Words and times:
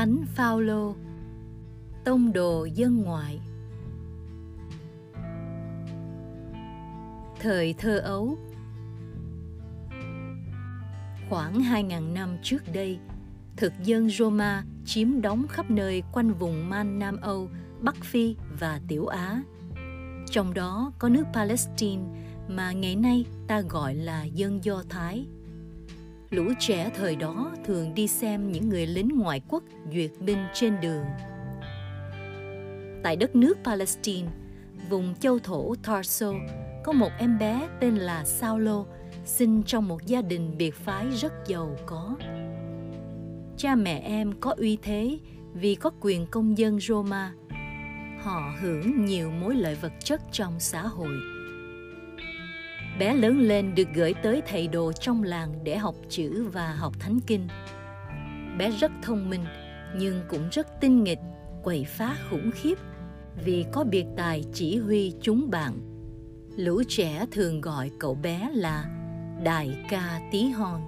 Thánh 0.00 0.24
Phaolô 0.34 0.94
Tông 2.04 2.32
đồ 2.32 2.64
dân 2.64 3.02
ngoại 3.02 3.40
Thời 7.40 7.74
thơ 7.78 7.98
ấu 7.98 8.38
Khoảng 11.28 11.54
2.000 11.60 12.12
năm 12.12 12.36
trước 12.42 12.62
đây, 12.72 12.98
thực 13.56 13.72
dân 13.82 14.10
Roma 14.10 14.64
chiếm 14.84 15.20
đóng 15.20 15.46
khắp 15.48 15.70
nơi 15.70 16.02
quanh 16.12 16.32
vùng 16.32 16.68
Man 16.68 16.98
Nam 16.98 17.16
Âu, 17.20 17.48
Bắc 17.80 17.96
Phi 17.96 18.36
và 18.60 18.80
Tiểu 18.88 19.06
Á. 19.06 19.42
Trong 20.30 20.54
đó 20.54 20.92
có 20.98 21.08
nước 21.08 21.24
Palestine 21.32 22.02
mà 22.48 22.72
ngày 22.72 22.96
nay 22.96 23.24
ta 23.48 23.60
gọi 23.60 23.94
là 23.94 24.24
dân 24.24 24.64
Do 24.64 24.82
Thái. 24.88 25.26
Lũ 26.30 26.44
trẻ 26.58 26.90
thời 26.94 27.16
đó 27.16 27.52
thường 27.64 27.94
đi 27.94 28.06
xem 28.06 28.52
những 28.52 28.68
người 28.68 28.86
lính 28.86 29.08
ngoại 29.16 29.40
quốc 29.48 29.62
duyệt 29.92 30.10
binh 30.20 30.38
trên 30.54 30.80
đường. 30.80 31.04
Tại 33.02 33.16
đất 33.16 33.36
nước 33.36 33.58
Palestine, 33.64 34.28
vùng 34.90 35.14
châu 35.14 35.38
thổ 35.38 35.74
Tarso, 35.82 36.32
có 36.84 36.92
một 36.92 37.10
em 37.18 37.38
bé 37.38 37.68
tên 37.80 37.96
là 37.96 38.24
Saulo, 38.24 38.84
sinh 39.24 39.62
trong 39.62 39.88
một 39.88 40.06
gia 40.06 40.22
đình 40.22 40.54
biệt 40.58 40.74
phái 40.74 41.10
rất 41.10 41.32
giàu 41.46 41.76
có. 41.86 42.16
Cha 43.56 43.74
mẹ 43.74 43.98
em 43.98 44.32
có 44.40 44.54
uy 44.58 44.78
thế 44.82 45.18
vì 45.54 45.74
có 45.74 45.90
quyền 46.00 46.26
công 46.26 46.58
dân 46.58 46.80
Roma. 46.80 47.32
Họ 48.22 48.54
hưởng 48.60 49.04
nhiều 49.04 49.30
mối 49.30 49.54
lợi 49.54 49.74
vật 49.74 49.92
chất 50.04 50.20
trong 50.32 50.60
xã 50.60 50.82
hội. 50.82 51.39
Bé 53.00 53.14
lớn 53.14 53.38
lên 53.40 53.74
được 53.74 53.88
gửi 53.94 54.14
tới 54.22 54.42
thầy 54.46 54.68
đồ 54.68 54.92
trong 54.92 55.22
làng 55.22 55.64
để 55.64 55.76
học 55.78 55.94
chữ 56.08 56.48
và 56.52 56.72
học 56.72 56.92
thánh 56.98 57.20
kinh. 57.26 57.48
Bé 58.58 58.70
rất 58.70 58.92
thông 59.02 59.30
minh 59.30 59.44
nhưng 59.96 60.20
cũng 60.28 60.48
rất 60.52 60.80
tinh 60.80 61.04
nghịch, 61.04 61.18
quậy 61.62 61.84
phá 61.84 62.16
khủng 62.30 62.50
khiếp 62.54 62.78
vì 63.44 63.64
có 63.72 63.84
biệt 63.84 64.04
tài 64.16 64.44
chỉ 64.52 64.78
huy 64.78 65.14
chúng 65.20 65.50
bạn. 65.50 65.72
Lũ 66.56 66.82
trẻ 66.88 67.26
thường 67.30 67.60
gọi 67.60 67.90
cậu 67.98 68.14
bé 68.14 68.50
là 68.54 68.84
Đại 69.44 69.84
ca 69.88 70.20
Tí 70.32 70.48
Hon. 70.48 70.80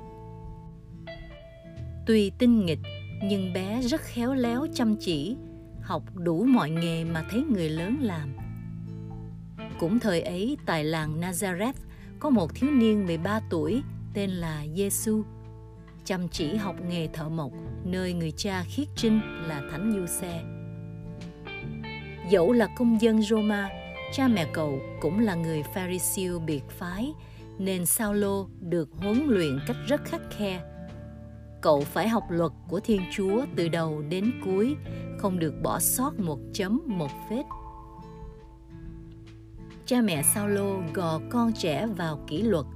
Tuy 2.06 2.30
tinh 2.38 2.66
nghịch 2.66 2.80
nhưng 3.24 3.52
bé 3.52 3.83
rất 3.83 4.00
khéo 4.00 4.34
léo 4.34 4.66
chăm 4.74 4.96
chỉ, 4.96 5.36
học 5.83 6.02
đủ 6.14 6.44
mọi 6.44 6.70
nghề 6.70 7.05
mà 7.05 7.24
thấy 7.30 7.44
người 7.50 7.68
lớn 7.68 7.96
làm. 8.00 8.36
Cũng 9.78 9.98
thời 9.98 10.20
ấy 10.20 10.56
tại 10.66 10.84
làng 10.84 11.20
Nazareth 11.20 11.72
có 12.22 12.30
một 12.30 12.54
thiếu 12.54 12.70
niên 12.70 13.06
13 13.06 13.40
tuổi 13.50 13.82
tên 14.14 14.30
là 14.30 14.64
Giêsu 14.74 15.22
chăm 16.04 16.28
chỉ 16.28 16.56
học 16.56 16.76
nghề 16.88 17.08
thợ 17.08 17.28
mộc 17.28 17.52
nơi 17.84 18.12
người 18.12 18.30
cha 18.30 18.64
khiết 18.68 18.88
trinh 18.96 19.20
là 19.48 19.62
Thánh 19.70 19.92
Du 19.96 20.06
Xe. 20.06 20.42
Dẫu 22.30 22.52
là 22.52 22.68
công 22.76 23.00
dân 23.00 23.22
Roma, 23.22 23.68
cha 24.12 24.28
mẹ 24.28 24.50
cậu 24.52 24.78
cũng 25.00 25.20
là 25.20 25.34
người 25.34 25.62
Pharisee 25.74 26.38
biệt 26.46 26.62
phái, 26.68 27.12
nên 27.58 27.86
Saulo 27.86 28.46
được 28.60 28.88
huấn 28.96 29.24
luyện 29.26 29.58
cách 29.66 29.76
rất 29.86 30.04
khắc 30.04 30.20
khe. 30.30 30.60
Cậu 31.62 31.80
phải 31.80 32.08
học 32.08 32.24
luật 32.28 32.52
của 32.68 32.80
Thiên 32.80 33.00
Chúa 33.12 33.44
từ 33.56 33.68
đầu 33.68 34.02
đến 34.08 34.32
cuối, 34.44 34.76
không 35.18 35.38
được 35.38 35.54
bỏ 35.62 35.78
sót 35.78 36.18
một 36.18 36.38
chấm 36.52 36.80
một 36.86 37.10
phết. 37.30 37.44
Cha 39.92 40.00
mẹ 40.00 40.22
Saulo 40.22 40.82
gò 40.94 41.20
con 41.30 41.52
trẻ 41.52 41.86
vào 41.96 42.24
kỷ 42.26 42.42
luật. 42.42 42.66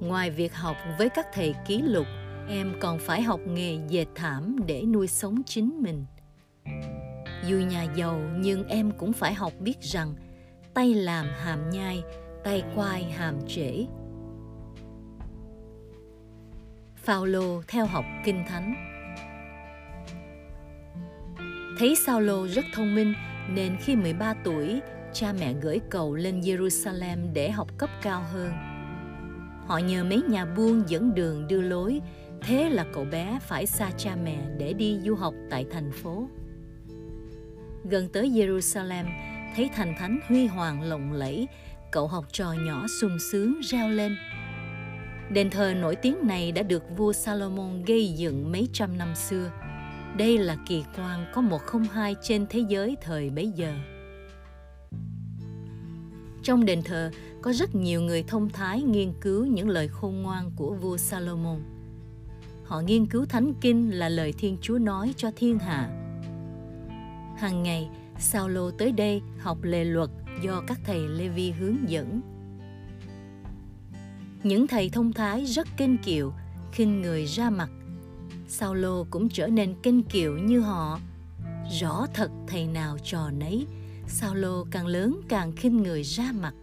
Ngoài 0.00 0.30
việc 0.30 0.54
học 0.54 0.76
với 0.98 1.08
các 1.08 1.26
thầy 1.32 1.54
ký 1.66 1.82
lục, 1.82 2.06
em 2.48 2.72
còn 2.80 2.98
phải 2.98 3.22
học 3.22 3.40
nghề 3.46 3.78
dệt 3.88 4.06
thảm 4.14 4.56
để 4.66 4.82
nuôi 4.82 5.06
sống 5.06 5.42
chính 5.46 5.82
mình. 5.82 6.04
Dù 7.48 7.56
nhà 7.56 7.86
giàu 7.96 8.20
nhưng 8.36 8.68
em 8.68 8.90
cũng 8.98 9.12
phải 9.12 9.34
học 9.34 9.52
biết 9.60 9.80
rằng 9.80 10.14
tay 10.74 10.94
làm 10.94 11.26
hàm 11.26 11.70
nhai, 11.70 12.02
tay 12.44 12.62
quai 12.74 13.04
hàm 13.04 13.34
trễ. 13.48 13.86
Phaolô 16.96 17.62
theo 17.68 17.86
học 17.86 18.04
kinh 18.24 18.44
thánh. 18.48 18.74
Thấy 21.78 21.94
Saulo 22.06 22.46
rất 22.46 22.64
thông 22.74 22.94
minh 22.94 23.14
nên 23.50 23.76
khi 23.80 23.96
13 23.96 24.34
tuổi, 24.44 24.80
cha 25.14 25.32
mẹ 25.40 25.54
gửi 25.62 25.80
cậu 25.90 26.14
lên 26.14 26.40
Jerusalem 26.40 27.32
để 27.32 27.50
học 27.50 27.68
cấp 27.78 27.90
cao 28.02 28.24
hơn. 28.32 28.52
Họ 29.66 29.78
nhờ 29.78 30.04
mấy 30.04 30.22
nhà 30.28 30.44
buôn 30.44 30.82
dẫn 30.86 31.14
đường 31.14 31.48
đưa 31.48 31.60
lối, 31.60 32.00
thế 32.42 32.68
là 32.68 32.86
cậu 32.92 33.04
bé 33.04 33.38
phải 33.42 33.66
xa 33.66 33.90
cha 33.96 34.16
mẹ 34.24 34.38
để 34.58 34.72
đi 34.72 34.98
du 35.04 35.14
học 35.14 35.34
tại 35.50 35.66
thành 35.70 35.92
phố. 35.92 36.28
Gần 37.84 38.08
tới 38.08 38.30
Jerusalem, 38.30 39.04
thấy 39.56 39.70
thành 39.74 39.94
thánh 39.98 40.20
huy 40.28 40.46
hoàng 40.46 40.82
lộng 40.82 41.12
lẫy, 41.12 41.48
cậu 41.92 42.06
học 42.06 42.24
trò 42.32 42.52
nhỏ 42.52 42.86
sung 43.00 43.18
sướng 43.32 43.60
reo 43.62 43.88
lên. 43.88 44.16
Đền 45.30 45.50
thờ 45.50 45.74
nổi 45.74 45.96
tiếng 45.96 46.26
này 46.26 46.52
đã 46.52 46.62
được 46.62 46.96
vua 46.96 47.12
Salomon 47.12 47.84
gây 47.84 48.08
dựng 48.08 48.52
mấy 48.52 48.68
trăm 48.72 48.98
năm 48.98 49.14
xưa. 49.14 49.50
Đây 50.16 50.38
là 50.38 50.56
kỳ 50.68 50.84
quan 50.96 51.26
có 51.34 51.40
một 51.40 51.62
không 51.62 51.84
hai 51.84 52.16
trên 52.22 52.46
thế 52.50 52.64
giới 52.68 52.96
thời 53.00 53.30
bấy 53.30 53.52
giờ. 53.56 53.74
Trong 56.44 56.64
đền 56.64 56.82
thờ 56.82 57.10
có 57.42 57.52
rất 57.52 57.74
nhiều 57.74 58.00
người 58.00 58.22
thông 58.22 58.50
thái 58.50 58.82
nghiên 58.82 59.12
cứu 59.20 59.46
những 59.46 59.68
lời 59.68 59.88
khôn 59.88 60.22
ngoan 60.22 60.50
của 60.56 60.74
vua 60.74 60.96
Salomon. 60.96 61.60
Họ 62.64 62.80
nghiên 62.80 63.06
cứu 63.06 63.24
thánh 63.26 63.52
kinh 63.60 63.90
là 63.90 64.08
lời 64.08 64.32
Thiên 64.38 64.56
Chúa 64.60 64.78
nói 64.78 65.14
cho 65.16 65.30
thiên 65.36 65.58
hạ. 65.58 65.88
Hàng 67.38 67.62
ngày, 67.62 67.88
Saulo 68.18 68.70
tới 68.78 68.92
đây 68.92 69.22
học 69.38 69.58
lề 69.62 69.84
luật 69.84 70.10
do 70.42 70.62
các 70.66 70.80
thầy 70.84 71.08
Levi 71.08 71.50
hướng 71.50 71.76
dẫn. 71.88 72.20
Những 74.42 74.66
thầy 74.66 74.88
thông 74.88 75.12
thái 75.12 75.44
rất 75.44 75.68
kênh 75.76 75.98
kiệu, 75.98 76.32
khinh 76.72 77.02
người 77.02 77.24
ra 77.24 77.50
mặt. 77.50 77.70
Saulo 78.48 79.04
cũng 79.10 79.28
trở 79.28 79.46
nên 79.46 79.74
kênh 79.82 80.02
kiệu 80.02 80.38
như 80.38 80.60
họ. 80.60 80.98
Rõ 81.80 82.06
thật 82.14 82.30
thầy 82.46 82.66
nào 82.66 82.98
trò 83.04 83.30
nấy, 83.30 83.66
Sao 84.16 84.34
lô 84.34 84.64
càng 84.70 84.86
lớn 84.86 85.20
càng 85.28 85.52
khinh 85.52 85.82
người 85.82 86.02
ra 86.02 86.32
mặt. 86.40 86.54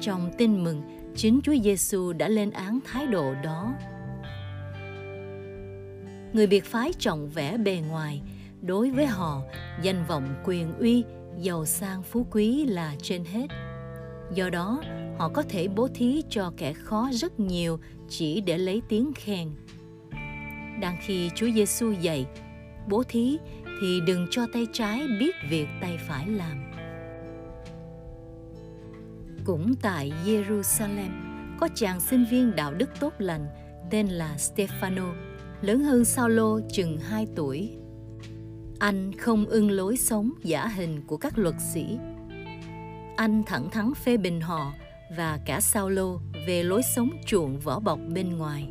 Trong 0.00 0.30
tin 0.38 0.64
mừng, 0.64 0.82
chính 1.16 1.40
Chúa 1.42 1.54
Giêsu 1.64 2.12
đã 2.12 2.28
lên 2.28 2.50
án 2.50 2.78
thái 2.84 3.06
độ 3.06 3.34
đó. 3.44 3.74
Người 6.32 6.46
biệt 6.46 6.64
phái 6.64 6.92
trọng 6.98 7.28
vẻ 7.28 7.56
bề 7.56 7.82
ngoài, 7.88 8.22
đối 8.62 8.90
với 8.90 9.06
họ, 9.06 9.42
danh 9.82 10.04
vọng 10.08 10.34
quyền 10.44 10.78
uy, 10.78 11.04
giàu 11.38 11.64
sang 11.64 12.02
phú 12.02 12.26
quý 12.30 12.64
là 12.64 12.94
trên 13.02 13.24
hết. 13.24 13.46
Do 14.34 14.50
đó, 14.50 14.82
họ 15.18 15.28
có 15.28 15.42
thể 15.42 15.68
bố 15.68 15.88
thí 15.94 16.22
cho 16.30 16.52
kẻ 16.56 16.72
khó 16.72 17.10
rất 17.12 17.40
nhiều 17.40 17.80
chỉ 18.08 18.40
để 18.40 18.58
lấy 18.58 18.82
tiếng 18.88 19.12
khen. 19.14 19.50
Đang 20.80 20.96
khi 21.06 21.30
Chúa 21.34 21.48
Giêsu 21.54 21.92
dạy, 21.92 22.26
bố 22.88 23.02
thí 23.02 23.38
thì 23.80 24.00
đừng 24.00 24.26
cho 24.30 24.46
tay 24.52 24.66
trái 24.72 25.06
biết 25.20 25.36
việc 25.50 25.66
tay 25.80 25.98
phải 26.08 26.28
làm. 26.28 26.72
Cũng 29.44 29.74
tại 29.82 30.12
Jerusalem, 30.24 31.10
có 31.60 31.68
chàng 31.74 32.00
sinh 32.00 32.24
viên 32.30 32.56
đạo 32.56 32.74
đức 32.74 32.90
tốt 33.00 33.12
lành 33.18 33.46
tên 33.90 34.06
là 34.06 34.36
Stefano, 34.36 35.12
lớn 35.62 35.80
hơn 35.80 36.04
Saulo 36.04 36.60
chừng 36.72 36.98
2 36.98 37.26
tuổi. 37.36 37.76
Anh 38.78 39.12
không 39.18 39.46
ưng 39.46 39.70
lối 39.70 39.96
sống 39.96 40.30
giả 40.42 40.66
hình 40.66 41.02
của 41.06 41.16
các 41.16 41.38
luật 41.38 41.54
sĩ. 41.72 41.98
Anh 43.16 43.42
thẳng 43.46 43.70
thắn 43.70 43.94
phê 43.94 44.16
bình 44.16 44.40
họ 44.40 44.72
và 45.16 45.38
cả 45.46 45.60
Saulo 45.60 46.18
về 46.46 46.62
lối 46.62 46.82
sống 46.96 47.10
chuộng 47.26 47.58
vỏ 47.60 47.80
bọc 47.80 47.98
bên 48.14 48.36
ngoài. 48.38 48.68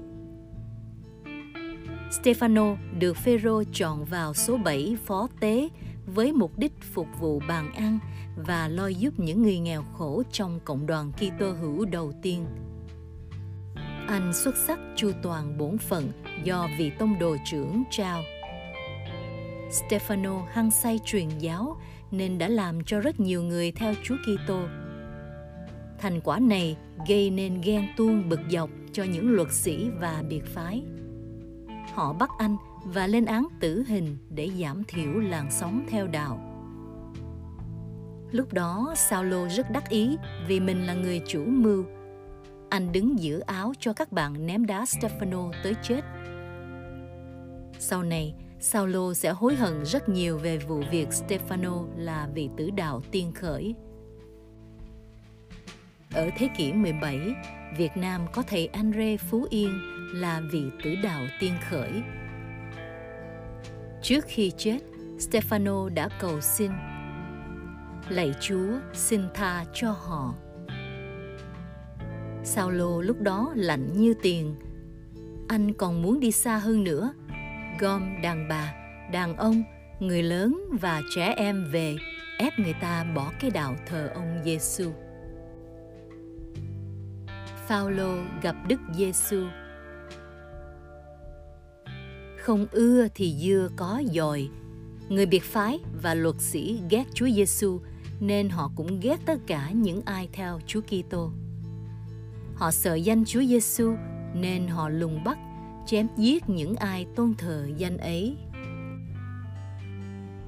Stefano 2.12 2.76
được 3.00 3.18
Phêrô 3.18 3.64
chọn 3.74 4.06
vào 4.06 4.34
số 4.34 4.58
7 4.58 4.98
phó 5.06 5.28
tế 5.40 5.70
với 6.06 6.34
mục 6.34 6.58
đích 6.58 6.74
phục 6.94 7.08
vụ 7.20 7.42
bàn 7.48 7.74
ăn 7.74 8.00
và 8.36 8.68
lo 8.68 8.88
giúp 8.88 9.14
những 9.18 9.42
người 9.42 9.60
nghèo 9.60 9.84
khổ 9.98 10.24
trong 10.32 10.60
cộng 10.66 10.88
đoàn 10.88 11.12
Kitô 11.12 11.52
hữu 11.52 11.86
đầu 11.86 12.12
tiên. 12.22 12.46
Anh 14.08 14.34
xuất 14.34 14.56
sắc 14.58 14.80
chu 14.96 15.12
toàn 15.24 15.58
bổn 15.58 15.78
phận 15.78 16.12
do 16.44 16.68
vị 16.78 16.92
tông 17.00 17.20
đồ 17.20 17.36
trưởng 17.52 17.84
trao. 17.92 18.22
Stefano 19.70 20.46
hăng 20.46 20.72
say 20.72 21.00
truyền 21.06 21.30
giáo 21.40 21.78
nên 22.12 22.38
đã 22.38 22.48
làm 22.48 22.84
cho 22.84 23.00
rất 23.00 23.20
nhiều 23.20 23.44
người 23.44 23.72
theo 23.72 23.94
Chúa 24.04 24.16
Kitô. 24.16 24.62
Thành 26.00 26.22
quả 26.22 26.40
này 26.40 26.78
gây 27.08 27.30
nên 27.30 27.62
ghen 27.62 27.88
tuông 27.98 28.30
bực 28.30 28.40
dọc 28.52 28.70
cho 28.94 29.04
những 29.04 29.32
luật 29.32 29.52
sĩ 29.52 29.90
và 30.00 30.24
biệt 30.30 30.46
phái 30.46 30.84
họ 32.00 32.14
bắt 32.14 32.30
anh 32.38 32.56
và 32.84 33.08
lên 33.08 33.26
án 33.26 33.48
tử 33.60 33.84
hình 33.88 34.18
để 34.30 34.50
giảm 34.62 34.84
thiểu 34.88 35.12
làn 35.14 35.52
sóng 35.52 35.86
theo 35.90 36.08
đạo. 36.08 36.40
Lúc 38.32 38.54
đó 38.54 38.94
Saulo 38.96 39.48
rất 39.48 39.72
đắc 39.72 39.90
ý 39.90 40.18
vì 40.48 40.60
mình 40.60 40.86
là 40.86 40.94
người 40.94 41.22
chủ 41.28 41.46
mưu. 41.46 41.84
Anh 42.70 42.92
đứng 42.92 43.20
giữ 43.20 43.40
áo 43.40 43.74
cho 43.80 43.94
các 43.94 44.12
bạn 44.12 44.46
ném 44.46 44.66
đá 44.66 44.84
Stefano 44.84 45.52
tới 45.64 45.76
chết. 45.84 46.02
Sau 47.80 48.04
này, 48.04 48.36
Saulo 48.60 49.14
sẽ 49.14 49.30
hối 49.30 49.56
hận 49.56 49.86
rất 49.86 50.10
nhiều 50.10 50.38
về 50.38 50.58
vụ 50.58 50.84
việc 50.92 51.10
Stefano 51.10 51.88
là 51.98 52.30
vị 52.34 52.50
tử 52.58 52.70
đạo 52.70 53.02
tiên 53.12 53.32
khởi. 53.32 53.76
Ở 56.14 56.30
thế 56.38 56.50
kỷ 56.58 56.74
17, 56.74 57.20
Việt 57.78 57.98
Nam 57.98 58.26
có 58.34 58.44
thầy 58.48 58.68
Andre 58.68 59.18
Phú 59.18 59.48
Yên 59.50 59.80
là 60.14 60.42
vị 60.52 60.64
tử 60.84 60.96
đạo 61.04 61.22
tiên 61.40 61.54
khởi. 61.70 61.92
Trước 64.02 64.26
khi 64.28 64.52
chết, 64.58 64.80
Stefano 65.18 65.90
đã 65.90 66.10
cầu 66.20 66.42
xin 66.42 66.72
Lạy 68.10 68.34
Chúa, 68.40 68.80
xin 68.94 69.22
tha 69.34 69.66
cho 69.74 69.92
họ. 69.92 70.36
Saulo 72.44 73.02
lúc 73.02 73.22
đó 73.22 73.52
lạnh 73.56 73.94
như 73.94 74.14
tiền. 74.22 74.56
Anh 75.48 75.74
còn 75.74 76.02
muốn 76.02 76.20
đi 76.20 76.32
xa 76.32 76.58
hơn 76.58 76.84
nữa, 76.84 77.14
gom 77.80 78.22
đàn 78.22 78.48
bà, 78.48 78.74
đàn 79.12 79.36
ông, 79.38 79.64
người 80.00 80.24
lớn 80.24 80.62
và 80.82 81.02
trẻ 81.16 81.34
em 81.38 81.66
về 81.72 81.96
ép 82.40 82.54
người 82.60 82.74
ta 82.82 83.04
bỏ 83.16 83.32
cái 83.40 83.52
đạo 83.52 83.76
thờ 83.86 84.12
ông 84.14 84.42
Giêsu. 84.46 84.92
Phaolô 87.70 88.16
gặp 88.42 88.56
Đức 88.68 88.80
Giêsu. 88.96 89.44
Không 92.38 92.68
ưa 92.72 93.08
thì 93.16 93.36
dưa 93.40 93.70
có 93.76 94.02
dòi. 94.14 94.50
Người 95.10 95.26
biệt 95.26 95.44
phái 95.44 95.80
và 96.02 96.14
luật 96.14 96.36
sĩ 96.40 96.80
ghét 96.90 97.04
Chúa 97.14 97.30
Giêsu 97.30 97.80
nên 98.20 98.50
họ 98.50 98.72
cũng 98.76 99.00
ghét 99.00 99.18
tất 99.26 99.40
cả 99.48 99.70
những 99.72 100.02
ai 100.06 100.30
theo 100.34 100.60
Chúa 100.68 100.82
Kitô. 100.82 101.32
Họ 102.56 102.72
sợ 102.72 102.96
danh 102.96 103.26
Chúa 103.26 103.44
Giêsu 103.44 103.96
nên 104.34 104.68
họ 104.68 104.90
lùng 104.90 105.24
bắt, 105.24 105.38
chém 105.88 106.08
giết 106.18 106.50
những 106.50 106.76
ai 106.76 107.06
tôn 107.16 107.34
thờ 107.38 107.68
danh 107.78 107.98
ấy. 107.98 108.38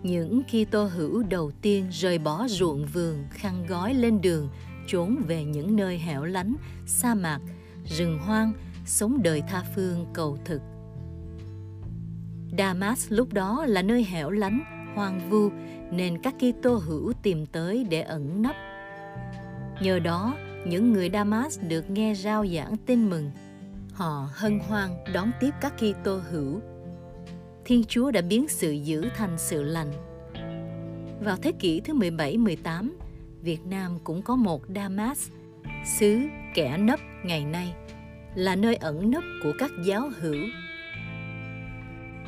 Những 0.04 0.42
Kitô 0.44 0.86
hữu 0.86 1.24
đầu 1.24 1.52
tiên 1.62 1.88
rời 1.92 2.18
bỏ 2.18 2.48
ruộng 2.48 2.86
vườn 2.86 3.24
khăn 3.30 3.66
gói 3.68 3.94
lên 3.94 4.22
đường 4.22 4.50
trốn 4.88 5.16
về 5.28 5.44
những 5.44 5.76
nơi 5.76 5.98
hẻo 5.98 6.24
lánh, 6.24 6.56
sa 6.86 7.16
mạc, 7.16 7.40
rừng 7.86 8.20
hoang, 8.20 8.54
sống 8.86 9.24
đời 9.24 9.42
tha 9.48 9.64
phương 9.76 10.06
cầu 10.14 10.38
thực. 10.46 10.62
Damas 12.58 13.08
lúc 13.10 13.34
đó 13.34 13.66
là 13.68 13.82
nơi 13.82 14.04
hẻo 14.04 14.30
lánh, 14.30 14.60
hoang 14.96 15.30
vu 15.30 15.50
nên 15.92 16.22
các 16.22 16.36
Kitô 16.40 16.76
hữu 16.76 17.14
tìm 17.24 17.46
tới 17.46 17.86
để 17.90 18.02
ẩn 18.02 18.42
nấp. 18.42 18.56
Nhờ 19.82 20.00
đó, 20.00 20.36
những 20.68 20.94
người 20.94 21.10
Damas 21.14 21.60
được 21.68 21.90
nghe 21.90 22.14
rao 22.16 22.48
giảng 22.48 22.78
tin 22.86 23.10
mừng. 23.10 23.32
Họ 23.94 24.30
hân 24.34 24.60
hoan 24.60 24.90
đón 25.14 25.32
tiếp 25.40 25.52
các 25.62 25.74
Kitô 25.78 26.20
hữu. 26.32 26.60
Thiên 27.66 27.84
Chúa 27.84 28.12
đã 28.12 28.22
biến 28.22 28.48
sự 28.48 28.72
dữ 28.72 29.06
thành 29.18 29.38
sự 29.38 29.64
lành. 29.64 29.92
Vào 31.24 31.38
thế 31.42 31.52
kỷ 31.52 31.80
thứ 31.80 31.94
17-18, 31.94 32.92
Việt 33.44 33.66
Nam 33.66 33.98
cũng 34.04 34.22
có 34.22 34.36
một 34.36 34.62
Damas, 34.76 35.30
xứ 35.86 36.20
kẻ 36.54 36.78
nấp 36.78 37.00
ngày 37.24 37.46
nay, 37.46 37.74
là 38.36 38.56
nơi 38.56 38.76
ẩn 38.76 39.12
nấp 39.12 39.24
của 39.44 39.52
các 39.60 39.72
giáo 39.86 40.10
hữu. 40.20 40.46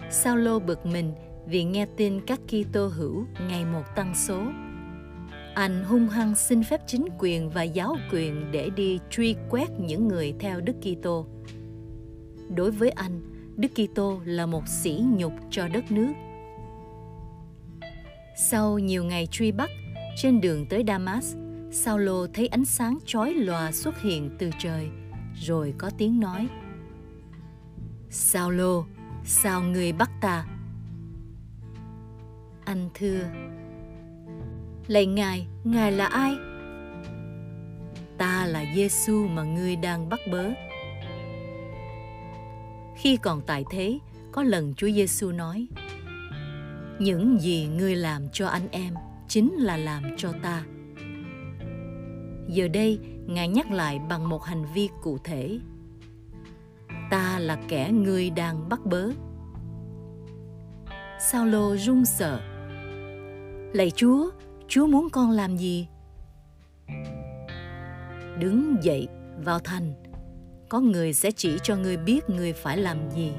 Saulo 0.10 0.60
bực 0.60 0.86
mình 0.86 1.14
vì 1.46 1.64
nghe 1.64 1.86
tin 1.98 2.22
các 2.28 2.40
Kitô 2.48 2.88
hữu 2.88 3.26
ngày 3.50 3.66
một 3.66 3.84
tăng 3.96 4.16
số. 4.16 4.42
Anh 5.56 5.84
hung 5.84 6.08
hăng 6.10 6.36
xin 6.36 6.64
phép 6.64 6.82
chính 6.88 7.06
quyền 7.20 7.50
và 7.50 7.64
giáo 7.64 7.96
quyền 8.12 8.52
để 8.52 8.70
đi 8.70 9.00
truy 9.10 9.36
quét 9.50 9.70
những 9.80 10.08
người 10.08 10.34
theo 10.40 10.62
Đức 10.62 10.76
Kitô. 10.82 11.26
Đối 12.56 12.72
với 12.72 12.90
anh, 12.90 13.22
Đức 13.56 13.72
Kitô 13.76 14.22
là 14.26 14.46
một 14.46 14.68
sỉ 14.68 15.02
nhục 15.18 15.34
cho 15.50 15.68
đất 15.68 15.92
nước. 15.92 16.14
Sau 18.38 18.80
nhiều 18.80 19.04
ngày 19.04 19.28
truy 19.32 19.52
bắt, 19.52 19.70
trên 20.16 20.42
đường 20.42 20.66
tới 20.66 20.84
Damas, 20.88 21.36
Saulo 21.72 22.28
thấy 22.34 22.48
ánh 22.48 22.66
sáng 22.66 22.98
chói 23.06 23.34
lòa 23.34 23.72
xuất 23.72 24.02
hiện 24.02 24.30
từ 24.40 24.50
trời, 24.60 24.90
rồi 25.36 25.74
có 25.78 25.90
tiếng 25.98 26.20
nói: 26.20 26.48
Saulo, 28.10 28.84
sao 29.26 29.62
người 29.62 29.92
bắt 29.94 30.10
ta? 30.22 30.46
Anh 32.66 32.90
thưa: 32.94 33.22
Lạy 34.88 35.06
Ngài, 35.06 35.48
Ngài 35.64 35.92
là 35.92 36.06
ai? 36.06 36.36
Ta 38.18 38.46
là 38.46 38.66
Giêsu 38.76 39.28
mà 39.28 39.44
ngươi 39.44 39.76
đang 39.76 40.10
bắt 40.10 40.20
bớ. 40.32 40.50
Khi 42.98 43.18
còn 43.18 43.42
tại 43.46 43.66
thế, 43.72 44.00
có 44.32 44.44
lần 44.44 44.74
Chúa 44.76 44.90
Giêsu 44.90 45.32
nói: 45.32 45.68
Những 47.00 47.40
gì 47.42 47.68
ngươi 47.68 47.96
làm 47.96 48.30
cho 48.34 48.48
anh 48.48 48.68
em 48.72 48.94
chính 49.34 49.54
là 49.54 49.78
làm 49.78 50.04
cho 50.18 50.34
ta. 50.44 50.64
Giờ 52.48 52.68
đây, 52.68 53.00
Ngài 53.28 53.48
nhắc 53.48 53.72
lại 53.72 54.00
bằng 54.10 54.30
một 54.30 54.44
hành 54.44 54.66
vi 54.74 54.90
cụ 55.02 55.18
thể. 55.24 55.60
Ta 57.12 57.40
là 57.40 57.58
kẻ 57.68 57.92
ngươi 57.92 58.30
đang 58.30 58.70
bắt 58.70 58.86
bớ. 58.86 59.10
Sao-lô 61.20 61.78
run 61.78 62.06
sợ. 62.06 62.42
Lạy 63.74 63.92
Chúa, 63.92 64.30
Chúa 64.68 64.88
muốn 64.88 65.10
con 65.10 65.32
làm 65.32 65.58
gì? 65.58 65.88
Đứng 68.40 68.76
dậy, 68.82 69.08
vào 69.46 69.60
thành. 69.60 69.94
Có 70.70 70.80
người 70.80 71.14
sẽ 71.14 71.32
chỉ 71.32 71.58
cho 71.64 71.76
ngươi 71.76 71.98
biết 71.98 72.30
ngươi 72.30 72.54
phải 72.54 72.78
làm 72.78 73.12
gì. 73.12 73.34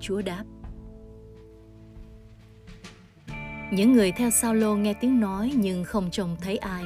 Chúa 0.00 0.22
đáp. 0.22 0.44
Những 3.74 3.92
người 3.92 4.12
theo 4.12 4.30
Saulo 4.30 4.74
nghe 4.74 4.94
tiếng 4.94 5.20
nói 5.20 5.52
nhưng 5.56 5.84
không 5.84 6.10
trông 6.10 6.36
thấy 6.40 6.56
ai. 6.56 6.84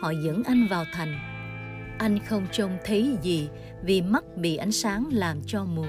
Họ 0.00 0.10
dẫn 0.10 0.42
anh 0.46 0.66
vào 0.70 0.84
thành. 0.92 1.14
Anh 1.98 2.18
không 2.18 2.46
trông 2.52 2.78
thấy 2.84 3.16
gì 3.22 3.48
vì 3.82 4.02
mắt 4.02 4.24
bị 4.36 4.56
ánh 4.56 4.72
sáng 4.72 5.08
làm 5.12 5.40
cho 5.46 5.64
mù. 5.64 5.84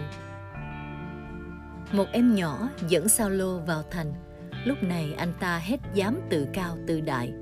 Một 1.92 2.06
em 2.12 2.36
nhỏ 2.36 2.70
dẫn 2.90 3.10
Saulo 3.10 3.58
vào 3.58 3.84
thành. 3.92 4.14
Lúc 4.66 4.84
này 4.84 5.14
anh 5.18 5.34
ta 5.40 5.58
hết 5.58 5.78
dám 5.94 6.20
tự 6.30 6.48
cao 6.54 6.78
tự 6.88 7.02
đại. 7.02 7.34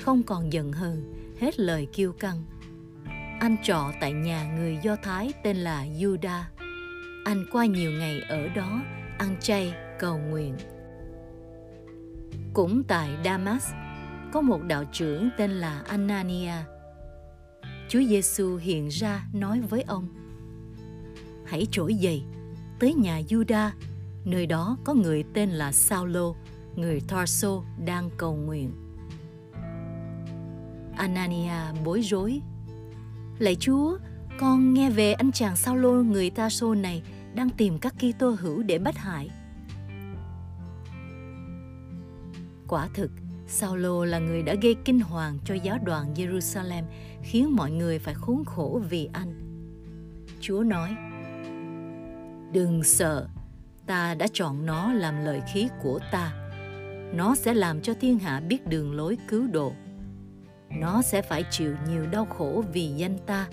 Không 0.00 0.22
còn 0.22 0.52
giận 0.52 0.72
hơn, 0.72 1.12
hết 1.40 1.60
lời 1.60 1.86
kiêu 1.92 2.12
căng. 2.12 2.44
Anh 3.40 3.56
trọ 3.62 3.92
tại 4.00 4.12
nhà 4.12 4.54
người 4.56 4.78
Do 4.82 4.96
Thái 5.02 5.32
tên 5.42 5.56
là 5.56 5.84
Juda. 5.98 6.40
Anh 7.24 7.44
qua 7.52 7.66
nhiều 7.66 7.90
ngày 7.90 8.20
ở 8.28 8.48
đó, 8.48 8.80
ăn 9.18 9.36
chay, 9.40 9.74
cầu 9.98 10.18
nguyện. 10.18 10.56
Cũng 12.54 12.82
tại 12.88 13.10
Damas, 13.24 13.72
có 14.32 14.40
một 14.40 14.62
đạo 14.62 14.84
trưởng 14.92 15.30
tên 15.38 15.50
là 15.50 15.82
Anania. 15.88 16.52
Chúa 17.88 18.00
Giêsu 18.08 18.56
hiện 18.56 18.88
ra 18.88 19.26
nói 19.32 19.60
với 19.60 19.82
ông: 19.82 20.08
Hãy 21.46 21.66
trỗi 21.70 21.94
dậy, 21.94 22.22
tới 22.78 22.94
nhà 22.94 23.20
Juda, 23.28 23.70
nơi 24.24 24.46
đó 24.46 24.76
có 24.84 24.94
người 24.94 25.24
tên 25.34 25.50
là 25.50 25.72
Saulo, 25.72 26.34
người 26.76 27.00
Tarso 27.08 27.62
đang 27.84 28.10
cầu 28.16 28.36
nguyện. 28.36 28.72
Anania 30.96 31.80
bối 31.84 32.00
rối. 32.00 32.40
Lạy 33.38 33.54
Chúa, 33.54 33.98
con 34.40 34.74
nghe 34.74 34.90
về 34.90 35.12
anh 35.12 35.32
chàng 35.32 35.56
Saulo 35.56 35.90
người 35.90 36.30
Tarso 36.30 36.74
này 36.74 37.02
đang 37.34 37.50
tìm 37.50 37.78
các 37.78 37.94
Kitô 37.98 38.30
hữu 38.40 38.62
để 38.62 38.78
bắt 38.78 38.96
hại. 38.96 39.30
Quả 42.68 42.88
thực, 42.94 43.10
Saulo 43.46 44.04
là 44.04 44.18
người 44.18 44.42
đã 44.42 44.54
gây 44.62 44.76
kinh 44.84 45.00
hoàng 45.00 45.38
cho 45.44 45.54
giáo 45.54 45.78
đoàn 45.84 46.14
Jerusalem, 46.14 46.82
khiến 47.22 47.56
mọi 47.56 47.70
người 47.70 47.98
phải 47.98 48.14
khốn 48.14 48.44
khổ 48.44 48.80
vì 48.90 49.08
anh. 49.12 49.34
Chúa 50.40 50.62
nói, 50.62 50.96
Đừng 52.52 52.82
sợ, 52.84 53.28
ta 53.86 54.14
đã 54.14 54.26
chọn 54.32 54.66
nó 54.66 54.92
làm 54.92 55.24
lợi 55.24 55.40
khí 55.52 55.68
của 55.82 55.98
ta. 56.12 56.32
Nó 57.14 57.34
sẽ 57.34 57.54
làm 57.54 57.80
cho 57.80 57.94
thiên 58.00 58.18
hạ 58.18 58.40
biết 58.40 58.66
đường 58.66 58.94
lối 58.94 59.18
cứu 59.28 59.46
độ. 59.46 59.72
Nó 60.70 61.02
sẽ 61.02 61.22
phải 61.22 61.44
chịu 61.50 61.76
nhiều 61.88 62.06
đau 62.06 62.24
khổ 62.24 62.64
vì 62.72 62.86
danh 62.86 63.18
ta, 63.26 63.48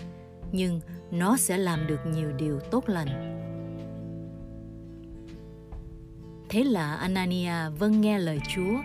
nhưng 0.52 0.82
nó 1.12 1.38
sẽ 1.38 1.58
làm 1.58 1.88
được 1.88 2.00
nhiều 2.06 2.32
điều 2.38 2.60
tốt 2.60 2.84
lành. 2.90 3.38
Thế 6.50 6.64
là 6.64 6.96
Anania 6.96 7.70
vâng 7.80 8.02
nghe 8.02 8.20
lời 8.20 8.40
Chúa 8.56 8.82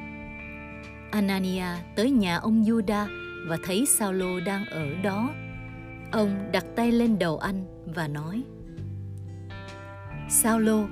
Anania 1.17 1.65
tới 1.95 2.11
nhà 2.11 2.37
ông 2.37 2.63
Juda 2.63 3.07
và 3.49 3.59
thấy 3.65 3.87
Saulo 3.87 4.41
đang 4.47 4.67
ở 4.67 4.87
đó. 5.03 5.35
Ông 6.13 6.49
đặt 6.53 6.65
tay 6.77 6.93
lên 6.93 7.19
đầu 7.19 7.39
anh 7.39 7.65
và 7.95 8.09
nói: 8.09 8.43
Saulo, 10.29 10.89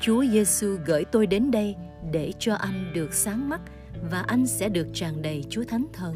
Chúa 0.00 0.24
Giêsu 0.24 0.76
gửi 0.86 1.04
tôi 1.04 1.26
đến 1.26 1.50
đây 1.50 1.74
để 2.12 2.32
cho 2.38 2.54
anh 2.54 2.92
được 2.94 3.14
sáng 3.14 3.48
mắt 3.48 3.60
và 4.10 4.20
anh 4.20 4.46
sẽ 4.46 4.68
được 4.68 4.86
tràn 4.94 5.22
đầy 5.22 5.44
Chúa 5.50 5.64
Thánh 5.64 5.86
Thần. 5.92 6.14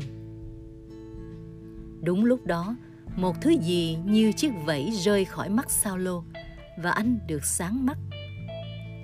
Đúng 2.02 2.24
lúc 2.24 2.46
đó, 2.46 2.76
một 3.16 3.40
thứ 3.40 3.50
gì 3.50 3.98
như 4.04 4.32
chiếc 4.32 4.50
vẫy 4.64 4.90
rơi 4.90 5.24
khỏi 5.24 5.48
mắt 5.48 5.70
Saulo 5.70 6.22
và 6.78 6.90
anh 6.90 7.18
được 7.28 7.44
sáng 7.44 7.86
mắt. 7.86 7.98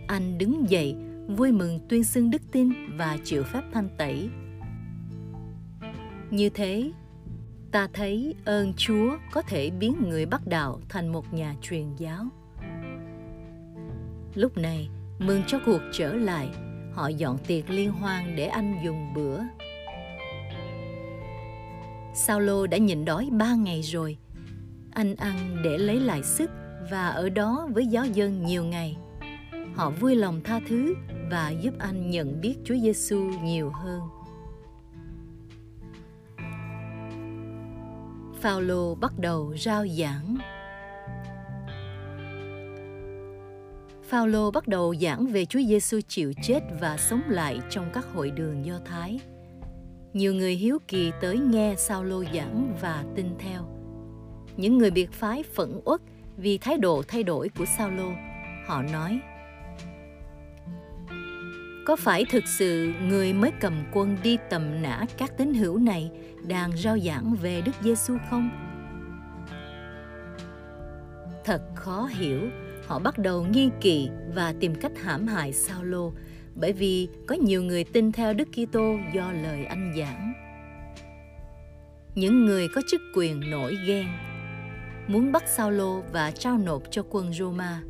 anh 0.08 0.38
đứng 0.38 0.70
dậy 0.70 0.96
vui 1.36 1.52
mừng 1.52 1.80
tuyên 1.88 2.04
xưng 2.04 2.30
đức 2.30 2.42
tin 2.52 2.72
và 2.96 3.18
chịu 3.24 3.42
phép 3.42 3.62
thanh 3.72 3.88
tẩy 3.98 4.28
như 6.30 6.50
thế, 6.50 6.92
ta 7.72 7.88
thấy 7.92 8.34
ơn 8.44 8.72
chúa 8.76 9.16
có 9.32 9.42
thể 9.42 9.70
biến 9.70 9.96
người 10.08 10.26
bắt 10.26 10.46
đạo 10.46 10.80
thành 10.88 11.08
một 11.08 11.34
nhà 11.34 11.54
truyền 11.62 11.96
giáo 11.96 12.24
lúc 14.34 14.56
này, 14.56 14.88
mừng 15.18 15.42
cho 15.46 15.58
cuộc 15.66 15.80
trở 15.92 16.12
lại, 16.14 16.48
họ 16.92 17.08
dọn 17.08 17.38
tiệc 17.38 17.70
liên 17.70 17.92
hoan 17.92 18.36
để 18.36 18.46
anh 18.46 18.74
dùng 18.84 19.14
bữa 19.14 19.40
Saulo 22.14 22.66
đã 22.66 22.78
nhịn 22.78 23.04
đói 23.04 23.28
ba 23.32 23.54
ngày 23.54 23.80
rồi. 23.82 24.18
Anh 24.90 25.14
ăn 25.14 25.56
để 25.64 25.78
lấy 25.78 26.00
lại 26.00 26.22
sức 26.22 26.50
và 26.90 27.08
ở 27.08 27.28
đó 27.28 27.68
với 27.72 27.86
giáo 27.86 28.06
dân 28.06 28.44
nhiều 28.44 28.64
ngày. 28.64 28.96
Họ 29.74 29.90
vui 29.90 30.16
lòng 30.16 30.40
tha 30.44 30.60
thứ 30.68 30.94
và 31.30 31.50
giúp 31.50 31.74
anh 31.78 32.10
nhận 32.10 32.40
biết 32.40 32.54
Chúa 32.64 32.76
Giêsu 32.82 33.20
nhiều 33.42 33.70
hơn. 33.70 34.00
Phaolô 38.40 38.94
bắt 38.94 39.12
đầu 39.18 39.54
rao 39.56 39.86
giảng. 39.86 40.36
Phaolô 44.02 44.50
bắt 44.50 44.68
đầu 44.68 44.94
giảng 44.94 45.26
về 45.26 45.44
Chúa 45.44 45.60
Giêsu 45.68 46.00
chịu 46.08 46.32
chết 46.42 46.60
và 46.80 46.96
sống 46.96 47.22
lại 47.28 47.60
trong 47.70 47.90
các 47.92 48.04
hội 48.14 48.30
đường 48.30 48.64
Do 48.64 48.78
Thái. 48.84 49.20
Nhiều 50.12 50.34
người 50.34 50.54
hiếu 50.54 50.78
kỳ 50.88 51.12
tới 51.20 51.38
nghe 51.38 51.74
sao 51.78 52.04
lô 52.04 52.24
giảng 52.34 52.76
và 52.80 53.04
tin 53.16 53.26
theo. 53.38 53.62
Những 54.56 54.78
người 54.78 54.90
biệt 54.90 55.12
phái 55.12 55.42
phẫn 55.42 55.80
uất 55.84 56.00
vì 56.36 56.58
thái 56.58 56.76
độ 56.76 57.02
thay 57.08 57.22
đổi 57.22 57.48
của 57.48 57.64
sao 57.78 57.90
lô. 57.90 58.10
Họ 58.66 58.82
nói, 58.82 59.20
có 61.86 61.96
phải 61.96 62.24
thực 62.24 62.46
sự 62.46 62.92
người 63.02 63.32
mới 63.32 63.50
cầm 63.60 63.84
quân 63.92 64.16
đi 64.22 64.36
tầm 64.50 64.82
nã 64.82 65.06
các 65.18 65.36
tín 65.36 65.54
hữu 65.54 65.78
này 65.78 66.10
đang 66.48 66.76
rao 66.76 66.98
giảng 66.98 67.34
về 67.34 67.60
Đức 67.60 67.72
Giêsu 67.82 68.16
không? 68.30 68.50
Thật 71.44 71.62
khó 71.74 72.08
hiểu, 72.10 72.40
họ 72.86 72.98
bắt 72.98 73.18
đầu 73.18 73.44
nghi 73.44 73.70
kỵ 73.80 74.08
và 74.34 74.54
tìm 74.60 74.74
cách 74.74 74.92
hãm 75.02 75.26
hại 75.26 75.52
Saulo, 75.52 76.10
bởi 76.54 76.72
vì 76.72 77.08
có 77.26 77.34
nhiều 77.34 77.62
người 77.62 77.84
tin 77.84 78.12
theo 78.12 78.34
Đức 78.34 78.48
Kitô 78.52 78.96
do 79.14 79.32
lời 79.32 79.64
anh 79.64 79.94
giảng. 79.98 80.32
Những 82.14 82.46
người 82.46 82.68
có 82.74 82.82
chức 82.90 83.00
quyền 83.16 83.50
nổi 83.50 83.76
ghen, 83.86 84.06
muốn 85.06 85.32
bắt 85.32 85.42
Saulo 85.46 86.00
và 86.12 86.30
trao 86.30 86.58
nộp 86.58 86.82
cho 86.90 87.02
quân 87.10 87.32
Roma. 87.32 87.82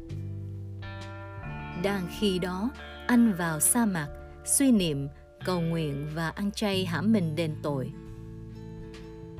Đang 1.82 2.02
khi 2.18 2.38
đó, 2.38 2.70
anh 3.10 3.32
vào 3.32 3.60
sa 3.60 3.86
mạc, 3.86 4.08
suy 4.44 4.72
niệm, 4.72 5.08
cầu 5.44 5.60
nguyện 5.60 6.08
và 6.14 6.28
ăn 6.28 6.50
chay 6.50 6.84
hãm 6.84 7.12
mình 7.12 7.36
đền 7.36 7.54
tội. 7.62 7.92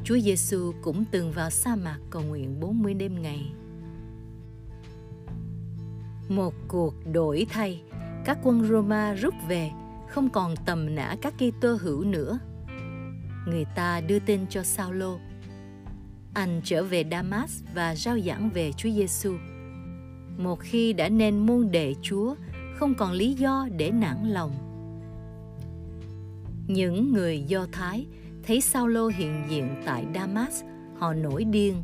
Chúa 0.05 0.19
Giêsu 0.19 0.73
cũng 0.83 1.05
từng 1.11 1.33
vào 1.33 1.51
sa 1.51 1.77
mạc 1.77 1.99
cầu 2.11 2.23
nguyện 2.23 2.61
40 2.61 2.95
đêm 2.95 3.23
ngày. 3.23 3.53
Một 6.29 6.55
cuộc 6.69 6.95
đổi 7.13 7.47
thay 7.51 7.83
các 8.25 8.39
quân 8.43 8.65
Roma 8.65 9.15
rút 9.15 9.35
về, 9.49 9.71
không 10.09 10.31
còn 10.31 10.55
tầm 10.67 10.95
nã 10.95 11.17
các 11.23 11.35
Kitô 11.39 11.77
hữu 11.81 12.05
nữa. 12.05 12.39
Người 13.47 13.65
ta 13.77 14.01
đưa 14.01 14.19
tin 14.19 14.47
cho 14.47 14.63
Saulo. 14.63 15.19
Anh 16.35 16.61
trở 16.65 16.85
về 16.85 17.05
Damas 17.11 17.63
và 17.75 17.95
rao 17.95 18.21
giảng 18.21 18.51
về 18.51 18.73
Chúa 18.73 18.91
Giêsu. 18.91 19.35
Một 20.39 20.61
khi 20.61 20.93
đã 20.93 21.09
nên 21.09 21.39
môn 21.39 21.71
đệ 21.71 21.95
Chúa, 22.03 22.35
không 22.81 22.95
còn 22.95 23.13
lý 23.13 23.35
do 23.35 23.69
để 23.77 23.91
nản 23.91 24.17
lòng. 24.29 24.53
Những 26.67 27.13
người 27.13 27.43
Do 27.43 27.67
Thái 27.73 28.07
thấy 28.43 28.61
Saulo 28.61 29.07
hiện 29.07 29.45
diện 29.49 29.83
tại 29.87 30.07
Damas, 30.15 30.63
họ 30.99 31.13
nổi 31.13 31.45
điên, 31.45 31.83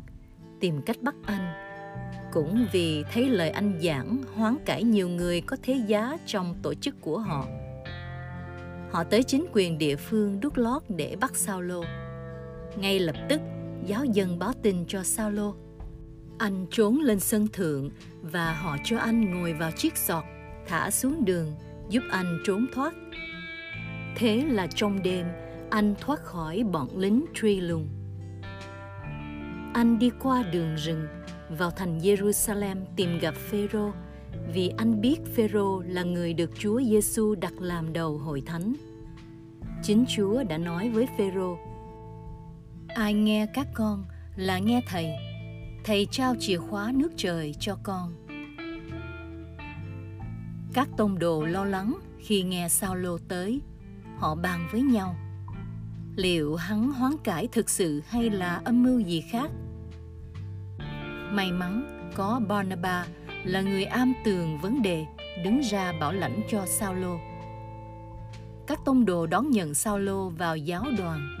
tìm 0.59 0.81
cách 0.81 0.97
bắt 1.01 1.15
anh 1.25 1.53
cũng 2.33 2.65
vì 2.71 3.03
thấy 3.13 3.29
lời 3.29 3.49
anh 3.49 3.79
giảng 3.83 4.17
hoán 4.35 4.57
cải 4.65 4.83
nhiều 4.83 5.09
người 5.09 5.41
có 5.41 5.57
thế 5.63 5.73
giá 5.87 6.17
trong 6.25 6.55
tổ 6.61 6.73
chức 6.73 7.01
của 7.01 7.19
họ. 7.19 7.47
Họ 8.91 9.03
tới 9.03 9.23
chính 9.23 9.45
quyền 9.53 9.77
địa 9.77 9.95
phương 9.95 10.39
đút 10.39 10.57
lót 10.57 10.83
để 10.89 11.15
bắt 11.21 11.35
Saulo. 11.35 11.81
Ngay 12.77 12.99
lập 12.99 13.15
tức, 13.29 13.41
giáo 13.85 14.05
dân 14.05 14.39
báo 14.39 14.53
tin 14.61 14.85
cho 14.87 15.03
Saulo. 15.03 15.53
Anh 16.37 16.65
trốn 16.71 16.97
lên 16.97 17.19
sân 17.19 17.47
thượng 17.47 17.89
và 18.21 18.53
họ 18.53 18.77
cho 18.83 18.97
anh 18.97 19.31
ngồi 19.31 19.53
vào 19.53 19.71
chiếc 19.71 19.97
sọt, 19.97 20.23
thả 20.67 20.91
xuống 20.91 21.25
đường, 21.25 21.53
giúp 21.89 22.03
anh 22.11 22.39
trốn 22.45 22.65
thoát. 22.73 22.93
Thế 24.15 24.45
là 24.49 24.67
trong 24.67 25.03
đêm, 25.03 25.27
anh 25.69 25.95
thoát 26.01 26.23
khỏi 26.23 26.63
bọn 26.63 26.97
lính 26.97 27.25
truy 27.33 27.61
lùng. 27.61 27.87
Anh 29.73 29.99
đi 29.99 30.11
qua 30.19 30.43
đường 30.51 30.75
rừng 30.75 31.07
vào 31.49 31.71
thành 31.71 31.99
Jerusalem 31.99 32.77
tìm 32.95 33.19
gặp 33.19 33.35
Phêrô 33.35 33.91
vì 34.53 34.73
anh 34.77 35.01
biết 35.01 35.17
Phêrô 35.35 35.81
là 35.81 36.03
người 36.03 36.33
được 36.33 36.51
Chúa 36.59 36.81
Giêsu 36.81 37.35
đặt 37.35 37.53
làm 37.59 37.93
đầu 37.93 38.17
hội 38.17 38.41
thánh. 38.45 38.73
Chính 39.83 40.05
Chúa 40.07 40.43
đã 40.43 40.57
nói 40.57 40.89
với 40.89 41.07
Phêrô: 41.17 41.57
Ai 42.87 43.13
nghe 43.13 43.47
các 43.53 43.67
con 43.73 44.05
là 44.35 44.59
nghe 44.59 44.81
thầy. 44.87 45.11
Thầy 45.83 46.07
trao 46.11 46.35
chìa 46.39 46.57
khóa 46.57 46.91
nước 46.95 47.09
trời 47.17 47.55
cho 47.59 47.77
con. 47.83 48.26
Các 50.77 50.89
tông 50.97 51.19
đồ 51.19 51.45
lo 51.45 51.65
lắng 51.65 51.99
khi 52.19 52.43
nghe 52.43 52.69
Sao 52.69 52.95
Lô 52.95 53.17
tới, 53.17 53.61
họ 54.17 54.35
bàn 54.35 54.67
với 54.71 54.81
nhau. 54.81 55.15
Liệu 56.15 56.55
hắn 56.55 56.91
hoán 56.91 57.11
cải 57.23 57.47
thực 57.47 57.69
sự 57.69 58.01
hay 58.07 58.29
là 58.29 58.61
âm 58.65 58.83
mưu 58.83 58.99
gì 58.99 59.21
khác? 59.31 59.51
May 61.31 61.51
mắn 61.51 62.01
có 62.15 62.41
Barnabas 62.47 63.07
là 63.43 63.61
người 63.61 63.83
am 63.83 64.13
tường 64.25 64.57
vấn 64.61 64.81
đề 64.81 65.05
đứng 65.43 65.61
ra 65.61 65.93
bảo 65.99 66.13
lãnh 66.13 66.41
cho 66.51 66.65
Saulo. 66.65 67.17
Các 68.67 68.79
tông 68.85 69.05
đồ 69.05 69.27
đón 69.27 69.49
nhận 69.49 69.73
Saulo 69.73 70.29
vào 70.29 70.57
giáo 70.57 70.83
đoàn. 70.97 71.37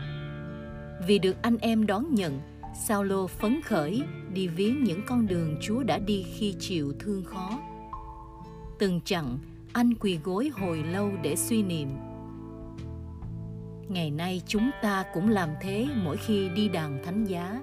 Vì 1.07 1.19
được 1.19 1.41
anh 1.41 1.57
em 1.57 1.85
đón 1.85 2.15
nhận, 2.15 2.41
Saulo 2.87 3.27
phấn 3.27 3.61
khởi 3.61 4.03
đi 4.33 4.47
viếng 4.47 4.83
những 4.83 5.01
con 5.07 5.27
đường 5.27 5.57
Chúa 5.61 5.83
đã 5.83 5.97
đi 5.97 6.23
khi 6.23 6.55
chịu 6.59 6.93
thương 6.99 7.23
khó. 7.23 7.59
Từng 8.79 9.01
chặng, 9.01 9.37
anh 9.73 9.93
quỳ 9.93 10.19
gối 10.23 10.51
hồi 10.53 10.83
lâu 10.83 11.11
để 11.23 11.35
suy 11.35 11.63
niệm. 11.63 11.89
Ngày 13.89 14.11
nay 14.11 14.41
chúng 14.47 14.71
ta 14.81 15.03
cũng 15.13 15.29
làm 15.29 15.49
thế 15.61 15.87
mỗi 15.95 16.17
khi 16.17 16.49
đi 16.49 16.69
đàn 16.69 17.03
thánh 17.03 17.25
giá. 17.25 17.61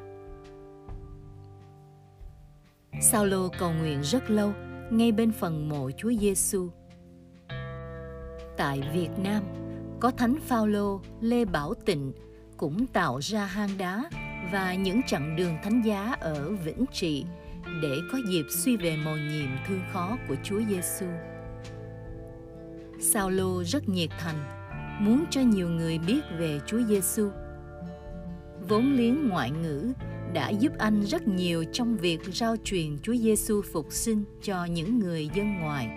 Saulo 3.00 3.49
cầu 3.59 3.73
nguyện 3.73 4.00
rất 4.00 4.30
lâu 4.30 4.52
ngay 4.90 5.12
bên 5.12 5.33
phần 5.33 5.68
mộ 5.68 5.90
Chúa 5.97 6.12
Giêsu. 6.21 6.68
Tại 8.56 8.80
Việt 8.92 9.11
Nam, 9.18 9.42
có 10.00 10.11
Thánh 10.11 10.37
Phaolô 10.40 11.00
Lê 11.21 11.44
Bảo 11.44 11.75
Tịnh 11.75 12.12
cũng 12.56 12.87
tạo 12.87 13.18
ra 13.18 13.44
hang 13.44 13.78
đá 13.78 14.04
và 14.52 14.75
những 14.75 15.00
chặng 15.06 15.37
đường 15.37 15.56
thánh 15.62 15.83
giá 15.83 16.16
ở 16.21 16.50
Vĩnh 16.64 16.85
Trị 16.92 17.25
để 17.84 18.02
có 18.12 18.18
dịp 18.28 18.46
suy 18.48 18.76
về 18.76 18.96
mầu 19.04 19.16
nhiệm 19.16 19.48
thương 19.66 19.80
khó 19.92 20.18
của 20.28 20.36
Chúa 20.42 20.60
Giêsu. 20.68 21.06
Saulo 23.00 23.62
rất 23.66 23.88
nhiệt 23.88 24.10
thành, 24.18 24.36
muốn 25.00 25.24
cho 25.30 25.40
nhiều 25.40 25.68
người 25.68 25.98
biết 25.98 26.20
về 26.38 26.60
Chúa 26.66 26.80
Giêsu. 26.88 27.30
Vốn 28.68 28.92
liếng 28.92 29.28
ngoại 29.28 29.50
ngữ 29.50 29.92
đã 30.32 30.48
giúp 30.48 30.72
anh 30.78 31.00
rất 31.02 31.28
nhiều 31.28 31.64
trong 31.72 31.96
việc 31.96 32.20
rao 32.32 32.56
truyền 32.64 32.98
Chúa 33.02 33.14
Giêsu 33.14 33.62
phục 33.72 33.86
sinh 33.90 34.24
cho 34.42 34.64
những 34.64 34.98
người 34.98 35.28
dân 35.34 35.60
ngoại. 35.60 35.88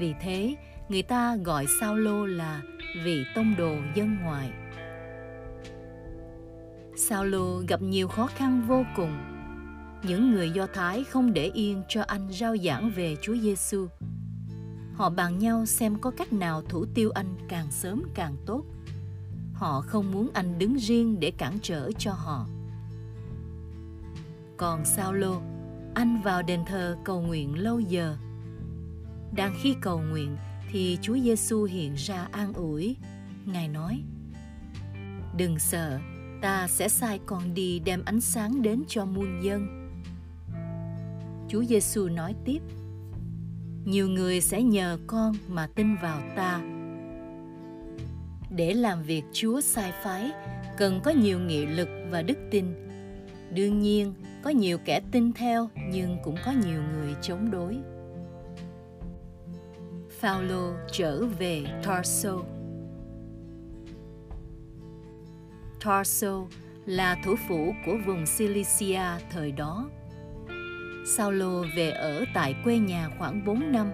Vì 0.00 0.14
thế, 0.20 0.54
người 0.88 1.02
ta 1.02 1.36
gọi 1.36 1.66
Saulo 1.80 2.26
là 2.26 2.62
vị 3.04 3.24
tông 3.34 3.54
đồ 3.58 3.74
dân 3.94 4.16
ngoại. 4.22 4.50
Saulo 6.96 7.62
gặp 7.68 7.82
nhiều 7.82 8.08
khó 8.08 8.26
khăn 8.26 8.62
vô 8.68 8.84
cùng. 8.96 9.35
Những 10.06 10.30
người 10.30 10.50
Do 10.50 10.66
Thái 10.66 11.04
không 11.04 11.32
để 11.32 11.50
yên 11.54 11.82
cho 11.88 12.02
anh 12.02 12.28
rao 12.32 12.56
giảng 12.56 12.90
về 12.90 13.16
Chúa 13.22 13.36
Giêsu. 13.36 13.86
Họ 14.94 15.10
bàn 15.10 15.38
nhau 15.38 15.66
xem 15.66 15.98
có 16.00 16.10
cách 16.10 16.32
nào 16.32 16.62
thủ 16.62 16.84
tiêu 16.94 17.10
anh 17.14 17.36
càng 17.48 17.70
sớm 17.70 18.02
càng 18.14 18.36
tốt. 18.46 18.64
Họ 19.54 19.80
không 19.80 20.12
muốn 20.12 20.30
anh 20.34 20.58
đứng 20.58 20.76
riêng 20.76 21.20
để 21.20 21.30
cản 21.30 21.58
trở 21.62 21.90
cho 21.98 22.12
họ 22.12 22.46
còn 24.56 24.84
sao 24.84 25.12
lô 25.12 25.40
anh 25.94 26.20
vào 26.22 26.42
đền 26.42 26.60
thờ 26.66 26.96
cầu 27.04 27.20
nguyện 27.20 27.58
lâu 27.58 27.80
giờ 27.80 28.16
đang 29.36 29.54
khi 29.62 29.74
cầu 29.80 30.00
nguyện 30.10 30.36
thì 30.70 30.98
Chúa 31.02 31.18
Giêsu 31.18 31.64
hiện 31.64 31.94
ra 31.94 32.28
an 32.32 32.52
ủi 32.52 32.96
ngài 33.46 33.68
nói, 33.68 34.02
đừng 35.36 35.58
sợ, 35.58 35.98
ta 36.42 36.68
sẽ 36.68 36.88
sai 36.88 37.20
con 37.26 37.54
đi 37.54 37.78
đem 37.78 38.02
ánh 38.04 38.20
sáng 38.20 38.62
đến 38.62 38.82
cho 38.88 39.04
muôn 39.04 39.40
dân 39.42 39.85
Chúa 41.48 41.64
Giêsu 41.64 42.08
nói 42.08 42.34
tiếp, 42.44 42.58
nhiều 43.84 44.08
người 44.08 44.40
sẽ 44.40 44.62
nhờ 44.62 44.98
con 45.06 45.34
mà 45.48 45.66
tin 45.74 45.96
vào 46.02 46.20
ta 46.36 46.60
để 48.50 48.74
làm 48.74 49.02
việc 49.02 49.24
chúa 49.32 49.60
sai 49.60 49.92
phái, 50.02 50.30
cần 50.78 51.00
có 51.04 51.10
nhiều 51.10 51.38
nghị 51.38 51.66
lực 51.66 51.88
và 52.10 52.22
đức 52.22 52.38
tin 52.50 52.66
đương 53.50 53.80
nhiên, 53.80 54.14
có 54.42 54.50
nhiều 54.50 54.78
kẻ 54.84 55.00
tin 55.12 55.32
theo, 55.32 55.68
nhưng 55.90 56.16
cũng 56.24 56.36
có 56.44 56.52
nhiều 56.52 56.82
người 56.92 57.14
chống 57.22 57.50
đối 57.50 57.76
Phaolô 60.20 60.72
trở 60.92 61.26
về 61.38 61.64
Tarso. 61.84 62.36
Tarso 65.84 66.46
là 66.86 67.16
thủ 67.24 67.34
phủ 67.48 67.72
của 67.86 67.96
vùng 68.06 68.24
Cilicia 68.38 69.04
thời 69.30 69.52
đó. 69.52 69.90
Saulo 71.06 71.62
về 71.76 71.90
ở 71.90 72.24
tại 72.34 72.54
quê 72.64 72.78
nhà 72.78 73.08
khoảng 73.18 73.44
4 73.44 73.72
năm, 73.72 73.90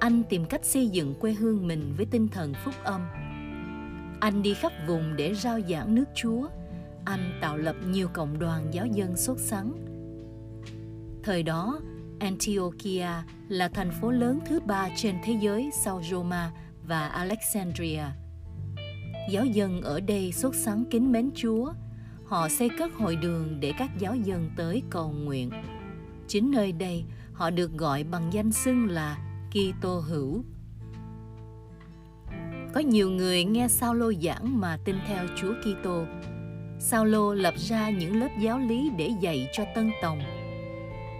anh 0.00 0.22
tìm 0.28 0.44
cách 0.44 0.64
xây 0.64 0.88
dựng 0.88 1.14
quê 1.14 1.32
hương 1.32 1.66
mình 1.66 1.94
với 1.96 2.06
tinh 2.06 2.28
thần 2.28 2.54
phúc 2.64 2.74
âm. 2.84 3.00
Anh 4.20 4.42
đi 4.42 4.54
khắp 4.54 4.72
vùng 4.86 5.16
để 5.16 5.34
rao 5.34 5.60
giảng 5.60 5.94
nước 5.94 6.04
Chúa. 6.14 6.48
Anh 7.04 7.38
tạo 7.40 7.56
lập 7.56 7.76
nhiều 7.86 8.08
cộng 8.12 8.38
đoàn 8.38 8.66
giáo 8.72 8.86
dân 8.86 9.16
sốt 9.16 9.38
sắng. 9.38 9.72
Thời 11.22 11.42
đó, 11.42 11.80
Antiochia 12.20 13.08
là 13.48 13.68
thành 13.68 13.90
phố 14.00 14.10
lớn 14.10 14.38
thứ 14.46 14.60
ba 14.60 14.88
trên 14.96 15.16
thế 15.24 15.38
giới 15.40 15.70
sau 15.84 16.02
Roma 16.10 16.52
và 16.86 17.08
Alexandria. 17.08 18.02
Giáo 19.30 19.44
dân 19.44 19.82
ở 19.82 20.00
đây 20.00 20.32
xuất 20.32 20.54
sắng 20.54 20.84
kính 20.90 21.12
mến 21.12 21.30
Chúa. 21.34 21.72
Họ 22.24 22.48
xây 22.48 22.70
cất 22.78 22.92
hội 22.94 23.16
đường 23.16 23.60
để 23.60 23.72
các 23.78 23.90
giáo 23.98 24.16
dân 24.16 24.50
tới 24.56 24.82
cầu 24.90 25.12
nguyện. 25.12 25.50
Chính 26.28 26.50
nơi 26.50 26.72
đây 26.72 27.04
họ 27.32 27.50
được 27.50 27.72
gọi 27.72 28.04
bằng 28.04 28.32
danh 28.32 28.52
xưng 28.52 28.90
là 28.90 29.18
Kitô 29.50 29.98
hữu. 29.98 30.44
Có 32.74 32.80
nhiều 32.80 33.10
người 33.10 33.44
nghe 33.44 33.68
Saulo 33.68 34.12
giảng 34.22 34.60
mà 34.60 34.78
tin 34.84 34.96
theo 35.06 35.26
Chúa 35.36 35.54
Kitô. 35.62 36.04
Saulo 36.78 37.34
lập 37.34 37.54
ra 37.56 37.90
những 37.90 38.20
lớp 38.20 38.28
giáo 38.40 38.58
lý 38.58 38.90
để 38.98 39.10
dạy 39.20 39.48
cho 39.52 39.64
tân 39.74 39.90
tòng 40.02 40.20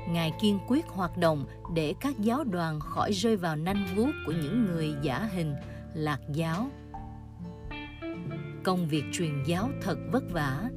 Ngài 0.09 0.33
kiên 0.41 0.59
quyết 0.69 0.87
hoạt 0.89 1.19
động 1.19 1.45
để 1.75 1.95
các 2.01 2.19
giáo 2.19 2.45
đoàn 2.45 2.81
khỏi 2.81 3.13
rơi 3.13 3.37
vào 3.37 3.57
nanh 3.57 3.87
vuốt 3.97 4.11
của 4.27 4.33
những 4.33 4.65
người 4.65 4.95
giả 5.03 5.29
hình, 5.33 5.55
lạc 5.95 6.21
giáo. 6.33 6.71
Công 8.65 8.89
việc 8.89 9.05
truyền 9.13 9.45
giáo 9.47 9.71
thật 9.83 9.99
vất 10.13 10.25
vả. 10.33 10.69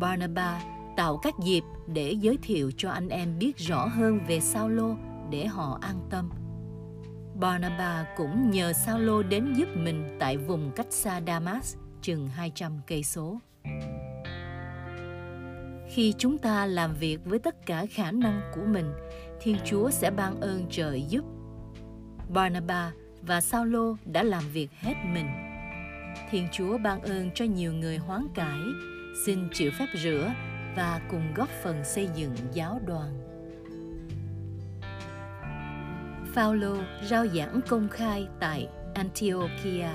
Barnabas 0.00 0.62
tạo 0.96 1.16
các 1.16 1.34
dịp 1.38 1.62
để 1.86 2.12
giới 2.20 2.38
thiệu 2.42 2.70
cho 2.76 2.90
anh 2.90 3.08
em 3.08 3.38
biết 3.38 3.56
rõ 3.56 3.86
hơn 3.86 4.20
về 4.28 4.40
Saulo 4.40 4.96
để 5.30 5.46
họ 5.46 5.78
an 5.82 6.00
tâm. 6.10 6.30
Barnaba 7.34 8.06
cũng 8.16 8.50
nhờ 8.50 8.72
Saulo 8.72 9.22
đến 9.22 9.54
giúp 9.54 9.68
mình 9.76 10.16
tại 10.20 10.36
vùng 10.36 10.70
cách 10.76 10.86
xa 10.90 11.20
Damas, 11.26 11.76
chừng 12.02 12.28
200 12.28 12.80
cây 12.86 13.02
số. 13.02 13.38
Khi 15.88 16.14
chúng 16.18 16.38
ta 16.38 16.66
làm 16.66 16.94
việc 16.94 17.18
với 17.24 17.38
tất 17.38 17.66
cả 17.66 17.86
khả 17.90 18.10
năng 18.10 18.40
của 18.54 18.64
mình, 18.66 18.92
thiên 19.40 19.56
chúa 19.64 19.90
sẽ 19.90 20.10
ban 20.10 20.40
ơn 20.40 20.66
trời 20.70 21.02
giúp. 21.08 21.24
Barnaba 22.28 22.92
và 23.22 23.40
saulo 23.40 23.96
đã 24.04 24.22
làm 24.22 24.42
việc 24.52 24.70
hết 24.72 24.94
mình. 25.14 25.26
Thiên 26.30 26.48
chúa 26.52 26.78
ban 26.78 27.02
ơn 27.02 27.30
cho 27.34 27.44
nhiều 27.44 27.72
người 27.72 27.96
hoán 27.96 28.26
cải. 28.34 28.60
Xin 29.26 29.48
chịu 29.52 29.70
phép 29.78 29.86
rửa 30.02 30.32
và 30.76 31.00
cùng 31.10 31.34
góp 31.34 31.48
phần 31.62 31.84
xây 31.84 32.08
dựng 32.16 32.34
giáo 32.52 32.80
đoàn 32.86 33.20
Phaolô 36.34 36.76
rao 37.10 37.26
giảng 37.26 37.60
công 37.68 37.88
khai 37.88 38.28
tại 38.40 38.68
Antiochia 38.94 39.88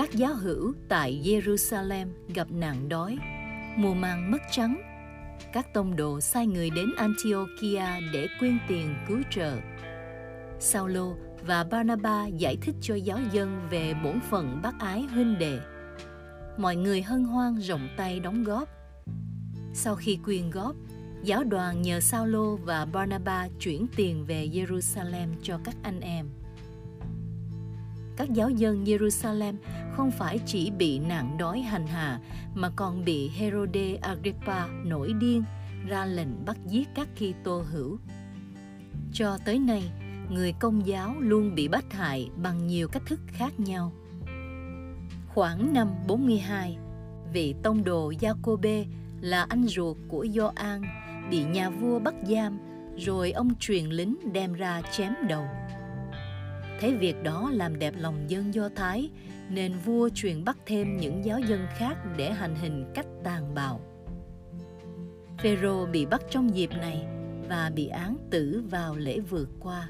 các 0.00 0.12
giáo 0.12 0.34
hữu 0.34 0.72
tại 0.88 1.20
Jerusalem 1.24 2.06
gặp 2.34 2.46
nạn 2.50 2.88
đói, 2.88 3.18
mùa 3.76 3.94
màng 3.94 4.30
mất 4.30 4.42
trắng. 4.50 4.82
Các 5.52 5.74
tông 5.74 5.96
đồ 5.96 6.20
sai 6.20 6.46
người 6.46 6.70
đến 6.70 6.86
Antiochia 6.96 7.84
để 8.12 8.26
quyên 8.40 8.58
tiền 8.68 8.94
cứu 9.08 9.18
trợ. 9.30 9.56
Saulo 10.58 11.06
và 11.46 11.64
Barnaba 11.64 12.26
giải 12.26 12.56
thích 12.62 12.74
cho 12.80 12.94
giáo 12.94 13.18
dân 13.32 13.60
về 13.70 13.94
bổn 14.04 14.20
phận 14.30 14.60
bác 14.62 14.78
ái 14.78 15.02
huynh 15.02 15.38
đệ. 15.38 15.58
Mọi 16.60 16.76
người 16.76 17.02
hân 17.02 17.24
hoan 17.24 17.58
rộng 17.58 17.88
tay 17.96 18.20
đóng 18.20 18.44
góp. 18.44 18.68
Sau 19.74 19.94
khi 19.96 20.18
quyên 20.24 20.50
góp, 20.50 20.76
giáo 21.24 21.44
đoàn 21.44 21.82
nhờ 21.82 22.00
Saulo 22.00 22.56
và 22.56 22.84
Barnabas 22.84 23.50
chuyển 23.60 23.86
tiền 23.96 24.24
về 24.26 24.48
Jerusalem 24.52 25.28
cho 25.42 25.60
các 25.64 25.76
anh 25.82 26.00
em 26.00 26.26
các 28.20 28.30
giáo 28.32 28.50
dân 28.50 28.84
Jerusalem 28.84 29.54
không 29.96 30.10
phải 30.10 30.38
chỉ 30.46 30.70
bị 30.70 30.98
nạn 30.98 31.38
đói 31.38 31.60
hành 31.60 31.86
hạ 31.86 32.20
mà 32.54 32.70
còn 32.76 33.04
bị 33.04 33.28
Herode 33.28 33.94
Agrippa 34.02 34.66
nổi 34.66 35.12
điên 35.20 35.44
ra 35.88 36.04
lệnh 36.04 36.44
bắt 36.44 36.56
giết 36.66 36.88
các 36.94 37.08
Kitô 37.16 37.62
hữu. 37.72 37.98
Cho 39.12 39.38
tới 39.44 39.58
nay, 39.58 39.82
người 40.30 40.52
công 40.52 40.86
giáo 40.86 41.14
luôn 41.20 41.54
bị 41.54 41.68
bắt 41.68 41.92
hại 41.92 42.30
bằng 42.36 42.66
nhiều 42.66 42.88
cách 42.88 43.02
thức 43.06 43.20
khác 43.26 43.60
nhau. 43.60 43.92
Khoảng 45.34 45.72
năm 45.72 45.88
42, 46.06 46.78
vị 47.32 47.54
tông 47.62 47.84
đồ 47.84 48.12
Jacobe 48.20 48.84
là 49.20 49.46
anh 49.48 49.66
ruột 49.66 49.96
của 50.08 50.26
Gioan 50.34 50.82
bị 51.30 51.44
nhà 51.44 51.70
vua 51.70 51.98
bắt 51.98 52.14
giam 52.22 52.58
rồi 52.96 53.30
ông 53.30 53.54
truyền 53.60 53.84
lính 53.84 54.16
đem 54.32 54.52
ra 54.52 54.82
chém 54.92 55.12
đầu. 55.28 55.44
Thấy 56.80 56.94
việc 56.94 57.22
đó 57.22 57.50
làm 57.52 57.78
đẹp 57.78 57.94
lòng 57.96 58.30
dân 58.30 58.54
do 58.54 58.68
thái 58.76 59.10
nên 59.50 59.72
vua 59.84 60.08
truyền 60.14 60.44
bắt 60.44 60.58
thêm 60.66 60.96
những 60.96 61.24
giáo 61.24 61.40
dân 61.40 61.66
khác 61.76 61.98
để 62.16 62.32
hành 62.32 62.54
hình 62.54 62.92
cách 62.94 63.06
tàn 63.24 63.54
bạo. 63.54 63.80
Phêrô 65.38 65.86
bị 65.86 66.06
bắt 66.06 66.22
trong 66.30 66.54
dịp 66.54 66.70
này 66.70 67.06
và 67.48 67.70
bị 67.74 67.86
án 67.86 68.16
tử 68.30 68.62
vào 68.70 68.96
lễ 68.96 69.20
vượt 69.20 69.48
qua. 69.60 69.88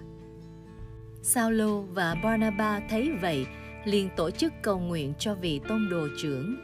Saulo 1.22 1.80
và 1.80 2.14
Barnaba 2.24 2.80
thấy 2.90 3.10
vậy 3.20 3.46
liền 3.84 4.08
tổ 4.16 4.30
chức 4.30 4.52
cầu 4.62 4.78
nguyện 4.78 5.12
cho 5.18 5.34
vị 5.34 5.60
tôn 5.68 5.88
đồ 5.90 6.08
trưởng 6.22 6.56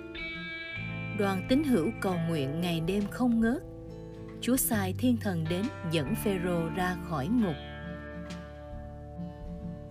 đoàn 1.19 1.47
tín 1.49 1.65
hữu 1.65 1.91
cầu 2.01 2.15
nguyện 2.29 2.61
ngày 2.61 2.81
đêm 2.81 3.03
không 3.11 3.41
ngớt 3.41 3.63
Chúa 4.41 4.57
sai 4.57 4.95
thiên 4.99 5.17
thần 5.17 5.45
đến 5.51 5.63
dẫn 5.93 6.15
Phêrô 6.15 6.69
ra 6.77 6.97
khỏi 7.09 7.29
ngục 7.29 7.57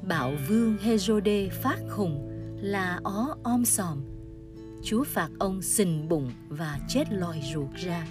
bạo 0.07 0.31
vương 0.47 0.77
Herode 0.77 1.49
phát 1.49 1.77
hùng 1.89 2.31
là 2.61 2.99
ó 3.03 3.35
om 3.43 3.65
sòm. 3.65 3.97
Chúa 4.83 5.03
phạt 5.03 5.29
ông 5.39 5.61
sình 5.61 6.09
bụng 6.09 6.31
và 6.49 6.79
chết 6.87 7.03
lòi 7.11 7.41
ruột 7.53 7.69
ra. 7.75 8.07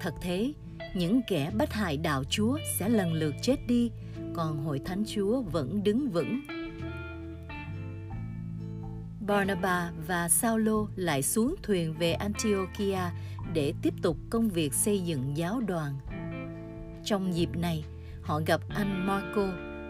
Thật 0.00 0.14
thế, 0.20 0.52
những 0.94 1.20
kẻ 1.28 1.50
bất 1.58 1.72
hại 1.72 1.96
đạo 1.96 2.24
Chúa 2.24 2.58
sẽ 2.78 2.88
lần 2.88 3.12
lượt 3.12 3.34
chết 3.42 3.56
đi, 3.68 3.90
còn 4.34 4.64
hội 4.64 4.80
thánh 4.84 5.04
Chúa 5.06 5.40
vẫn 5.40 5.82
đứng 5.84 6.10
vững. 6.10 6.40
Barnabas 9.26 9.92
và 10.06 10.28
Saulo 10.28 10.86
lại 10.96 11.22
xuống 11.22 11.54
thuyền 11.62 11.94
về 11.98 12.12
Antiochia 12.12 12.98
để 13.52 13.72
tiếp 13.82 13.94
tục 14.02 14.16
công 14.30 14.48
việc 14.48 14.74
xây 14.74 15.00
dựng 15.00 15.36
giáo 15.36 15.60
đoàn. 15.60 15.94
Trong 17.04 17.34
dịp 17.34 17.56
này, 17.56 17.84
họ 18.22 18.40
gặp 18.46 18.60
anh 18.68 19.06
Marco, 19.06 19.46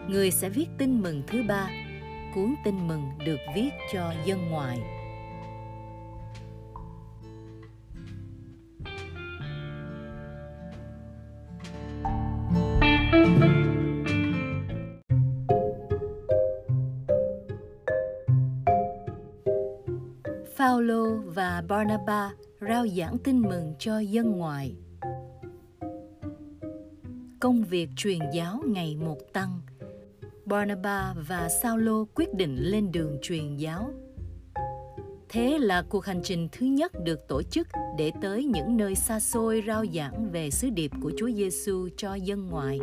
người 0.09 0.31
sẽ 0.31 0.49
viết 0.49 0.67
tin 0.77 1.01
mừng 1.01 1.23
thứ 1.27 1.43
ba 1.47 1.69
cuốn 2.35 2.55
tin 2.63 2.87
mừng 2.87 3.11
được 3.25 3.39
viết 3.55 3.69
cho 3.93 4.13
dân 4.25 4.49
ngoại 4.49 4.79
Phaolô 20.65 21.15
và 21.25 21.63
Barnabas 21.67 22.31
rao 22.69 22.87
giảng 22.87 23.17
tin 23.17 23.39
mừng 23.39 23.73
cho 23.79 23.99
dân 23.99 24.31
ngoại. 24.31 24.75
Công 27.39 27.63
việc 27.63 27.89
truyền 27.95 28.19
giáo 28.33 28.61
ngày 28.65 28.95
một 28.95 29.17
tăng– 29.33 29.61
Barnabas 30.45 31.17
và 31.27 31.49
Saulo 31.61 32.05
quyết 32.15 32.33
định 32.33 32.55
lên 32.59 32.91
đường 32.91 33.17
truyền 33.21 33.57
giáo. 33.57 33.89
Thế 35.29 35.57
là 35.59 35.81
cuộc 35.81 36.05
hành 36.05 36.21
trình 36.23 36.47
thứ 36.51 36.65
nhất 36.65 36.91
được 37.03 37.27
tổ 37.27 37.43
chức 37.43 37.67
để 37.97 38.11
tới 38.21 38.43
những 38.43 38.77
nơi 38.77 38.95
xa 38.95 39.19
xôi 39.19 39.63
rao 39.67 39.85
giảng 39.93 40.31
về 40.31 40.49
sứ 40.51 40.69
điệp 40.69 40.91
của 41.01 41.11
Chúa 41.17 41.29
Giêsu 41.29 41.89
cho 41.97 42.15
dân 42.15 42.47
ngoại. 42.47 42.79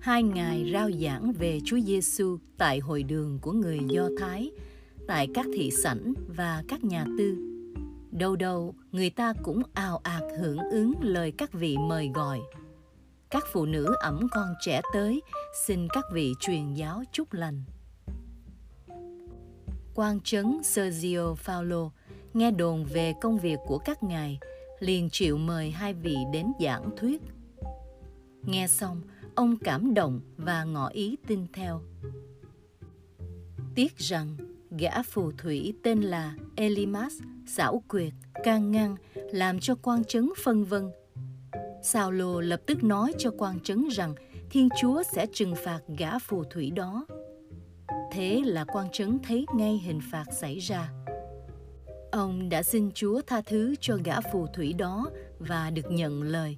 Hai 0.00 0.22
ngày 0.22 0.70
rao 0.72 0.90
giảng 0.90 1.32
về 1.32 1.60
Chúa 1.64 1.78
Giêsu 1.80 2.38
tại 2.58 2.78
hội 2.78 3.02
đường 3.02 3.38
của 3.42 3.52
người 3.52 3.78
Do 3.88 4.08
Thái, 4.18 4.50
tại 5.06 5.28
các 5.34 5.46
thị 5.54 5.70
sảnh 5.70 6.14
và 6.36 6.64
các 6.68 6.84
nhà 6.84 7.04
tư. 7.18 7.36
Đâu 8.10 8.36
đâu, 8.36 8.74
người 8.92 9.10
ta 9.10 9.32
cũng 9.42 9.62
ào 9.74 10.00
ạt 10.02 10.22
hưởng 10.40 10.58
ứng 10.58 10.92
lời 11.00 11.32
các 11.38 11.52
vị 11.52 11.76
mời 11.78 12.10
gọi. 12.14 12.40
các 13.30 13.44
phụ 13.52 13.66
nữ 13.66 13.94
ẩm 14.00 14.26
con 14.30 14.54
trẻ 14.60 14.80
tới 14.92 15.22
xin 15.66 15.88
các 15.92 16.04
vị 16.12 16.34
truyền 16.40 16.74
giáo 16.74 17.02
chúc 17.12 17.32
lành 17.32 17.62
quan 19.94 20.20
trấn 20.20 20.62
Sergio 20.62 21.34
Paulo 21.46 21.90
nghe 22.34 22.50
đồn 22.50 22.84
về 22.84 23.14
công 23.20 23.38
việc 23.38 23.58
của 23.66 23.78
các 23.78 24.02
ngài 24.02 24.38
liền 24.78 25.08
chịu 25.10 25.38
mời 25.38 25.70
hai 25.70 25.94
vị 25.94 26.16
đến 26.32 26.52
giảng 26.60 26.90
thuyết 26.96 27.22
nghe 28.42 28.66
xong 28.68 29.02
ông 29.34 29.56
cảm 29.56 29.94
động 29.94 30.20
và 30.36 30.64
ngỏ 30.64 30.88
ý 30.88 31.16
tin 31.26 31.46
theo 31.52 31.80
tiếc 33.74 33.98
rằng 33.98 34.36
gã 34.78 35.02
phù 35.02 35.32
thủy 35.38 35.74
tên 35.82 36.00
là 36.00 36.34
Elimas, 36.56 37.12
xảo 37.46 37.82
quyệt, 37.88 38.12
can 38.44 38.70
ngăn 38.70 38.96
làm 39.14 39.58
cho 39.58 39.74
quan 39.82 40.04
trấn 40.04 40.30
phân 40.44 40.64
vân 40.64 40.90
Sao 41.88 42.10
Lô 42.10 42.40
lập 42.40 42.60
tức 42.66 42.84
nói 42.84 43.12
cho 43.18 43.30
quan 43.38 43.60
trấn 43.60 43.88
rằng 43.88 44.14
Thiên 44.50 44.68
Chúa 44.80 45.02
sẽ 45.02 45.26
trừng 45.32 45.54
phạt 45.64 45.80
gã 45.98 46.18
phù 46.18 46.44
thủy 46.44 46.70
đó. 46.70 47.06
Thế 48.12 48.42
là 48.44 48.64
quan 48.64 48.88
trấn 48.92 49.18
thấy 49.26 49.46
ngay 49.54 49.80
hình 49.84 50.00
phạt 50.10 50.24
xảy 50.32 50.58
ra. 50.58 50.90
Ông 52.12 52.48
đã 52.48 52.62
xin 52.62 52.90
Chúa 52.92 53.20
tha 53.26 53.40
thứ 53.46 53.74
cho 53.80 53.98
gã 54.04 54.20
phù 54.20 54.46
thủy 54.46 54.72
đó 54.72 55.10
và 55.38 55.70
được 55.70 55.90
nhận 55.90 56.22
lời. 56.22 56.56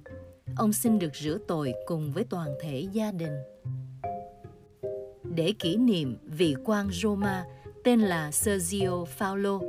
Ông 0.55 0.73
xin 0.73 0.99
được 0.99 1.15
rửa 1.15 1.37
tội 1.47 1.73
cùng 1.87 2.11
với 2.11 2.23
toàn 2.29 2.49
thể 2.61 2.87
gia 2.91 3.11
đình. 3.11 3.37
Để 5.23 5.53
kỷ 5.59 5.77
niệm 5.77 6.17
vị 6.23 6.55
quan 6.65 6.89
Roma 6.91 7.45
tên 7.89 7.99
là 7.99 8.31
Sergio 8.31 9.05
Paulo, 9.19 9.59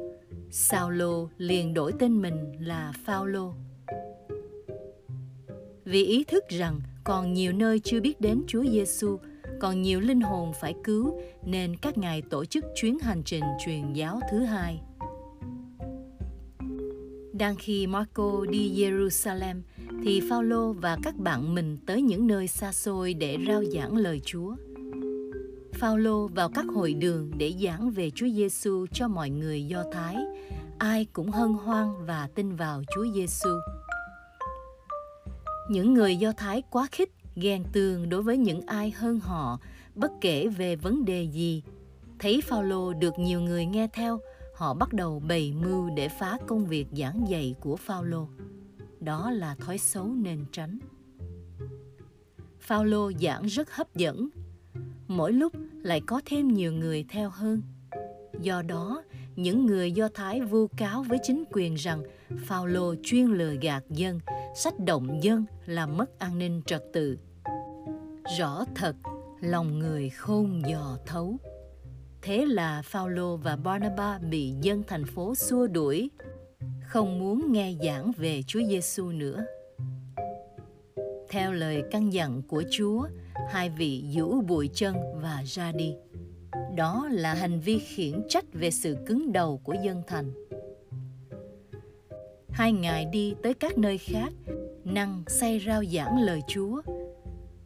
Saulo 0.51 1.29
liền 1.39 1.75
đổi 1.75 1.93
tên 1.99 2.23
mình 2.23 2.53
là 2.61 2.93
Paulo 3.07 3.53
vì 5.85 6.05
ý 6.05 6.25
thức 6.25 6.45
rằng 6.49 6.81
còn 7.05 7.33
nhiều 7.33 7.53
nơi 7.53 7.81
chưa 7.85 8.01
biết 8.01 8.21
đến 8.21 8.43
Chúa 8.47 8.65
Giêsu, 8.65 9.19
còn 9.61 9.83
nhiều 9.83 10.01
linh 10.01 10.21
hồn 10.21 10.53
phải 10.61 10.75
cứu 10.85 11.21
nên 11.47 11.77
các 11.77 11.99
ngài 11.99 12.23
tổ 12.23 12.45
chức 12.45 12.65
chuyến 12.75 12.99
hành 12.99 13.23
trình 13.25 13.45
truyền 13.65 13.93
giáo 13.93 14.21
thứ 14.31 14.39
hai. 14.39 14.81
Đang 17.33 17.57
khi 17.59 17.87
Marco 17.87 18.45
đi 18.51 18.71
Jerusalem 18.77 19.61
thì 20.05 20.23
Phaolô 20.31 20.73
và 20.73 20.99
các 21.03 21.17
bạn 21.17 21.55
mình 21.55 21.79
tới 21.87 22.03
những 22.03 22.27
nơi 22.27 22.49
xa 22.49 22.73
xôi 22.73 23.15
để 23.15 23.39
rao 23.49 23.65
giảng 23.65 23.97
lời 23.97 24.21
Chúa. 24.25 24.55
Phaolô 25.75 26.29
vào 26.29 26.49
các 26.49 26.65
hội 26.75 26.95
đường 26.95 27.31
để 27.39 27.55
giảng 27.63 27.91
về 27.91 28.11
Chúa 28.11 28.29
Giêsu 28.29 28.87
cho 28.93 29.09
mọi 29.09 29.31
người 29.31 29.67
Do 29.67 29.85
Thái, 29.93 30.17
ai 30.79 31.05
cũng 31.13 31.31
hân 31.31 31.53
hoan 31.53 32.07
và 32.07 32.29
tin 32.35 32.57
vào 32.57 32.83
Chúa 32.95 33.07
Giêsu. 33.15 33.51
Những 35.71 35.95
người 35.95 36.17
Do 36.17 36.33
Thái 36.33 36.63
quá 36.71 36.89
khích, 36.93 37.11
ghen 37.37 37.65
tường 37.73 38.09
đối 38.09 38.23
với 38.23 38.39
những 38.39 38.61
ai 38.67 38.91
hơn 38.91 39.21
họ, 39.21 39.59
bất 39.95 40.11
kể 40.21 40.49
về 40.49 40.77
vấn 40.77 41.05
đề 41.05 41.23
gì. 41.23 41.63
Thấy 42.19 42.41
Phaolô 42.45 42.93
được 42.93 43.19
nhiều 43.19 43.41
người 43.41 43.67
nghe 43.67 43.89
theo, 43.93 44.21
họ 44.55 44.75
bắt 44.75 44.93
đầu 44.93 45.23
bày 45.29 45.53
mưu 45.53 45.91
để 45.91 46.09
phá 46.09 46.39
công 46.47 46.67
việc 46.67 46.87
giảng 46.93 47.29
dạy 47.29 47.55
của 47.61 47.77
Phaolô. 47.77 48.29
Đó 49.01 49.31
là 49.31 49.55
thói 49.55 49.79
xấu 49.79 50.07
nên 50.07 50.45
tránh. 50.53 50.79
Phaolô 52.61 53.13
giảng 53.21 53.43
rất 53.43 53.71
hấp 53.71 53.95
dẫn, 53.95 54.29
mỗi 55.11 55.33
lúc 55.33 55.53
lại 55.83 56.01
có 56.07 56.21
thêm 56.27 56.49
nhiều 56.49 56.73
người 56.73 57.05
theo 57.09 57.31
hơn. 57.31 57.63
Do 58.41 58.63
đó, 58.63 59.03
những 59.37 59.67
người 59.67 59.93
Do 59.93 60.09
Thái 60.15 60.41
vu 60.41 60.67
cáo 60.67 61.03
với 61.03 61.19
chính 61.23 61.45
quyền 61.53 61.75
rằng 61.75 62.03
Phaolô 62.47 62.95
chuyên 63.03 63.27
lừa 63.27 63.55
gạt 63.61 63.85
dân, 63.89 64.21
sách 64.57 64.75
động 64.79 65.23
dân 65.23 65.45
làm 65.67 65.97
mất 65.97 66.19
an 66.19 66.39
ninh 66.39 66.63
trật 66.67 66.83
tự. 66.93 67.19
Rõ 68.39 68.65
thật, 68.75 68.97
lòng 69.41 69.79
người 69.79 70.11
khôn 70.11 70.63
dò 70.71 70.99
thấu. 71.07 71.37
Thế 72.23 72.47
là 72.47 72.83
Phaolô 72.83 73.37
và 73.37 73.57
Barnaba 73.57 74.19
bị 74.19 74.55
dân 74.61 74.83
thành 74.87 75.05
phố 75.05 75.35
xua 75.35 75.67
đuổi, 75.67 76.11
không 76.87 77.19
muốn 77.19 77.53
nghe 77.53 77.75
giảng 77.85 78.13
về 78.17 78.43
Chúa 78.47 78.61
Giêsu 78.69 79.09
nữa. 79.09 79.45
Theo 81.31 81.53
lời 81.53 81.83
căn 81.91 82.13
dặn 82.13 82.43
của 82.43 82.63
Chúa, 82.71 83.07
hai 83.49 83.71
vị 83.71 84.05
giũ 84.15 84.41
bụi 84.41 84.71
chân 84.75 84.97
và 85.23 85.43
ra 85.47 85.73
đi. 85.73 85.95
Đó 86.77 87.09
là 87.11 87.35
hành 87.35 87.61
vi 87.61 87.79
khiển 87.79 88.23
trách 88.29 88.45
về 88.53 88.71
sự 88.71 88.97
cứng 89.07 89.33
đầu 89.33 89.61
của 89.65 89.75
dân 89.85 90.03
thành. 90.07 90.33
Hai 92.51 92.73
ngài 92.73 93.05
đi 93.05 93.35
tới 93.43 93.55
các 93.55 93.79
nơi 93.79 93.99
khác, 93.99 94.33
năng 94.85 95.23
say 95.27 95.63
rao 95.67 95.85
giảng 95.85 96.23
lời 96.23 96.41
Chúa. 96.49 96.83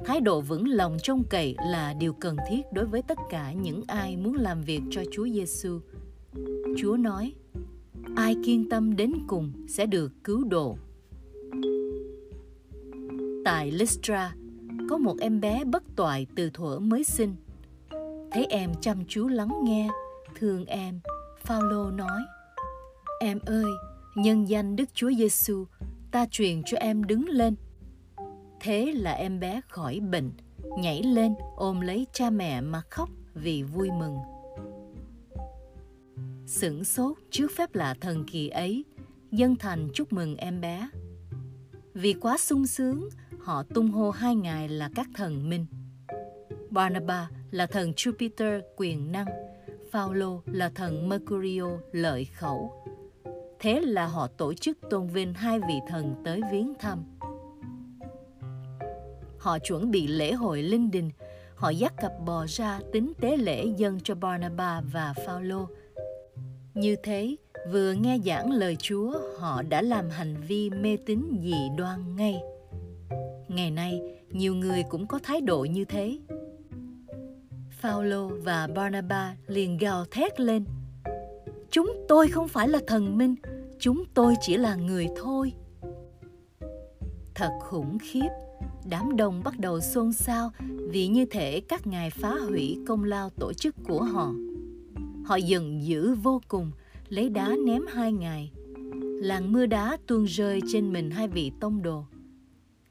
Thái 0.04 0.20
độ 0.20 0.40
vững 0.40 0.68
lòng 0.68 0.96
trông 1.02 1.22
cậy 1.30 1.56
là 1.70 1.94
điều 1.94 2.12
cần 2.12 2.36
thiết 2.48 2.62
đối 2.72 2.86
với 2.86 3.02
tất 3.02 3.18
cả 3.30 3.52
những 3.52 3.82
ai 3.86 4.16
muốn 4.16 4.34
làm 4.34 4.62
việc 4.62 4.80
cho 4.90 5.02
Chúa 5.12 5.28
Giêsu. 5.28 5.80
Chúa 6.78 6.96
nói: 6.96 7.32
Ai 8.16 8.36
kiên 8.44 8.68
tâm 8.68 8.96
đến 8.96 9.12
cùng 9.26 9.52
sẽ 9.68 9.86
được 9.86 10.12
cứu 10.24 10.44
độ. 10.44 10.76
Tại 13.44 13.70
Lystra, 13.70 14.34
có 14.90 14.98
một 14.98 15.16
em 15.20 15.40
bé 15.40 15.64
bất 15.64 15.82
toại 15.96 16.26
từ 16.36 16.50
thuở 16.50 16.78
mới 16.78 17.04
sinh. 17.04 17.36
Thấy 18.32 18.46
em 18.50 18.72
chăm 18.80 19.04
chú 19.08 19.28
lắng 19.28 19.60
nghe 19.62 19.88
thương 20.38 20.64
em 20.64 21.00
Phaolô 21.44 21.90
nói 21.90 22.22
em 23.20 23.38
ơi 23.46 23.70
nhân 24.14 24.48
danh 24.48 24.76
Đức 24.76 24.84
Chúa 24.94 25.10
Giêsu 25.18 25.64
ta 26.10 26.26
truyền 26.30 26.62
cho 26.62 26.76
em 26.76 27.04
đứng 27.04 27.28
lên. 27.28 27.54
Thế 28.60 28.92
là 28.96 29.12
em 29.12 29.40
bé 29.40 29.60
khỏi 29.68 30.00
bệnh 30.00 30.30
nhảy 30.78 31.02
lên 31.02 31.34
ôm 31.56 31.80
lấy 31.80 32.06
cha 32.12 32.30
mẹ 32.30 32.60
mà 32.60 32.82
khóc 32.90 33.08
vì 33.34 33.62
vui 33.62 33.90
mừng. 33.98 34.16
Sửng 36.46 36.84
sốt 36.84 37.16
trước 37.30 37.52
phép 37.56 37.74
lạ 37.74 37.94
thần 38.00 38.24
kỳ 38.24 38.48
ấy 38.48 38.84
dân 39.30 39.56
thành 39.56 39.88
chúc 39.94 40.12
mừng 40.12 40.36
em 40.36 40.60
bé. 40.60 40.88
Vì 41.94 42.12
quá 42.12 42.38
sung 42.38 42.66
sướng 42.66 43.08
họ 43.44 43.62
tung 43.74 43.90
hô 43.90 44.10
hai 44.10 44.36
ngài 44.36 44.68
là 44.68 44.90
các 44.94 45.06
thần 45.14 45.48
minh 45.48 45.66
Barnabas 46.70 47.28
là 47.50 47.66
thần 47.66 47.92
Jupiter 47.92 48.60
quyền 48.76 49.12
năng, 49.12 49.26
Phaolô 49.90 50.42
là 50.46 50.68
thần 50.74 51.08
Mercurio 51.08 51.66
lợi 51.92 52.24
khẩu. 52.24 52.72
Thế 53.58 53.80
là 53.80 54.06
họ 54.06 54.26
tổ 54.26 54.54
chức 54.54 54.78
tôn 54.90 55.06
vinh 55.06 55.34
hai 55.34 55.60
vị 55.60 55.74
thần 55.88 56.14
tới 56.24 56.40
viếng 56.52 56.72
thăm. 56.78 57.04
Họ 59.38 59.58
chuẩn 59.58 59.90
bị 59.90 60.06
lễ 60.06 60.32
hội 60.32 60.62
linh 60.62 60.90
đình, 60.90 61.10
họ 61.54 61.70
dắt 61.70 61.92
cặp 61.96 62.12
bò 62.26 62.44
ra 62.48 62.80
tính 62.92 63.12
tế 63.20 63.36
lễ 63.36 63.66
dân 63.76 64.00
cho 64.00 64.14
Barnabas 64.14 64.84
và 64.92 65.14
Phaolô. 65.26 65.66
Như 66.74 66.96
thế, 67.02 67.36
vừa 67.72 67.92
nghe 67.92 68.18
giảng 68.24 68.52
lời 68.52 68.76
Chúa, 68.76 69.18
họ 69.38 69.62
đã 69.62 69.82
làm 69.82 70.10
hành 70.10 70.36
vi 70.48 70.70
mê 70.70 70.96
tín 71.06 71.38
dị 71.42 71.68
đoan 71.76 72.16
ngay. 72.16 72.42
Ngày 73.54 73.70
nay, 73.70 74.00
nhiều 74.30 74.54
người 74.54 74.82
cũng 74.88 75.06
có 75.06 75.18
thái 75.22 75.40
độ 75.40 75.64
như 75.70 75.84
thế. 75.84 76.18
Phaolô 77.70 78.28
và 78.28 78.66
Barnabas 78.66 79.36
liền 79.46 79.78
gào 79.78 80.04
thét 80.04 80.40
lên. 80.40 80.64
Chúng 81.70 81.92
tôi 82.08 82.28
không 82.28 82.48
phải 82.48 82.68
là 82.68 82.80
thần 82.86 83.18
minh, 83.18 83.34
chúng 83.78 84.04
tôi 84.14 84.34
chỉ 84.40 84.56
là 84.56 84.74
người 84.74 85.08
thôi. 85.16 85.52
Thật 87.34 87.50
khủng 87.60 87.98
khiếp, 87.98 88.28
đám 88.90 89.16
đông 89.16 89.42
bắt 89.44 89.58
đầu 89.58 89.80
xôn 89.80 90.12
xao 90.12 90.50
vì 90.90 91.08
như 91.08 91.24
thể 91.24 91.60
các 91.60 91.86
ngài 91.86 92.10
phá 92.10 92.34
hủy 92.48 92.78
công 92.86 93.04
lao 93.04 93.30
tổ 93.30 93.52
chức 93.52 93.74
của 93.88 94.02
họ. 94.02 94.32
Họ 95.24 95.36
giận 95.36 95.84
dữ 95.84 96.14
vô 96.14 96.40
cùng, 96.48 96.70
lấy 97.08 97.28
đá 97.28 97.54
ném 97.66 97.82
hai 97.88 98.12
ngài. 98.12 98.50
Làn 99.02 99.52
mưa 99.52 99.66
đá 99.66 99.96
tuôn 100.06 100.24
rơi 100.24 100.60
trên 100.72 100.92
mình 100.92 101.10
hai 101.10 101.28
vị 101.28 101.52
tông 101.60 101.82
đồ. 101.82 102.04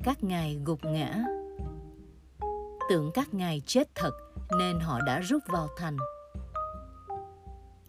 Các 0.04 0.24
ngài 0.24 0.60
gục 0.66 0.86
ngã. 0.86 1.24
Tưởng 2.90 3.12
các 3.14 3.34
ngài 3.34 3.62
chết 3.66 3.96
thật 3.96 4.12
nên 4.58 4.80
họ 4.80 5.02
đã 5.02 5.20
rút 5.20 5.44
vào 5.48 5.68
thành. 5.78 5.98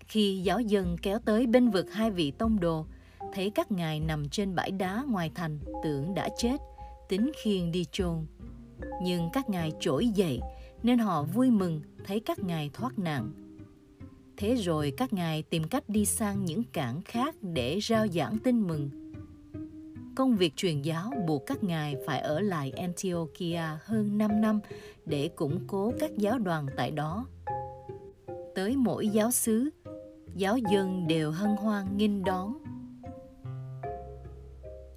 Khi 0.09 0.41
giáo 0.45 0.61
dân 0.61 0.97
kéo 1.03 1.19
tới 1.25 1.47
bên 1.47 1.71
vực 1.71 1.93
hai 1.93 2.11
vị 2.11 2.31
tông 2.31 2.61
đồ, 2.61 2.87
thấy 3.33 3.51
các 3.51 3.73
ngài 3.73 4.01
nằm 4.01 4.29
trên 4.29 4.55
bãi 4.55 4.71
đá 4.71 5.05
ngoài 5.09 5.31
thành 5.35 5.59
tưởng 5.85 6.15
đã 6.15 6.29
chết, 6.39 6.57
tính 7.09 7.31
khiêng 7.43 7.73
đi 7.73 7.87
chôn. 7.93 8.27
Nhưng 9.03 9.31
các 9.33 9.49
ngài 9.49 9.73
trỗi 9.81 10.09
dậy 10.09 10.41
nên 10.83 10.99
họ 10.99 11.23
vui 11.23 11.51
mừng 11.51 11.81
thấy 12.05 12.21
các 12.21 12.39
ngài 12.39 12.71
thoát 12.73 12.99
nạn. 12.99 13.33
Thế 14.37 14.55
rồi 14.55 14.93
các 14.97 15.13
ngài 15.13 15.43
tìm 15.43 15.65
cách 15.65 15.89
đi 15.89 16.05
sang 16.05 16.45
những 16.45 16.63
cảng 16.73 17.03
khác 17.03 17.35
để 17.43 17.79
rao 17.83 18.09
giảng 18.09 18.39
tin 18.45 18.67
mừng. 18.67 19.04
Công 20.17 20.37
việc 20.37 20.57
truyền 20.57 20.83
giáo 20.83 21.13
buộc 21.27 21.47
các 21.47 21.65
ngài 21.65 21.97
phải 22.07 22.21
ở 22.21 22.41
lại 22.41 22.73
Antiochia 22.77 23.63
hơn 23.85 24.19
5 24.19 24.41
năm 24.41 24.61
để 25.07 25.29
củng 25.37 25.61
cố 25.67 25.93
các 26.01 26.11
giáo 26.19 26.39
đoàn 26.39 26.67
tại 26.77 26.91
đó. 26.91 27.27
Tới 28.55 28.77
mỗi 28.77 29.09
giáo 29.09 29.31
xứ, 29.31 29.71
giáo 30.35 30.59
dân 30.73 31.07
đều 31.07 31.31
hân 31.31 31.57
hoan 31.57 31.97
nghinh 31.97 32.25
đón. 32.25 32.59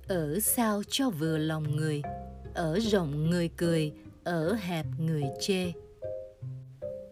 ở 0.07 0.39
sao 0.39 0.81
cho 0.87 1.09
vừa 1.09 1.37
lòng 1.37 1.75
người 1.75 2.01
ở 2.53 2.79
rộng 2.79 3.29
người 3.29 3.49
cười 3.57 3.93
ở 4.23 4.53
hẹp 4.53 4.85
người 4.99 5.23
chê 5.39 5.71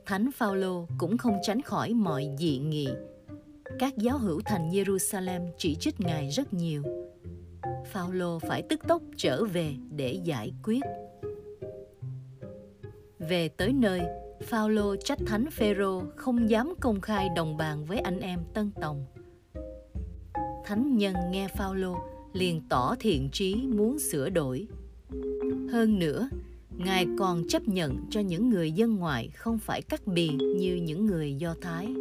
thánh 0.05 0.31
phaolô 0.31 0.87
cũng 0.97 1.17
không 1.17 1.37
tránh 1.43 1.61
khỏi 1.61 1.93
mọi 1.93 2.29
dị 2.39 2.57
nghị 2.57 2.87
các 3.79 3.97
giáo 3.97 4.17
hữu 4.17 4.41
thành 4.45 4.69
jerusalem 4.69 5.51
chỉ 5.57 5.75
trích 5.75 5.99
ngài 5.99 6.29
rất 6.29 6.53
nhiều 6.53 6.83
phaolô 7.85 8.39
phải 8.39 8.61
tức 8.61 8.79
tốc 8.87 9.01
trở 9.17 9.45
về 9.45 9.75
để 9.89 10.19
giải 10.23 10.53
quyết 10.63 10.81
về 13.19 13.47
tới 13.47 13.73
nơi 13.73 14.01
Phaolô 14.43 14.95
trách 14.95 15.19
thánh 15.27 15.45
Phêrô 15.51 16.03
không 16.15 16.49
dám 16.49 16.73
công 16.79 17.01
khai 17.01 17.29
đồng 17.35 17.57
bàn 17.57 17.85
với 17.85 17.99
anh 17.99 18.19
em 18.19 18.39
Tân 18.53 18.71
Tòng. 18.81 19.05
Thánh 20.65 20.97
nhân 20.97 21.15
nghe 21.31 21.47
Phaolô 21.47 21.95
liền 22.33 22.61
tỏ 22.69 22.95
thiện 22.99 23.29
trí 23.31 23.55
muốn 23.55 23.99
sửa 23.99 24.29
đổi. 24.29 24.67
Hơn 25.71 25.99
nữa, 25.99 26.29
Ngài 26.77 27.07
còn 27.19 27.47
chấp 27.47 27.67
nhận 27.67 27.97
cho 28.09 28.19
những 28.19 28.49
người 28.49 28.71
dân 28.71 28.95
ngoại 28.95 29.29
không 29.35 29.59
phải 29.59 29.81
cắt 29.81 30.07
bì 30.07 30.29
như 30.57 30.75
những 30.75 31.05
người 31.05 31.35
Do 31.35 31.55
Thái. 31.61 31.95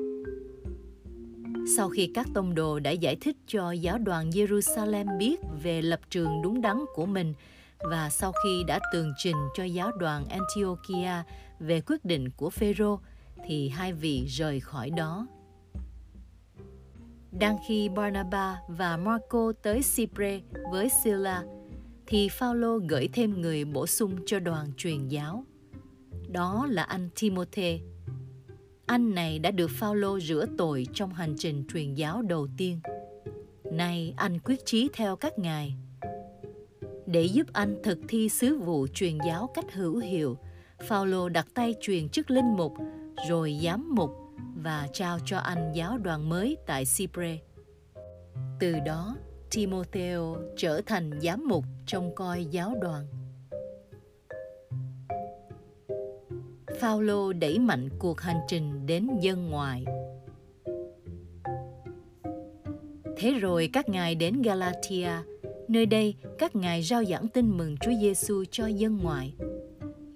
Sau 1.67 1.89
khi 1.89 2.11
các 2.15 2.27
tông 2.35 2.55
đồ 2.55 2.81
đã 2.81 2.91
giải 2.91 3.17
thích 3.21 3.37
cho 3.47 3.73
giáo 3.73 3.99
đoàn 3.99 4.31
Jerusalem 4.31 5.19
biết 5.19 5.41
về 5.63 5.83
lập 5.83 6.01
trường 6.11 6.43
đúng 6.43 6.61
đắn 6.61 6.85
của 6.95 7.07
mình 7.07 7.35
và 7.79 8.11
sau 8.11 8.33
khi 8.45 8.65
đã 8.67 8.81
tường 8.93 9.13
trình 9.17 9.37
cho 9.57 9.65
giáo 9.65 9.93
đoàn 9.93 10.25
Antiochia 10.29 11.23
về 11.59 11.81
quyết 11.81 12.05
định 12.05 12.31
của 12.31 12.51
Phêrô, 12.51 13.01
thì 13.47 13.69
hai 13.69 13.93
vị 13.93 14.25
rời 14.27 14.61
khỏi 14.61 14.91
đó. 14.91 15.27
Đang 17.33 17.57
khi 17.69 17.89
Barnabas 17.89 18.59
và 18.69 18.97
Marco 18.97 19.53
tới 19.63 19.81
Cypre 19.97 20.41
với 20.73 20.89
Sila, 21.05 21.45
thì 22.07 22.29
Phaolô 22.29 22.79
gửi 22.89 23.09
thêm 23.13 23.41
người 23.41 23.65
bổ 23.65 23.87
sung 23.87 24.17
cho 24.27 24.39
đoàn 24.39 24.67
truyền 24.77 25.09
giáo. 25.09 25.45
Đó 26.29 26.67
là 26.71 26.83
anh 26.83 27.09
Timôthê. 27.21 27.81
Anh 28.87 29.15
này 29.15 29.39
đã 29.39 29.51
được 29.51 29.71
Phaolô 29.71 30.21
rửa 30.21 30.47
tội 30.59 30.87
trong 30.93 31.15
hành 31.15 31.35
trình 31.39 31.65
truyền 31.73 31.95
giáo 31.95 32.23
đầu 32.23 32.49
tiên. 32.57 32.81
Nay 33.73 34.15
anh 34.17 34.39
quyết 34.39 34.67
chí 34.67 34.89
theo 34.93 35.17
các 35.17 35.39
ngài. 35.39 35.75
Để 37.07 37.25
giúp 37.25 37.47
anh 37.53 37.77
thực 37.83 37.99
thi 38.09 38.29
sứ 38.29 38.59
vụ 38.59 38.87
truyền 38.95 39.19
giáo 39.27 39.51
cách 39.55 39.73
hữu 39.73 39.97
hiệu, 39.97 40.37
Phaolô 40.89 41.29
đặt 41.29 41.47
tay 41.55 41.75
truyền 41.81 42.09
chức 42.09 42.31
linh 42.31 42.57
mục, 42.57 42.73
rồi 43.29 43.59
giám 43.63 43.95
mục 43.95 44.11
và 44.57 44.89
trao 44.93 45.19
cho 45.25 45.39
anh 45.39 45.73
giáo 45.75 45.99
đoàn 45.99 46.29
mới 46.29 46.57
tại 46.67 46.85
Cypre. 46.97 47.39
Từ 48.61 48.75
đó, 48.87 49.17
Timotheo 49.51 50.37
trở 50.57 50.81
thành 50.87 51.11
giám 51.23 51.49
mục 51.49 51.65
trong 51.87 52.15
coi 52.15 52.45
giáo 52.45 52.75
đoàn. 52.81 53.07
Phaolô 56.81 57.33
đẩy 57.33 57.59
mạnh 57.59 57.89
cuộc 57.99 58.21
hành 58.21 58.41
trình 58.49 58.87
đến 58.87 59.09
dân 59.21 59.51
ngoại. 59.51 59.85
Thế 63.17 63.31
rồi 63.31 63.71
các 63.73 63.89
ngài 63.89 64.15
đến 64.15 64.43
Galatia, 64.43 65.11
nơi 65.69 65.87
đây 65.87 66.15
các 66.39 66.57
ngài 66.57 66.83
rao 66.83 67.05
giảng 67.05 67.29
tin 67.29 67.57
mừng 67.57 67.77
Chúa 67.77 67.93
Giêsu 68.01 68.45
cho 68.51 68.67
dân 68.67 68.99
ngoại. 69.03 69.35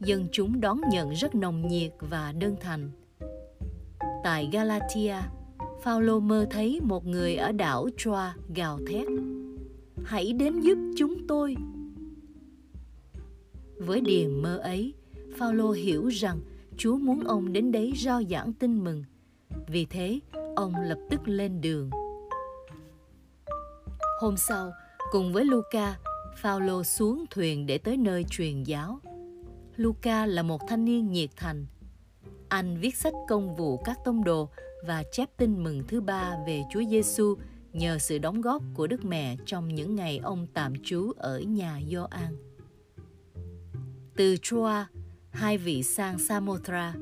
Dân 0.01 0.29
chúng 0.33 0.61
đón 0.61 0.81
nhận 0.93 1.11
rất 1.11 1.35
nồng 1.35 1.69
nhiệt 1.69 1.93
và 2.01 2.33
đơn 2.33 2.57
thành. 2.61 2.91
Tại 4.25 4.49
Galatia, 4.53 5.17
Phaolô 5.83 6.21
mơ 6.21 6.47
thấy 6.51 6.81
một 6.83 7.07
người 7.07 7.37
ở 7.37 7.53
đảo 7.53 7.89
Troa 7.97 8.35
gào 8.55 8.79
thét: 8.87 9.07
"Hãy 10.05 10.33
đến 10.33 10.61
giúp 10.61 10.79
chúng 10.97 11.27
tôi!" 11.27 11.57
Với 13.79 14.01
điềm 14.01 14.43
mơ 14.43 14.57
ấy, 14.57 14.95
Phaolô 15.39 15.71
hiểu 15.71 16.09
rằng 16.09 16.41
Chúa 16.77 16.97
muốn 16.97 17.25
ông 17.25 17.53
đến 17.53 17.73
đấy 17.73 17.93
rao 17.97 18.23
giảng 18.31 18.53
tin 18.53 18.85
mừng. 18.85 19.05
Vì 19.67 19.87
thế, 19.87 20.21
ông 20.57 20.75
lập 20.83 20.99
tức 21.11 21.21
lên 21.25 21.61
đường. 21.61 21.91
Hôm 24.21 24.37
sau, 24.37 24.73
cùng 25.11 25.33
với 25.33 25.45
Luca, 25.45 25.99
Phaolô 26.37 26.85
xuống 26.85 27.25
thuyền 27.31 27.67
để 27.67 27.79
tới 27.79 27.97
nơi 27.97 28.25
truyền 28.31 28.63
giáo. 28.63 29.01
Luca 29.77 30.27
là 30.27 30.43
một 30.43 30.61
thanh 30.69 30.85
niên 30.85 31.13
nhiệt 31.13 31.31
thành. 31.37 31.67
Anh 32.49 32.79
viết 32.81 32.97
sách 32.97 33.15
công 33.29 33.57
vụ 33.57 33.77
các 33.77 33.99
tông 34.05 34.25
đồ 34.25 34.49
và 34.87 35.03
chép 35.13 35.29
tin 35.37 35.65
mừng 35.65 35.83
thứ 35.89 36.01
ba 36.01 36.37
về 36.47 36.63
Chúa 36.73 36.83
Giêsu 36.91 37.35
nhờ 37.73 37.99
sự 37.99 38.19
đóng 38.19 38.41
góp 38.41 38.63
của 38.75 38.87
Đức 38.87 39.05
Mẹ 39.05 39.37
trong 39.47 39.75
những 39.75 39.95
ngày 39.95 40.19
ông 40.19 40.47
tạm 40.55 40.73
trú 40.85 41.13
ở 41.17 41.41
nhà 41.41 41.81
Gioan. 41.91 42.37
Từ 44.17 44.37
Troa, 44.43 44.89
hai 45.39 45.59
vị 45.59 45.83
sang 45.83 46.19
Samothra, 46.19 46.95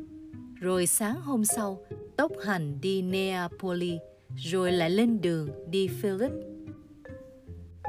rồi 0.54 0.86
sáng 0.86 1.20
hôm 1.20 1.44
sau 1.44 1.78
tốc 2.16 2.32
hành 2.44 2.80
đi 2.80 3.02
Neapoli, 3.02 3.98
rồi 4.36 4.72
lại 4.72 4.90
lên 4.90 5.20
đường 5.20 5.48
đi 5.70 5.88
Philip. 5.88 6.32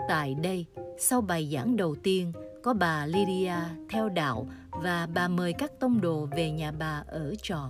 Tại 0.08 0.36
đây, 0.44 0.66
sau 0.98 1.22
bài 1.22 1.50
giảng 1.54 1.76
đầu 1.76 1.96
tiên, 1.96 2.32
có 2.64 2.74
bà 2.74 3.06
Lydia 3.06 3.56
theo 3.90 4.10
đạo 4.10 4.48
và 4.72 5.08
bà 5.14 5.28
mời 5.28 5.54
các 5.54 5.80
tông 5.80 6.02
đồ 6.02 6.28
về 6.36 6.52
nhà 6.52 6.72
bà 6.72 7.04
ở 7.08 7.36
trọ. 7.42 7.70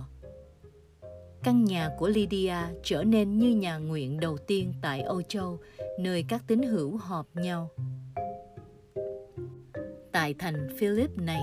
Căn 1.42 1.64
nhà 1.64 1.90
của 1.98 2.08
Lydia 2.08 2.56
trở 2.82 3.04
nên 3.04 3.38
như 3.38 3.50
nhà 3.56 3.76
nguyện 3.78 4.20
đầu 4.20 4.38
tiên 4.38 4.72
tại 4.82 5.00
Âu 5.00 5.22
Châu, 5.22 5.58
nơi 6.00 6.24
các 6.28 6.42
tín 6.46 6.62
hữu 6.62 6.96
họp 6.96 7.36
nhau. 7.36 7.70
Tại 10.12 10.34
thành 10.34 10.68
Philip 10.78 11.18
này, 11.18 11.42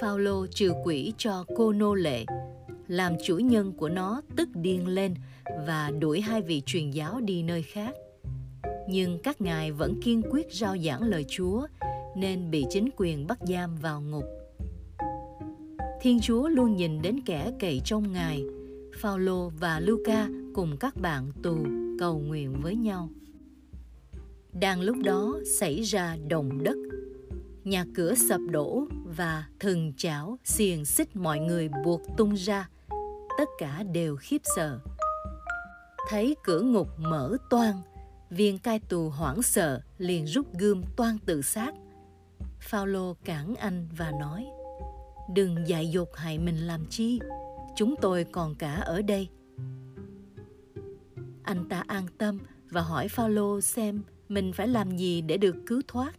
Phaolô 0.00 0.46
trừ 0.46 0.72
quỷ 0.84 1.12
cho 1.16 1.44
cô 1.56 1.72
nô 1.72 1.94
lệ, 1.94 2.24
làm 2.88 3.12
chủ 3.24 3.38
nhân 3.38 3.72
của 3.72 3.88
nó 3.88 4.22
tức 4.36 4.48
điên 4.54 4.86
lên 4.86 5.14
và 5.66 5.90
đuổi 6.00 6.20
hai 6.20 6.42
vị 6.42 6.62
truyền 6.66 6.90
giáo 6.90 7.20
đi 7.20 7.42
nơi 7.42 7.62
khác. 7.62 7.94
Nhưng 8.88 9.18
các 9.18 9.40
ngài 9.40 9.72
vẫn 9.72 10.00
kiên 10.02 10.22
quyết 10.30 10.46
rao 10.52 10.76
giảng 10.78 11.02
lời 11.02 11.24
Chúa 11.28 11.66
nên 12.16 12.50
bị 12.50 12.64
chính 12.70 12.88
quyền 12.96 13.26
bắt 13.26 13.38
giam 13.48 13.76
vào 13.76 14.00
ngục. 14.00 14.24
Thiên 16.00 16.20
Chúa 16.20 16.48
luôn 16.48 16.76
nhìn 16.76 17.02
đến 17.02 17.20
kẻ 17.26 17.52
cậy 17.60 17.80
trong 17.84 18.12
Ngài. 18.12 18.44
Phaolô 18.98 19.52
và 19.60 19.80
Luca 19.80 20.28
cùng 20.54 20.76
các 20.76 20.96
bạn 20.96 21.32
tù 21.42 21.56
cầu 21.98 22.18
nguyện 22.18 22.54
với 22.62 22.76
nhau. 22.76 23.08
Đang 24.52 24.80
lúc 24.80 24.96
đó 25.04 25.38
xảy 25.58 25.82
ra 25.82 26.16
động 26.28 26.62
đất. 26.62 26.76
Nhà 27.64 27.84
cửa 27.94 28.14
sập 28.28 28.40
đổ 28.50 28.86
và 29.16 29.44
thần 29.60 29.92
chảo 29.96 30.38
xiềng 30.44 30.84
xích 30.84 31.16
mọi 31.16 31.38
người 31.38 31.68
buộc 31.84 32.00
tung 32.16 32.34
ra. 32.34 32.68
Tất 33.38 33.48
cả 33.58 33.82
đều 33.82 34.16
khiếp 34.16 34.40
sợ. 34.56 34.78
Thấy 36.08 36.36
cửa 36.44 36.60
ngục 36.60 36.88
mở 36.98 37.36
toang, 37.50 37.82
viên 38.30 38.58
cai 38.58 38.78
tù 38.78 39.08
hoảng 39.08 39.42
sợ 39.42 39.80
liền 39.98 40.24
rút 40.24 40.46
gươm 40.58 40.82
toan 40.96 41.18
tự 41.18 41.42
sát 41.42 41.74
Phaolô 42.60 43.16
cản 43.24 43.54
anh 43.54 43.88
và 43.96 44.12
nói: 44.20 44.46
"Đừng 45.34 45.68
dại 45.68 45.88
dột 45.88 46.08
hại 46.16 46.38
mình 46.38 46.66
làm 46.66 46.86
chi, 46.90 47.20
chúng 47.76 47.94
tôi 48.00 48.24
còn 48.32 48.54
cả 48.54 48.74
ở 48.74 49.02
đây." 49.02 49.28
Anh 51.42 51.68
ta 51.68 51.84
an 51.86 52.06
tâm 52.18 52.38
và 52.70 52.80
hỏi 52.80 53.08
Phaolô 53.08 53.60
xem 53.60 54.02
mình 54.28 54.52
phải 54.52 54.68
làm 54.68 54.96
gì 54.96 55.20
để 55.20 55.36
được 55.36 55.56
cứu 55.66 55.82
thoát. 55.88 56.14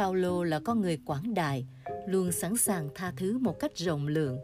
Phaolô 0.00 0.44
là 0.44 0.60
con 0.60 0.80
người 0.80 0.98
quảng 1.04 1.34
đại, 1.34 1.66
luôn 2.06 2.32
sẵn 2.32 2.56
sàng 2.56 2.88
tha 2.94 3.12
thứ 3.16 3.38
một 3.38 3.58
cách 3.58 3.76
rộng 3.76 4.06
lượng. 4.06 4.38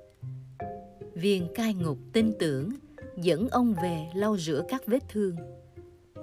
Viên 1.15 1.49
cai 1.55 1.75
ngục 1.75 1.99
tin 2.13 2.33
tưởng 2.39 2.71
dẫn 3.17 3.49
ông 3.49 3.75
về 3.83 4.07
lau 4.15 4.37
rửa 4.39 4.63
các 4.69 4.87
vết 4.87 5.03
thương 5.09 5.37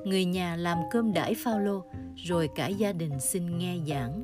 người 0.06 0.26
nhà 0.26 0.56
làm 0.56 0.78
cơm 0.92 1.14
đãi 1.14 1.36
Phaolô 1.38 1.84
rồi 2.16 2.50
cả 2.56 2.68
gia 2.68 2.94
đình 2.94 3.20
xin 3.20 3.58
nghe 3.58 3.78
giảng. 3.88 4.24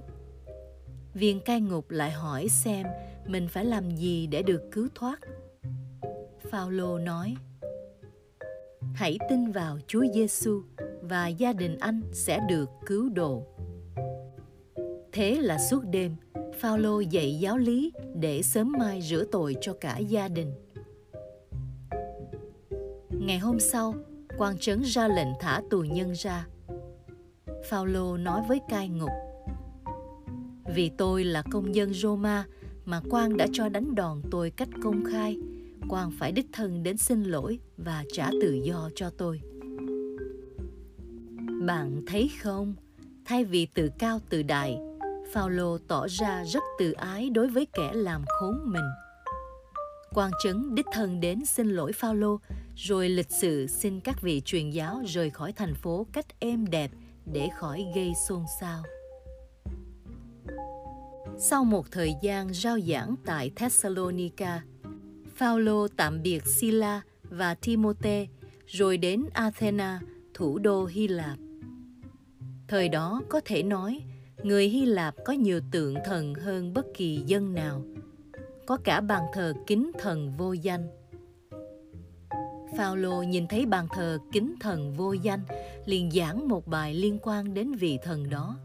Viên 1.13 1.39
cai 1.39 1.61
ngục 1.61 1.91
lại 1.91 2.11
hỏi 2.11 2.47
xem 2.49 2.87
mình 3.27 3.47
phải 3.47 3.65
làm 3.65 3.95
gì 3.95 4.27
để 4.27 4.43
được 4.43 4.61
cứu 4.71 4.87
thoát. 4.95 5.19
Phaolô 6.51 6.99
nói: 6.99 7.35
Hãy 8.93 9.17
tin 9.29 9.51
vào 9.51 9.77
Chúa 9.87 10.03
Giêsu 10.13 10.61
và 11.01 11.27
gia 11.27 11.53
đình 11.53 11.77
anh 11.79 12.01
sẽ 12.13 12.39
được 12.49 12.69
cứu 12.85 13.09
độ. 13.09 13.45
Thế 15.11 15.35
là 15.41 15.57
suốt 15.57 15.83
đêm, 15.91 16.15
Phaolô 16.59 16.99
dạy 16.99 17.39
giáo 17.39 17.57
lý 17.57 17.91
để 18.15 18.41
sớm 18.41 18.71
mai 18.79 19.01
rửa 19.01 19.23
tội 19.31 19.55
cho 19.61 19.73
cả 19.81 19.97
gia 19.97 20.27
đình. 20.27 20.53
Ngày 23.09 23.39
hôm 23.39 23.59
sau, 23.59 23.93
quan 24.37 24.57
trấn 24.57 24.81
ra 24.81 25.07
lệnh 25.07 25.27
thả 25.39 25.61
tù 25.69 25.81
nhân 25.81 26.11
ra. 26.15 26.47
Phaolô 27.69 28.17
nói 28.17 28.41
với 28.47 28.59
cai 28.69 28.89
ngục: 28.89 29.09
Vì 30.75 30.89
tôi 30.97 31.23
là 31.23 31.43
công 31.51 31.75
dân 31.75 31.93
Roma 31.93 32.45
mà 32.85 33.01
quan 33.09 33.37
đã 33.37 33.47
cho 33.53 33.69
đánh 33.69 33.95
đòn 33.95 34.21
tôi 34.31 34.49
cách 34.49 34.69
công 34.83 35.03
khai, 35.11 35.37
quan 35.89 36.11
phải 36.11 36.31
đích 36.31 36.47
thân 36.53 36.83
đến 36.83 36.97
xin 36.97 37.23
lỗi 37.23 37.59
và 37.77 38.03
trả 38.13 38.29
tự 38.41 38.53
do 38.53 38.89
cho 38.95 39.09
tôi. 39.09 39.41
Bạn 41.61 42.01
thấy 42.07 42.31
không? 42.41 42.75
Thay 43.25 43.43
vì 43.45 43.65
tự 43.65 43.89
cao 43.99 44.19
tự 44.29 44.43
đại, 44.43 44.77
Phaolô 45.33 45.77
tỏ 45.87 46.07
ra 46.09 46.43
rất 46.43 46.63
từ 46.79 46.91
ái 46.91 47.29
đối 47.29 47.47
với 47.47 47.67
kẻ 47.73 47.91
làm 47.93 48.23
khốn 48.27 48.59
mình. 48.65 48.89
Quan 50.13 50.31
trấn 50.43 50.75
đích 50.75 50.85
thân 50.93 51.19
đến 51.19 51.45
xin 51.45 51.69
lỗi 51.69 51.91
Phaolô, 51.93 52.39
rồi 52.75 53.09
lịch 53.09 53.31
sự 53.31 53.67
xin 53.67 53.99
các 53.99 54.21
vị 54.21 54.41
truyền 54.45 54.69
giáo 54.69 55.01
rời 55.05 55.29
khỏi 55.29 55.51
thành 55.51 55.73
phố 55.75 56.05
cách 56.13 56.25
êm 56.39 56.69
đẹp 56.69 56.91
để 57.25 57.49
khỏi 57.57 57.85
gây 57.95 58.13
xôn 58.27 58.43
xao. 58.61 58.83
Sau 61.37 61.63
một 61.63 61.91
thời 61.91 62.13
gian 62.21 62.53
rao 62.53 62.79
giảng 62.79 63.15
tại 63.25 63.51
Thessalonica, 63.55 64.61
Phaolô 65.35 65.87
tạm 65.87 66.21
biệt 66.21 66.45
Sila 66.45 67.01
và 67.23 67.55
Timote 67.55 68.25
rồi 68.67 68.97
đến 68.97 69.25
Athena, 69.33 69.99
thủ 70.33 70.59
đô 70.59 70.85
Hy 70.85 71.07
Lạp. 71.07 71.37
Thời 72.67 72.89
đó 72.89 73.21
có 73.29 73.41
thể 73.45 73.63
nói, 73.63 74.01
người 74.43 74.67
Hy 74.69 74.85
Lạp 74.85 75.15
có 75.25 75.33
nhiều 75.33 75.61
tượng 75.71 75.95
thần 76.05 76.33
hơn 76.33 76.73
bất 76.73 76.85
kỳ 76.93 77.23
dân 77.25 77.53
nào. 77.53 77.81
Có 78.65 78.77
cả 78.83 79.01
bàn 79.01 79.23
thờ 79.33 79.53
kính 79.67 79.91
thần 79.99 80.33
vô 80.37 80.53
danh. 80.53 80.87
Phaolô 82.77 83.23
nhìn 83.23 83.47
thấy 83.47 83.65
bàn 83.65 83.87
thờ 83.93 84.17
kính 84.31 84.55
thần 84.61 84.93
vô 84.93 85.13
danh, 85.13 85.39
liền 85.85 86.11
giảng 86.11 86.47
một 86.47 86.67
bài 86.67 86.93
liên 86.93 87.19
quan 87.21 87.53
đến 87.53 87.71
vị 87.71 87.97
thần 88.03 88.29
đó. 88.29 88.57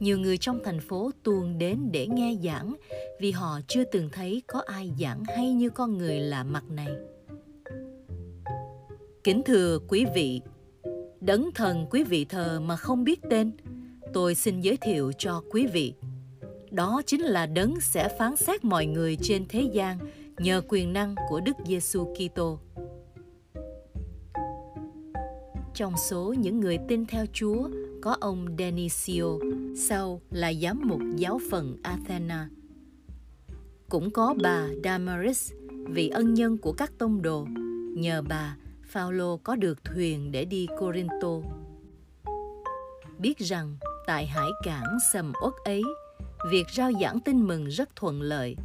Nhiều 0.00 0.18
người 0.18 0.38
trong 0.38 0.60
thành 0.64 0.80
phố 0.80 1.10
tuôn 1.22 1.58
đến 1.58 1.88
để 1.92 2.06
nghe 2.06 2.36
giảng 2.44 2.74
vì 3.20 3.30
họ 3.30 3.60
chưa 3.68 3.84
từng 3.84 4.08
thấy 4.12 4.42
có 4.46 4.62
ai 4.66 4.92
giảng 5.00 5.24
hay 5.24 5.52
như 5.52 5.70
con 5.70 5.98
người 5.98 6.20
lạ 6.20 6.44
mặt 6.44 6.64
này. 6.70 6.88
Kính 9.24 9.42
thưa 9.46 9.78
quý 9.88 10.04
vị, 10.14 10.40
đấng 11.20 11.50
thần 11.54 11.86
quý 11.90 12.04
vị 12.04 12.24
thờ 12.24 12.60
mà 12.60 12.76
không 12.76 13.04
biết 13.04 13.20
tên, 13.30 13.50
tôi 14.14 14.34
xin 14.34 14.60
giới 14.60 14.76
thiệu 14.76 15.12
cho 15.18 15.42
quý 15.50 15.66
vị. 15.66 15.94
Đó 16.70 17.02
chính 17.06 17.20
là 17.20 17.46
đấng 17.46 17.80
sẽ 17.80 18.16
phán 18.18 18.36
xét 18.36 18.64
mọi 18.64 18.86
người 18.86 19.16
trên 19.22 19.44
thế 19.48 19.70
gian 19.72 19.98
nhờ 20.38 20.62
quyền 20.68 20.92
năng 20.92 21.14
của 21.28 21.40
Đức 21.40 21.56
Giêsu 21.66 22.14
Kitô. 22.14 22.58
Trong 25.74 25.92
số 25.96 26.34
những 26.38 26.60
người 26.60 26.78
tin 26.88 27.06
theo 27.06 27.26
Chúa 27.32 27.68
có 28.02 28.16
ông 28.20 28.46
Denisio, 28.58 29.38
sau 29.76 30.20
là 30.30 30.52
giám 30.52 30.80
mục 30.84 31.00
giáo 31.16 31.40
phận 31.50 31.76
Athena. 31.82 32.48
Cũng 33.88 34.10
có 34.10 34.34
bà 34.42 34.68
Damaris, 34.84 35.52
vị 35.86 36.08
ân 36.08 36.34
nhân 36.34 36.58
của 36.58 36.72
các 36.72 36.92
tông 36.98 37.22
đồ. 37.22 37.46
Nhờ 37.96 38.22
bà, 38.28 38.56
Phaolô 38.82 39.36
có 39.36 39.56
được 39.56 39.84
thuyền 39.84 40.32
để 40.32 40.44
đi 40.44 40.66
Corinto. 40.80 41.63
Biết 43.18 43.38
rằng 43.38 43.76
tại 44.06 44.26
hải 44.26 44.48
cảng 44.62 44.98
sầm 45.12 45.32
uất 45.42 45.54
ấy, 45.64 45.82
việc 46.50 46.66
rao 46.76 46.92
giảng 47.00 47.20
tin 47.20 47.46
mừng 47.46 47.64
rất 47.64 47.96
thuận 47.96 48.22
lợi. 48.22 48.56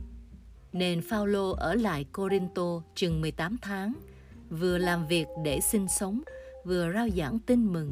Nên 0.74 1.02
Phaolô 1.02 1.52
ở 1.52 1.76
lại 1.76 2.06
Corinto 2.14 2.82
chừng 2.96 3.22
18 3.22 3.58
tháng, 3.62 3.94
vừa 4.50 4.78
làm 4.78 5.08
việc 5.08 5.28
để 5.44 5.60
sinh 5.60 5.88
sống, 6.00 6.22
vừa 6.66 6.94
rao 6.94 7.10
giảng 7.10 7.40
tin 7.40 7.74
mừng. 7.74 7.90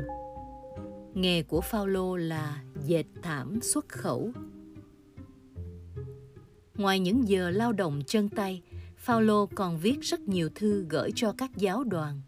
Nghề 1.13 1.43
của 1.43 1.61
Phaolô 1.61 2.15
là 2.15 2.61
dệt 2.85 3.05
thảm 3.21 3.61
xuất 3.61 3.89
khẩu. 3.89 4.31
Ngoài 6.75 6.99
những 6.99 7.27
giờ 7.27 7.49
lao 7.49 7.71
động 7.71 8.01
chân 8.07 8.29
tay, 8.29 8.61
Phaolô 8.97 9.45
còn 9.45 9.77
viết 9.77 10.01
rất 10.01 10.19
nhiều 10.19 10.49
thư 10.55 10.85
gửi 10.89 11.11
cho 11.15 11.33
các 11.37 11.51
giáo 11.57 11.83
đoàn. 11.83 12.21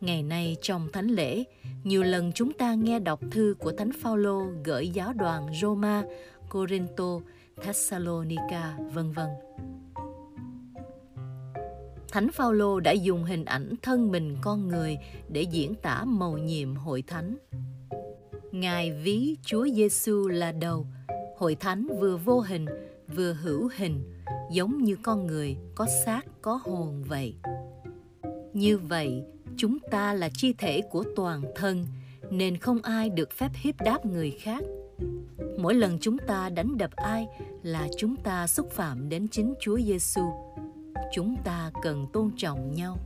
Ngày 0.00 0.22
nay 0.22 0.56
trong 0.62 0.88
thánh 0.92 1.06
lễ, 1.06 1.44
nhiều 1.84 2.02
lần 2.02 2.32
chúng 2.32 2.52
ta 2.52 2.74
nghe 2.74 2.98
đọc 2.98 3.20
thư 3.30 3.54
của 3.58 3.72
Thánh 3.72 3.90
Phaolô 4.02 4.42
gửi 4.64 4.88
giáo 4.88 5.12
đoàn 5.12 5.46
Roma, 5.60 6.04
Corinto, 6.50 7.20
Thessalonica, 7.62 8.78
vân 8.92 9.12
vân. 9.12 9.28
Thánh 12.08 12.30
Phaolô 12.32 12.80
đã 12.80 12.92
dùng 12.92 13.24
hình 13.24 13.44
ảnh 13.44 13.74
thân 13.82 14.12
mình 14.12 14.36
con 14.40 14.68
người 14.68 14.98
để 15.28 15.42
diễn 15.42 15.74
tả 15.74 16.04
mầu 16.04 16.38
nhiệm 16.38 16.74
hội 16.74 17.02
thánh. 17.06 17.36
Ngài 18.52 18.92
ví 18.92 19.36
Chúa 19.44 19.66
Giêsu 19.74 20.28
là 20.28 20.52
đầu, 20.52 20.86
hội 21.36 21.54
thánh 21.54 21.86
vừa 22.00 22.16
vô 22.16 22.40
hình 22.40 22.66
vừa 23.16 23.32
hữu 23.32 23.70
hình, 23.76 24.14
giống 24.50 24.78
như 24.78 24.96
con 25.02 25.26
người 25.26 25.56
có 25.74 25.86
xác 26.04 26.22
có 26.42 26.60
hồn 26.64 27.04
vậy. 27.08 27.34
Như 28.52 28.78
vậy, 28.78 29.24
chúng 29.62 29.78
ta 29.90 30.14
là 30.14 30.28
chi 30.34 30.52
thể 30.58 30.80
của 30.90 31.04
toàn 31.16 31.42
thân, 31.54 31.86
nên 32.30 32.56
không 32.56 32.82
ai 32.82 33.10
được 33.10 33.32
phép 33.32 33.50
hiếp 33.54 33.74
đáp 33.84 34.06
người 34.06 34.30
khác. 34.30 34.64
Mỗi 35.58 35.74
lần 35.74 35.98
chúng 36.00 36.18
ta 36.18 36.48
đánh 36.48 36.78
đập 36.78 36.90
ai 36.96 37.26
là 37.62 37.88
chúng 37.98 38.16
ta 38.16 38.46
xúc 38.46 38.70
phạm 38.70 39.08
đến 39.08 39.28
chính 39.28 39.54
Chúa 39.60 39.78
Giêsu. 39.78 40.20
Chúng 41.14 41.36
ta 41.44 41.70
cần 41.82 42.06
tôn 42.12 42.30
trọng 42.36 42.74
nhau. 42.74 42.98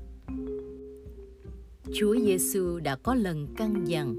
Chúa 1.94 2.16
Giêsu 2.16 2.78
đã 2.78 2.96
có 2.96 3.14
lần 3.14 3.46
căn 3.56 3.84
dặn: 3.84 4.16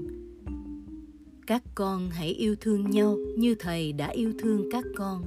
Các 1.46 1.62
con 1.74 2.10
hãy 2.10 2.28
yêu 2.28 2.56
thương 2.60 2.90
nhau 2.90 3.16
như 3.36 3.54
Thầy 3.54 3.92
đã 3.92 4.08
yêu 4.08 4.32
thương 4.38 4.68
các 4.72 4.84
con. 4.96 5.22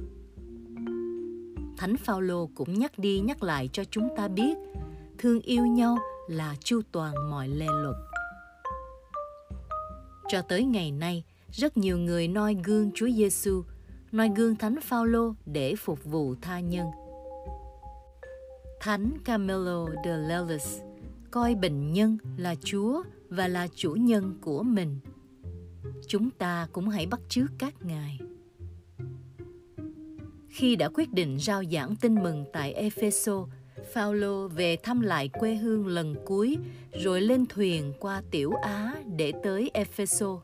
Thánh 1.76 1.96
Phaolô 1.96 2.50
cũng 2.54 2.78
nhắc 2.78 2.98
đi 2.98 3.20
nhắc 3.20 3.42
lại 3.42 3.68
cho 3.72 3.84
chúng 3.84 4.08
ta 4.16 4.28
biết 4.28 4.56
thương 5.18 5.40
yêu 5.40 5.66
nhau 5.66 5.98
là 6.28 6.56
chu 6.64 6.80
toàn 6.92 7.30
mọi 7.30 7.48
lề 7.48 7.66
luật. 7.66 7.96
Cho 10.28 10.42
tới 10.42 10.64
ngày 10.64 10.90
nay, 10.90 11.24
rất 11.50 11.76
nhiều 11.76 11.98
người 11.98 12.28
noi 12.28 12.56
gương 12.64 12.90
Chúa 12.94 13.08
Giêsu, 13.16 13.62
noi 14.12 14.30
gương 14.36 14.56
Thánh 14.56 14.80
Phaolô 14.80 15.34
để 15.46 15.76
phục 15.76 16.04
vụ 16.04 16.34
tha 16.42 16.60
nhân. 16.60 16.86
Thánh 18.80 19.10
Camilo 19.24 19.86
de 20.04 20.16
Lelis 20.16 20.80
coi 21.30 21.54
bệnh 21.54 21.92
nhân 21.92 22.18
là 22.36 22.54
Chúa 22.54 23.02
và 23.28 23.48
là 23.48 23.68
chủ 23.74 23.94
nhân 23.94 24.38
của 24.40 24.62
mình. 24.62 24.98
Chúng 26.06 26.30
ta 26.30 26.68
cũng 26.72 26.88
hãy 26.88 27.06
bắt 27.06 27.20
chước 27.28 27.50
các 27.58 27.74
ngài. 27.82 28.18
Khi 30.48 30.76
đã 30.76 30.88
quyết 30.94 31.12
định 31.12 31.38
rao 31.40 31.62
giảng 31.72 31.96
tin 31.96 32.22
mừng 32.22 32.44
tại 32.52 32.72
Epheso, 32.72 33.46
Phaolô 33.92 34.48
về 34.48 34.76
thăm 34.76 35.00
lại 35.00 35.28
quê 35.28 35.54
hương 35.54 35.86
lần 35.86 36.14
cuối 36.24 36.58
rồi 36.92 37.20
lên 37.20 37.46
thuyền 37.46 37.92
qua 38.00 38.22
Tiểu 38.30 38.52
Á 38.62 38.94
để 39.16 39.32
tới 39.42 39.70
Epheso. 39.74 40.40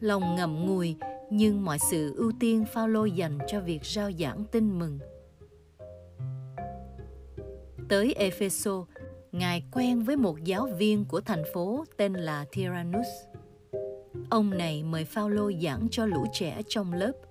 Lòng 0.00 0.34
ngậm 0.36 0.66
ngùi 0.66 0.96
nhưng 1.30 1.64
mọi 1.64 1.78
sự 1.90 2.14
ưu 2.16 2.32
tiên 2.40 2.64
Phaolô 2.72 3.04
dành 3.04 3.38
cho 3.48 3.60
việc 3.60 3.84
rao 3.84 4.12
giảng 4.12 4.44
tin 4.44 4.78
mừng. 4.78 4.98
Tới 7.88 8.14
Epheso, 8.14 8.86
Ngài 9.32 9.62
quen 9.72 10.02
với 10.02 10.16
một 10.16 10.44
giáo 10.44 10.68
viên 10.78 11.04
của 11.04 11.20
thành 11.20 11.42
phố 11.54 11.84
tên 11.96 12.12
là 12.12 12.44
Tyrannus. 12.52 13.06
Ông 14.30 14.50
này 14.50 14.82
mời 14.82 15.04
Phaolô 15.04 15.52
giảng 15.62 15.88
cho 15.90 16.06
lũ 16.06 16.26
trẻ 16.32 16.62
trong 16.68 16.92
lớp– 16.92 17.12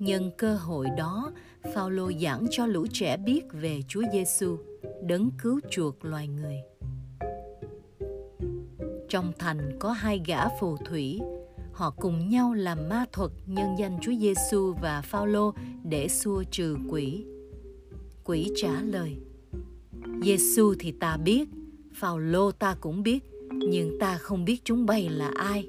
Nhân 0.00 0.30
cơ 0.36 0.54
hội 0.56 0.86
đó, 0.96 1.32
Phaolô 1.64 2.12
giảng 2.12 2.46
cho 2.50 2.66
lũ 2.66 2.86
trẻ 2.92 3.16
biết 3.16 3.42
về 3.52 3.80
Chúa 3.88 4.02
Giêsu, 4.12 4.56
đấng 5.02 5.30
cứu 5.42 5.60
chuộc 5.70 6.04
loài 6.04 6.28
người. 6.28 6.56
Trong 9.08 9.32
thành 9.38 9.76
có 9.78 9.92
hai 9.92 10.20
gã 10.26 10.48
phù 10.60 10.76
thủy, 10.76 11.20
họ 11.72 11.90
cùng 11.90 12.28
nhau 12.28 12.54
làm 12.54 12.88
ma 12.88 13.04
thuật 13.12 13.30
nhân 13.46 13.68
danh 13.78 13.98
Chúa 14.02 14.12
Giêsu 14.20 14.74
và 14.82 15.02
Phaolô 15.02 15.54
để 15.84 16.08
xua 16.08 16.42
trừ 16.50 16.76
quỷ. 16.88 17.24
Quỷ 18.24 18.50
trả 18.56 18.80
lời: 18.82 19.16
Giêsu 20.22 20.74
thì 20.78 20.92
ta 20.92 21.16
biết, 21.16 21.48
Phaolô 21.94 22.50
ta 22.52 22.76
cũng 22.80 23.02
biết, 23.02 23.24
nhưng 23.52 23.98
ta 24.00 24.18
không 24.18 24.44
biết 24.44 24.60
chúng 24.64 24.86
bay 24.86 25.08
là 25.08 25.30
ai. 25.36 25.68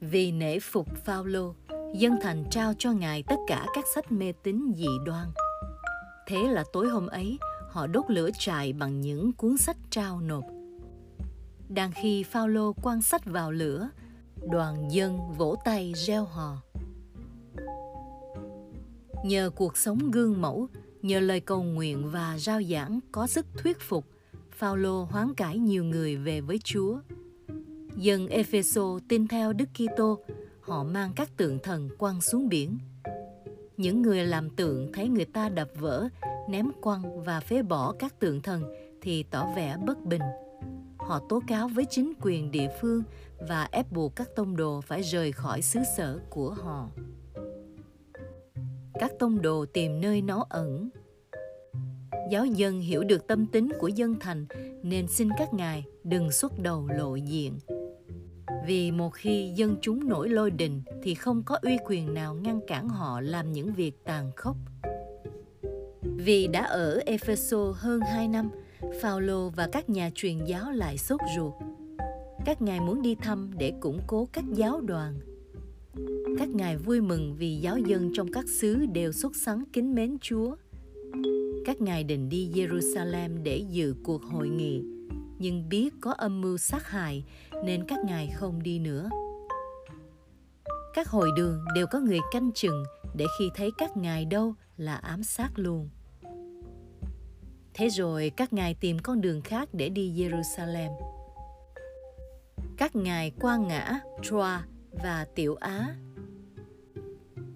Vì 0.00 0.32
nể 0.32 0.58
phục 0.60 0.86
Phaolô, 1.04 1.54
dân 1.94 2.18
thành 2.22 2.44
trao 2.50 2.72
cho 2.78 2.92
ngài 2.92 3.22
tất 3.22 3.36
cả 3.46 3.66
các 3.74 3.84
sách 3.94 4.12
mê 4.12 4.32
tín 4.32 4.72
dị 4.76 4.88
đoan. 5.06 5.28
Thế 6.26 6.36
là 6.48 6.64
tối 6.72 6.88
hôm 6.88 7.06
ấy, 7.06 7.38
họ 7.68 7.86
đốt 7.86 8.04
lửa 8.08 8.30
trại 8.38 8.72
bằng 8.72 9.00
những 9.00 9.32
cuốn 9.32 9.58
sách 9.58 9.76
trao 9.90 10.20
nộp. 10.20 10.44
Đang 11.68 11.92
khi 12.02 12.22
Phaolô 12.22 12.72
quan 12.82 13.02
sách 13.02 13.24
vào 13.24 13.52
lửa, 13.52 13.88
đoàn 14.50 14.92
dân 14.92 15.18
vỗ 15.36 15.56
tay 15.64 15.92
reo 15.96 16.24
hò. 16.24 16.56
Nhờ 19.24 19.50
cuộc 19.56 19.76
sống 19.76 20.10
gương 20.10 20.40
mẫu, 20.40 20.68
nhờ 21.02 21.20
lời 21.20 21.40
cầu 21.40 21.62
nguyện 21.62 22.10
và 22.10 22.38
rao 22.38 22.62
giảng 22.62 23.00
có 23.12 23.26
sức 23.26 23.46
thuyết 23.56 23.80
phục, 23.80 24.04
Phaolô 24.52 25.04
hoán 25.04 25.34
cải 25.34 25.58
nhiều 25.58 25.84
người 25.84 26.16
về 26.16 26.40
với 26.40 26.58
Chúa. 26.64 26.98
Dân 27.96 28.28
Epheso 28.28 28.98
tin 29.08 29.28
theo 29.28 29.52
Đức 29.52 29.68
Kitô 29.74 30.18
họ 30.60 30.84
mang 30.84 31.12
các 31.16 31.36
tượng 31.36 31.58
thần 31.58 31.88
quăng 31.98 32.20
xuống 32.20 32.48
biển. 32.48 32.78
Những 33.76 34.02
người 34.02 34.26
làm 34.26 34.50
tượng 34.50 34.92
thấy 34.92 35.08
người 35.08 35.24
ta 35.24 35.48
đập 35.48 35.68
vỡ, 35.74 36.08
ném 36.48 36.70
quăng 36.80 37.24
và 37.24 37.40
phế 37.40 37.62
bỏ 37.62 37.92
các 37.98 38.20
tượng 38.20 38.42
thần 38.42 38.62
thì 39.02 39.22
tỏ 39.22 39.52
vẻ 39.56 39.76
bất 39.86 40.04
bình. 40.04 40.22
họ 40.98 41.20
tố 41.28 41.42
cáo 41.46 41.68
với 41.68 41.84
chính 41.84 42.12
quyền 42.20 42.50
địa 42.50 42.68
phương 42.80 43.02
và 43.48 43.68
ép 43.72 43.92
buộc 43.92 44.16
các 44.16 44.28
tông 44.36 44.56
đồ 44.56 44.80
phải 44.80 45.02
rời 45.02 45.32
khỏi 45.32 45.62
xứ 45.62 45.80
sở 45.96 46.18
của 46.30 46.50
họ. 46.50 46.88
Các 49.00 49.12
tông 49.18 49.42
đồ 49.42 49.66
tìm 49.66 50.00
nơi 50.00 50.22
nó 50.22 50.46
ẩn. 50.48 50.90
Giáo 52.30 52.46
dân 52.46 52.80
hiểu 52.80 53.04
được 53.04 53.26
tâm 53.26 53.46
tính 53.46 53.68
của 53.78 53.88
dân 53.88 54.16
thành 54.20 54.46
nên 54.82 55.08
xin 55.08 55.28
các 55.38 55.54
ngài 55.54 55.84
đừng 56.04 56.32
xuất 56.32 56.52
đầu 56.62 56.88
lộ 56.88 57.14
diện. 57.14 57.58
Vì 58.66 58.90
một 58.90 59.10
khi 59.14 59.52
dân 59.56 59.76
chúng 59.80 60.08
nổi 60.08 60.28
lôi 60.28 60.50
đình 60.50 60.82
thì 61.02 61.14
không 61.14 61.42
có 61.42 61.58
uy 61.62 61.78
quyền 61.86 62.14
nào 62.14 62.34
ngăn 62.34 62.60
cản 62.66 62.88
họ 62.88 63.20
làm 63.20 63.52
những 63.52 63.74
việc 63.74 64.04
tàn 64.04 64.30
khốc. 64.36 64.56
Vì 66.02 66.46
đã 66.46 66.62
ở 66.62 67.00
Epheso 67.06 67.72
hơn 67.76 68.00
2 68.00 68.28
năm, 68.28 68.50
Phaolô 69.00 69.48
và 69.48 69.68
các 69.72 69.90
nhà 69.90 70.10
truyền 70.14 70.44
giáo 70.44 70.72
lại 70.72 70.98
sốt 70.98 71.20
ruột. 71.36 71.54
Các 72.44 72.62
ngài 72.62 72.80
muốn 72.80 73.02
đi 73.02 73.14
thăm 73.14 73.50
để 73.58 73.72
củng 73.80 74.00
cố 74.06 74.28
các 74.32 74.44
giáo 74.54 74.80
đoàn. 74.80 75.14
Các 76.38 76.48
ngài 76.48 76.76
vui 76.76 77.00
mừng 77.00 77.36
vì 77.38 77.56
giáo 77.56 77.78
dân 77.78 78.10
trong 78.14 78.32
các 78.32 78.44
xứ 78.48 78.86
đều 78.92 79.12
xuất 79.12 79.36
sắng 79.36 79.64
kính 79.72 79.94
mến 79.94 80.16
Chúa. 80.20 80.56
Các 81.64 81.80
ngài 81.80 82.04
định 82.04 82.28
đi 82.28 82.50
Jerusalem 82.54 83.42
để 83.42 83.64
dự 83.70 83.94
cuộc 84.02 84.22
hội 84.22 84.48
nghị, 84.48 84.82
nhưng 85.40 85.68
biết 85.68 85.94
có 86.00 86.12
âm 86.12 86.40
mưu 86.40 86.58
sát 86.58 86.88
hại 86.88 87.24
nên 87.64 87.84
các 87.88 87.98
ngài 88.04 88.30
không 88.34 88.62
đi 88.62 88.78
nữa. 88.78 89.10
Các 90.94 91.08
hội 91.08 91.30
đường 91.36 91.64
đều 91.74 91.86
có 91.86 92.00
người 92.00 92.18
canh 92.30 92.52
chừng 92.52 92.84
để 93.14 93.26
khi 93.38 93.50
thấy 93.54 93.70
các 93.78 93.96
ngài 93.96 94.24
đâu 94.24 94.54
là 94.76 94.96
ám 94.96 95.22
sát 95.22 95.50
luôn. 95.56 95.88
Thế 97.74 97.88
rồi 97.88 98.30
các 98.36 98.52
ngài 98.52 98.74
tìm 98.74 98.98
con 98.98 99.20
đường 99.20 99.42
khác 99.42 99.68
để 99.72 99.88
đi 99.88 100.12
Jerusalem. 100.12 100.90
Các 102.76 102.96
ngài 102.96 103.32
qua 103.40 103.56
ngã 103.56 104.00
Troa 104.22 104.64
và 104.92 105.26
Tiểu 105.34 105.54
Á. 105.54 105.96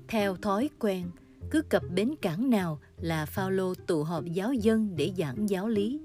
Theo 0.09 0.37
thói 0.37 0.71
quen, 0.79 1.11
cứ 1.51 1.63
cập 1.63 1.83
bến 1.95 2.15
cảng 2.23 2.51
nào 2.51 2.81
là 2.97 3.27
Phaolô 3.27 3.75
tụ 3.87 4.03
họp 4.03 4.25
giáo 4.25 4.53
dân 4.53 4.97
để 4.97 5.13
giảng 5.17 5.49
giáo 5.49 5.69
lý. 5.69 6.01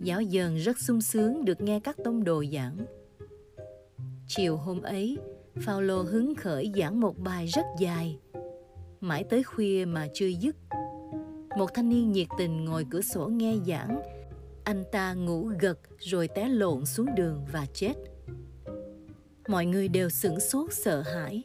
Giáo 0.00 0.20
dân 0.20 0.56
rất 0.56 0.78
sung 0.78 1.00
sướng 1.00 1.44
được 1.44 1.60
nghe 1.60 1.80
các 1.80 1.96
tông 2.04 2.24
đồ 2.24 2.44
giảng. 2.52 2.76
Chiều 4.26 4.56
hôm 4.56 4.82
ấy, 4.82 5.18
Phaolô 5.60 6.02
hứng 6.02 6.34
khởi 6.34 6.72
giảng 6.76 7.00
một 7.00 7.18
bài 7.18 7.46
rất 7.46 7.64
dài, 7.78 8.18
mãi 9.00 9.24
tới 9.30 9.42
khuya 9.42 9.84
mà 9.84 10.08
chưa 10.14 10.26
dứt 10.26 10.56
một 11.58 11.74
thanh 11.74 11.88
niên 11.88 12.12
nhiệt 12.12 12.26
tình 12.38 12.64
ngồi 12.64 12.86
cửa 12.90 13.00
sổ 13.00 13.26
nghe 13.26 13.54
giảng. 13.66 14.02
Anh 14.64 14.84
ta 14.92 15.14
ngủ 15.14 15.50
gật 15.60 15.78
rồi 15.98 16.28
té 16.28 16.48
lộn 16.48 16.86
xuống 16.86 17.14
đường 17.16 17.44
và 17.52 17.66
chết. 17.74 17.92
Mọi 19.48 19.66
người 19.66 19.88
đều 19.88 20.08
sửng 20.08 20.40
sốt 20.40 20.72
sợ 20.72 21.00
hãi. 21.00 21.42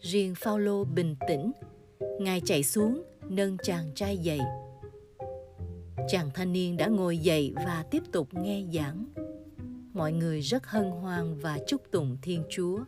Riêng 0.00 0.34
Phaolô 0.34 0.84
bình 0.84 1.16
tĩnh, 1.28 1.52
ngài 2.20 2.40
chạy 2.44 2.62
xuống 2.62 3.02
nâng 3.28 3.56
chàng 3.62 3.90
trai 3.94 4.18
dậy. 4.18 4.40
Chàng 6.08 6.30
thanh 6.34 6.52
niên 6.52 6.76
đã 6.76 6.86
ngồi 6.86 7.18
dậy 7.18 7.52
và 7.56 7.84
tiếp 7.90 8.02
tục 8.12 8.28
nghe 8.34 8.64
giảng. 8.72 9.06
Mọi 9.92 10.12
người 10.12 10.40
rất 10.40 10.66
hân 10.66 10.90
hoan 10.90 11.34
và 11.34 11.58
chúc 11.66 11.82
tụng 11.90 12.16
Thiên 12.22 12.42
Chúa 12.50 12.78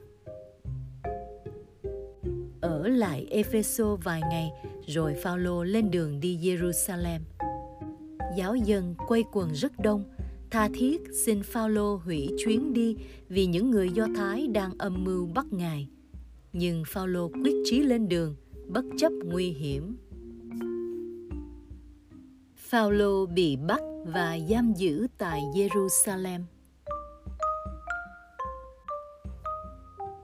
ở 2.61 2.88
lại 2.88 3.26
Epheso 3.30 3.96
vài 3.96 4.20
ngày 4.30 4.50
rồi 4.86 5.14
Phaolô 5.14 5.64
lên 5.64 5.90
đường 5.90 6.20
đi 6.20 6.38
Jerusalem. 6.38 7.20
Giáo 8.36 8.56
dân 8.56 8.94
quay 9.09 9.24
quần 9.32 9.52
rất 9.52 9.72
đông, 9.78 10.04
tha 10.50 10.68
thiết 10.74 11.00
xin 11.24 11.42
Phaolô 11.42 11.96
hủy 11.96 12.28
chuyến 12.44 12.72
đi 12.72 12.96
vì 13.28 13.46
những 13.46 13.70
người 13.70 13.90
Do 13.90 14.06
Thái 14.16 14.46
đang 14.46 14.78
âm 14.78 15.04
mưu 15.04 15.26
bắt 15.26 15.46
ngài. 15.50 15.88
Nhưng 16.52 16.82
Phaolô 16.86 17.30
quyết 17.44 17.54
chí 17.64 17.82
lên 17.82 18.09
đường, 18.09 18.36
bất 18.68 18.84
chấp 18.98 19.12
nguy 19.24 19.50
hiểm. 19.50 19.96
Phaolô 22.71 23.27
bị 23.27 23.57
bắt 23.57 23.81
và 24.07 24.39
giam 24.49 24.73
giữ 24.73 25.07
tại 25.19 25.43
Jerusalem. 25.55 26.41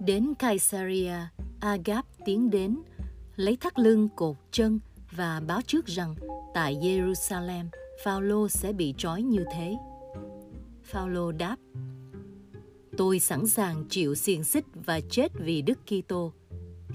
Đến 0.01 0.35
Caesarea, 0.39 1.31
Agap 1.61 2.07
tiến 2.25 2.51
đến, 2.51 2.79
lấy 3.37 3.57
thắt 3.57 3.79
lưng 3.79 4.09
cột 4.17 4.37
chân 4.51 4.81
và 5.11 5.41
báo 5.47 5.61
trước 5.67 5.87
rằng 5.87 6.15
tại 6.55 6.77
Jerusalem, 6.77 7.65
Phaolô 8.05 8.49
sẽ 8.49 8.73
bị 8.73 8.95
trói 8.99 9.23
như 9.23 9.45
thế. 9.53 9.77
Phaolô 10.85 11.33
đáp: 11.33 11.57
Tôi 12.97 13.19
sẵn 13.19 13.47
sàng 13.47 13.85
chịu 13.89 14.15
xiềng 14.15 14.45
xích 14.45 14.65
và 14.75 15.01
chết 15.11 15.33
vì 15.35 15.63
Đức 15.63 15.79
Kitô. 15.87 16.33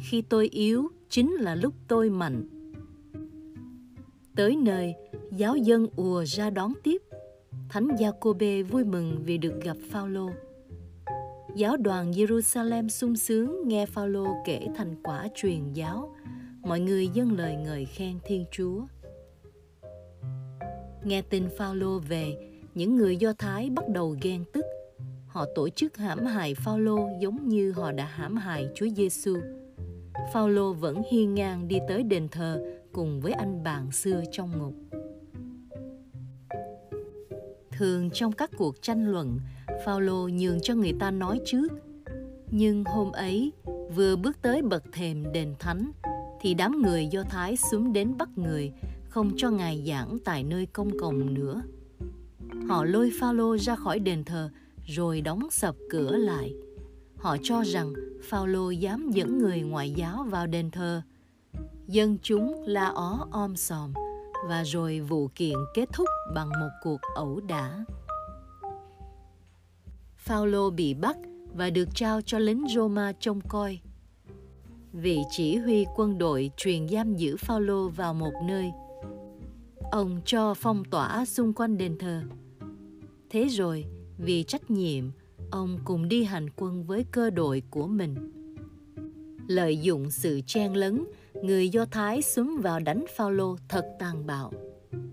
Khi 0.09 0.21
tôi 0.21 0.47
yếu 0.47 0.87
chính 1.09 1.33
là 1.33 1.55
lúc 1.55 1.73
tôi 1.87 2.09
mạnh. 2.09 2.58
Tới 4.39 4.55
nơi, 4.55 4.95
giáo 5.31 5.55
dân 5.55 5.87
ùa 5.95 6.23
ra 6.27 6.49
đón 6.49 6.73
tiếp. 6.83 7.01
Thánh 7.69 7.87
Giacôbê 7.99 8.63
vui 8.63 8.83
mừng 8.83 9.23
vì 9.23 9.37
được 9.37 9.61
gặp 9.63 9.77
Phaolô 9.91 10.29
giáo 11.55 11.77
đoàn 11.77 12.11
Jerusalem 12.11 12.87
sung 12.87 13.15
sướng 13.15 13.67
nghe 13.67 13.85
Phaolô 13.85 14.27
kể 14.45 14.67
thành 14.75 14.95
quả 15.03 15.27
truyền 15.35 15.73
giáo. 15.73 16.15
Mọi 16.61 16.79
người 16.79 17.07
dâng 17.07 17.37
lời 17.37 17.55
ngợi 17.55 17.85
khen 17.85 18.19
Thiên 18.25 18.45
Chúa. 18.51 18.81
Nghe 21.03 21.21
tin 21.21 21.49
Phaolô 21.57 21.99
về, 21.99 22.33
những 22.75 22.95
người 22.95 23.17
Do 23.17 23.33
Thái 23.37 23.69
bắt 23.69 23.89
đầu 23.89 24.15
ghen 24.21 24.43
tức. 24.53 24.65
Họ 25.27 25.45
tổ 25.55 25.69
chức 25.69 25.97
hãm 25.97 26.25
hại 26.25 26.55
Phaolô 26.55 27.09
giống 27.19 27.49
như 27.49 27.71
họ 27.71 27.91
đã 27.91 28.05
hãm 28.05 28.35
hại 28.35 28.69
Chúa 28.75 28.87
Giêsu. 28.95 29.37
Phaolô 30.33 30.73
vẫn 30.73 31.01
hiên 31.11 31.35
ngang 31.35 31.67
đi 31.67 31.79
tới 31.87 32.03
đền 32.03 32.27
thờ 32.27 32.78
cùng 32.91 33.21
với 33.21 33.31
anh 33.31 33.63
bạn 33.63 33.91
xưa 33.91 34.23
trong 34.31 34.57
ngục. 34.57 34.73
Thường 37.71 38.09
trong 38.13 38.31
các 38.31 38.49
cuộc 38.57 38.81
tranh 38.81 39.11
luận, 39.11 39.39
Phaolô 39.85 40.27
nhường 40.27 40.59
cho 40.61 40.75
người 40.75 40.93
ta 40.99 41.11
nói 41.11 41.39
trước. 41.45 41.67
Nhưng 42.51 42.83
hôm 42.85 43.11
ấy, 43.11 43.51
vừa 43.95 44.15
bước 44.15 44.41
tới 44.41 44.61
bậc 44.61 44.83
thềm 44.91 45.31
đền 45.31 45.55
thánh, 45.59 45.91
thì 46.41 46.53
đám 46.53 46.81
người 46.81 47.07
Do 47.07 47.23
Thái 47.23 47.57
xuống 47.57 47.93
đến 47.93 48.17
bắt 48.17 48.29
người, 48.35 48.71
không 49.09 49.31
cho 49.37 49.49
ngài 49.49 49.83
giảng 49.87 50.17
tại 50.25 50.43
nơi 50.43 50.65
công 50.65 50.99
cộng 50.99 51.33
nữa. 51.33 51.61
Họ 52.67 52.85
lôi 52.85 53.11
Phaolô 53.19 53.57
ra 53.57 53.75
khỏi 53.75 53.99
đền 53.99 54.23
thờ 54.23 54.49
rồi 54.85 55.21
đóng 55.21 55.47
sập 55.51 55.75
cửa 55.89 56.17
lại. 56.17 56.53
Họ 57.17 57.37
cho 57.43 57.63
rằng 57.63 57.93
Phaolô 58.23 58.69
dám 58.69 59.11
dẫn 59.11 59.37
người 59.37 59.61
ngoại 59.61 59.91
giáo 59.91 60.23
vào 60.23 60.47
đền 60.47 60.71
thờ. 60.71 61.01
Dân 61.91 62.17
chúng 62.21 62.63
la 62.65 62.85
ó 62.85 63.27
om 63.31 63.55
sòm 63.55 63.93
và 64.49 64.63
rồi 64.63 64.99
vụ 64.99 65.29
kiện 65.35 65.55
kết 65.73 65.89
thúc 65.93 66.07
bằng 66.35 66.49
một 66.49 66.69
cuộc 66.83 66.99
ẩu 67.15 67.39
đả. 67.47 67.85
Phaolô 70.17 70.69
bị 70.69 70.93
bắt 70.93 71.17
và 71.53 71.69
được 71.69 71.95
trao 71.95 72.21
cho 72.21 72.39
lính 72.39 72.65
Roma 72.75 73.11
trông 73.19 73.41
coi. 73.47 73.79
Vị 74.93 75.19
chỉ 75.29 75.57
huy 75.57 75.85
quân 75.95 76.17
đội 76.17 76.51
truyền 76.57 76.87
giam 76.89 77.15
giữ 77.15 77.37
Phaolô 77.37 77.89
vào 77.89 78.13
một 78.13 78.33
nơi. 78.47 78.71
Ông 79.91 80.21
cho 80.25 80.53
phong 80.53 80.83
tỏa 80.85 81.25
xung 81.25 81.53
quanh 81.53 81.77
đền 81.77 81.97
thờ. 81.97 82.23
Thế 83.29 83.47
rồi, 83.47 83.85
vì 84.17 84.43
trách 84.43 84.71
nhiệm, 84.71 85.03
ông 85.51 85.79
cùng 85.85 86.09
đi 86.09 86.23
hành 86.23 86.49
quân 86.55 86.83
với 86.83 87.05
cơ 87.11 87.29
đội 87.29 87.63
của 87.69 87.87
mình. 87.87 88.15
Lợi 89.47 89.77
dụng 89.77 90.11
sự 90.11 90.41
chen 90.45 90.73
lấn, 90.73 91.05
người 91.43 91.69
Do 91.69 91.85
Thái 91.91 92.21
xúm 92.21 92.57
vào 92.61 92.79
đánh 92.79 93.05
Phaolô 93.15 93.55
thật 93.69 93.85
tàn 93.99 94.25
bạo. 94.25 94.51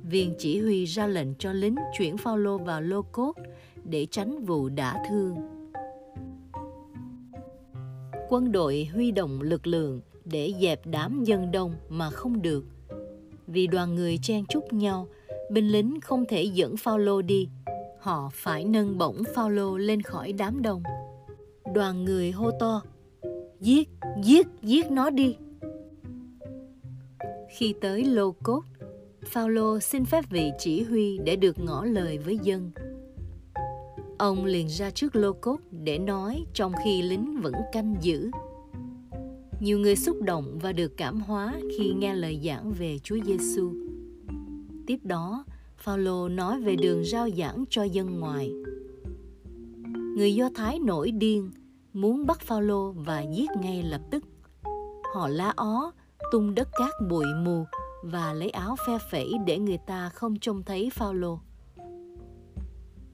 Viên 0.03 0.35
chỉ 0.39 0.61
huy 0.61 0.85
ra 0.85 1.07
lệnh 1.07 1.35
cho 1.35 1.53
lính 1.53 1.77
chuyển 1.99 2.17
Phaolô 2.17 2.59
vào 2.59 2.81
lô 2.81 3.03
cốt 3.03 3.33
để 3.85 4.07
tránh 4.11 4.45
vụ 4.45 4.69
đả 4.69 5.05
thương. 5.09 5.37
Quân 8.29 8.53
đội 8.53 8.89
huy 8.93 9.11
động 9.11 9.41
lực 9.43 9.67
lượng 9.67 10.01
để 10.25 10.55
dẹp 10.61 10.87
đám 10.87 11.25
dân 11.25 11.53
đông 11.53 11.75
mà 11.89 12.11
không 12.11 12.43
được. 12.43 12.65
Vì 13.47 13.67
đoàn 13.67 13.95
người 13.95 14.19
chen 14.23 14.47
chúc 14.47 14.73
nhau, 14.73 15.09
binh 15.51 15.69
lính 15.69 16.01
không 16.01 16.25
thể 16.29 16.43
dẫn 16.43 16.77
Phaolô 16.77 17.23
đi. 17.23 17.49
Họ 18.01 18.31
phải 18.33 18.65
nâng 18.65 18.99
bổng 18.99 19.23
Phaolô 19.35 19.77
lên 19.77 20.03
khỏi 20.03 20.33
đám 20.33 20.63
đông. 20.63 20.83
Đoàn 21.75 22.05
người 22.05 22.31
hô 22.31 22.51
to: 22.51 22.83
"Giết, 23.61 23.89
giết, 24.23 24.47
giết 24.63 24.91
nó 24.91 25.11
đi!" 25.11 25.37
Khi 27.59 27.75
tới 27.81 28.05
Lô 28.05 28.33
Cốt, 28.43 28.63
Phaolô 29.25 29.81
xin 29.81 30.05
phép 30.05 30.25
vị 30.31 30.51
chỉ 30.59 30.83
huy 30.83 31.19
để 31.19 31.37
được 31.37 31.59
ngỏ 31.59 31.85
lời 31.85 32.19
với 32.19 32.39
dân. 32.43 32.71
Ông 34.19 34.45
liền 34.45 34.67
ra 34.67 34.91
trước 34.91 35.17
lô 35.17 35.33
cốt 35.33 35.61
để 35.71 35.99
nói 35.99 36.45
trong 36.55 36.73
khi 36.85 37.03
lính 37.03 37.41
vẫn 37.41 37.55
canh 37.73 37.95
giữ. 38.01 38.31
Nhiều 39.61 39.79
người 39.79 39.97
xúc 39.97 40.23
động 40.23 40.59
và 40.63 40.73
được 40.73 40.97
cảm 40.97 41.21
hóa 41.21 41.55
khi 41.79 41.93
nghe 41.93 42.15
lời 42.15 42.41
giảng 42.45 42.73
về 42.73 42.99
Chúa 42.99 43.19
Giêsu. 43.25 43.73
Tiếp 44.87 44.99
đó, 45.03 45.45
Phaolô 45.79 46.29
nói 46.29 46.61
về 46.61 46.77
đường 46.77 47.05
rao 47.05 47.31
giảng 47.31 47.65
cho 47.71 47.83
dân 47.83 48.21
ngoài. 48.21 48.53
Người 50.17 50.35
Do 50.35 50.51
Thái 50.55 50.79
nổi 50.79 51.11
điên, 51.11 51.51
muốn 51.93 52.27
bắt 52.27 52.41
Phaolô 52.41 52.93
và 52.93 53.21
giết 53.21 53.51
ngay 53.61 53.83
lập 53.83 54.01
tức. 54.11 54.25
Họ 55.15 55.29
la 55.29 55.53
ó, 55.57 55.93
tung 56.31 56.55
đất 56.55 56.69
cát 56.73 56.91
bụi 57.09 57.27
mù 57.45 57.65
và 58.03 58.33
lấy 58.33 58.51
áo 58.51 58.77
phe 58.87 58.99
phẩy 59.11 59.33
để 59.47 59.59
người 59.59 59.79
ta 59.87 60.09
không 60.09 60.39
trông 60.39 60.63
thấy 60.63 60.91
Phaolô. 60.91 61.39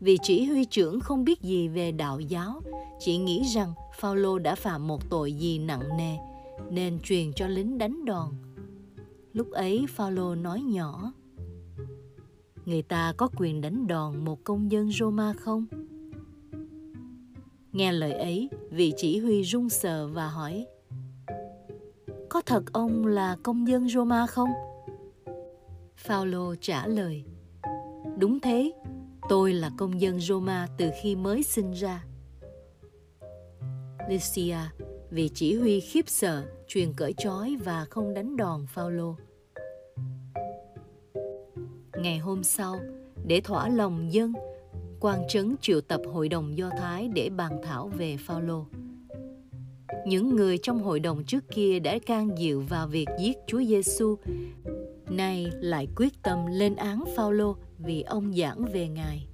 Vì 0.00 0.18
chỉ 0.22 0.44
huy 0.44 0.64
trưởng 0.64 1.00
không 1.00 1.24
biết 1.24 1.40
gì 1.42 1.68
về 1.68 1.92
đạo 1.92 2.20
giáo, 2.20 2.62
chỉ 2.98 3.16
nghĩ 3.16 3.42
rằng 3.54 3.72
Phaolô 3.98 4.38
đã 4.38 4.54
phạm 4.54 4.86
một 4.86 5.10
tội 5.10 5.32
gì 5.32 5.58
nặng 5.58 5.96
nề 5.98 6.16
nên 6.70 7.00
truyền 7.00 7.32
cho 7.32 7.46
lính 7.46 7.78
đánh 7.78 8.04
đòn. 8.04 8.28
Lúc 9.32 9.50
ấy 9.50 9.86
Phaolô 9.88 10.34
nói 10.34 10.60
nhỏ: 10.60 11.12
Người 12.66 12.82
ta 12.82 13.12
có 13.16 13.28
quyền 13.36 13.60
đánh 13.60 13.86
đòn 13.86 14.24
một 14.24 14.44
công 14.44 14.72
dân 14.72 14.90
Roma 14.92 15.32
không? 15.32 15.66
Nghe 17.72 17.92
lời 17.92 18.12
ấy, 18.12 18.48
vị 18.70 18.92
chỉ 18.96 19.18
huy 19.18 19.42
run 19.42 19.68
sờ 19.68 20.08
và 20.08 20.28
hỏi: 20.28 20.66
có 22.32 22.42
thật 22.46 22.62
ông 22.72 23.06
là 23.06 23.36
công 23.42 23.68
dân 23.68 23.88
Roma 23.88 24.26
không? 24.26 24.48
Phaolô 25.96 26.54
trả 26.60 26.86
lời: 26.86 27.24
Đúng 28.18 28.40
thế, 28.40 28.72
tôi 29.28 29.52
là 29.52 29.70
công 29.78 30.00
dân 30.00 30.20
Roma 30.20 30.66
từ 30.78 30.90
khi 31.02 31.16
mới 31.16 31.42
sinh 31.42 31.72
ra. 31.72 32.04
Lycia, 34.08 34.56
vì 35.10 35.30
chỉ 35.34 35.58
huy 35.58 35.80
khiếp 35.80 36.08
sợ, 36.08 36.44
truyền 36.68 36.92
cởi 36.96 37.14
trói 37.18 37.56
và 37.64 37.84
không 37.90 38.14
đánh 38.14 38.36
đòn 38.36 38.66
Phaolô. 38.66 39.16
Ngày 41.96 42.18
hôm 42.18 42.42
sau, 42.42 42.76
để 43.26 43.40
thỏa 43.40 43.68
lòng 43.68 44.12
dân, 44.12 44.32
quan 45.00 45.22
trấn 45.28 45.56
triệu 45.60 45.80
tập 45.80 46.00
hội 46.12 46.28
đồng 46.28 46.58
Do 46.58 46.70
Thái 46.78 47.08
để 47.14 47.30
bàn 47.36 47.60
thảo 47.64 47.88
về 47.88 48.16
Phaolô. 48.16 48.66
Những 50.06 50.36
người 50.36 50.58
trong 50.58 50.82
hội 50.82 51.00
đồng 51.00 51.24
trước 51.24 51.44
kia 51.54 51.78
đã 51.78 51.98
can 51.98 52.38
dự 52.38 52.60
vào 52.60 52.88
việc 52.88 53.08
giết 53.20 53.36
Chúa 53.46 53.62
Giêsu, 53.64 54.16
nay 55.10 55.50
lại 55.60 55.88
quyết 55.96 56.22
tâm 56.22 56.38
lên 56.50 56.76
án 56.76 57.04
Phaolô 57.16 57.56
vì 57.78 58.02
ông 58.02 58.34
giảng 58.36 58.64
về 58.72 58.88
Ngài. 58.88 59.26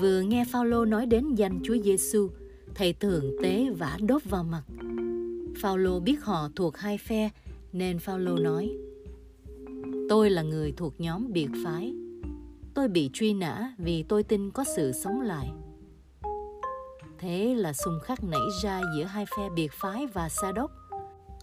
Vừa 0.00 0.20
nghe 0.20 0.44
Phaolô 0.52 0.84
nói 0.84 1.06
đến 1.06 1.34
danh 1.34 1.60
Chúa 1.64 1.76
Giêsu, 1.84 2.28
thầy 2.74 2.92
thượng 2.92 3.24
tế 3.42 3.70
vả 3.70 3.98
đốt 4.00 4.24
vào 4.24 4.44
mặt. 4.44 4.62
Phaolô 5.62 6.00
biết 6.00 6.24
họ 6.24 6.48
thuộc 6.56 6.76
hai 6.76 6.98
phe, 6.98 7.30
nên 7.72 7.98
Phaolô 7.98 8.36
nói: 8.36 8.70
Tôi 10.08 10.30
là 10.30 10.42
người 10.42 10.72
thuộc 10.76 11.00
nhóm 11.00 11.32
biệt 11.32 11.48
phái. 11.64 11.94
Tôi 12.74 12.88
bị 12.88 13.10
truy 13.12 13.34
nã 13.34 13.74
vì 13.78 14.02
tôi 14.02 14.22
tin 14.22 14.50
có 14.50 14.64
sự 14.76 14.92
sống 14.92 15.20
lại. 15.20 15.48
Thế 17.22 17.54
là 17.54 17.72
xung 17.72 18.00
khắc 18.00 18.24
nảy 18.24 18.40
ra 18.62 18.80
giữa 18.96 19.04
hai 19.04 19.26
phe 19.36 19.48
biệt 19.56 19.72
phái 19.72 20.06
và 20.06 20.28
Sa 20.28 20.52
đốc. 20.52 20.70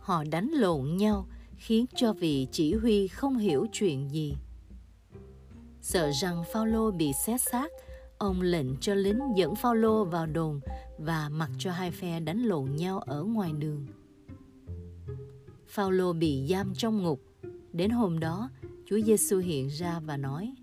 Họ 0.02 0.24
đánh 0.32 0.50
lộn 0.54 0.98
nhau, 0.98 1.28
khiến 1.58 1.86
cho 1.96 2.14
vị 2.14 2.48
chỉ 2.52 2.74
huy 2.74 3.08
không 3.08 3.38
hiểu 3.38 3.68
chuyện 3.72 4.12
gì. 4.12 4.36
Sợ 5.82 6.12
rằng 6.22 6.44
Phaolô 6.54 6.92
bị 6.92 7.12
xét 7.26 7.42
xác, 7.42 7.72
ông 8.18 8.42
lệnh 8.42 8.78
cho 8.78 8.94
lính 8.94 9.20
dẫn 9.36 9.56
Phaolô 9.56 10.06
vào 10.06 10.26
đồn 10.26 10.60
và 10.98 11.30
mặc 11.30 11.50
cho 11.58 11.72
hai 11.72 11.92
phe 11.92 12.20
đánh 12.20 12.44
lộn 12.44 12.76
nhau 12.76 13.00
ở 13.00 13.24
ngoài 13.24 13.52
đường. 13.54 13.88
Phaolô 15.68 16.14
bị 16.14 16.48
giam 16.50 16.74
trong 16.76 17.04
ngục. 17.04 17.22
Đến 17.74 17.90
hôm 17.90 18.20
đó, 18.20 18.50
Chúa 18.86 19.00
Giêsu 19.06 19.38
hiện 19.38 19.68
ra 19.68 20.00
và 20.00 20.18
nói: 20.18 20.54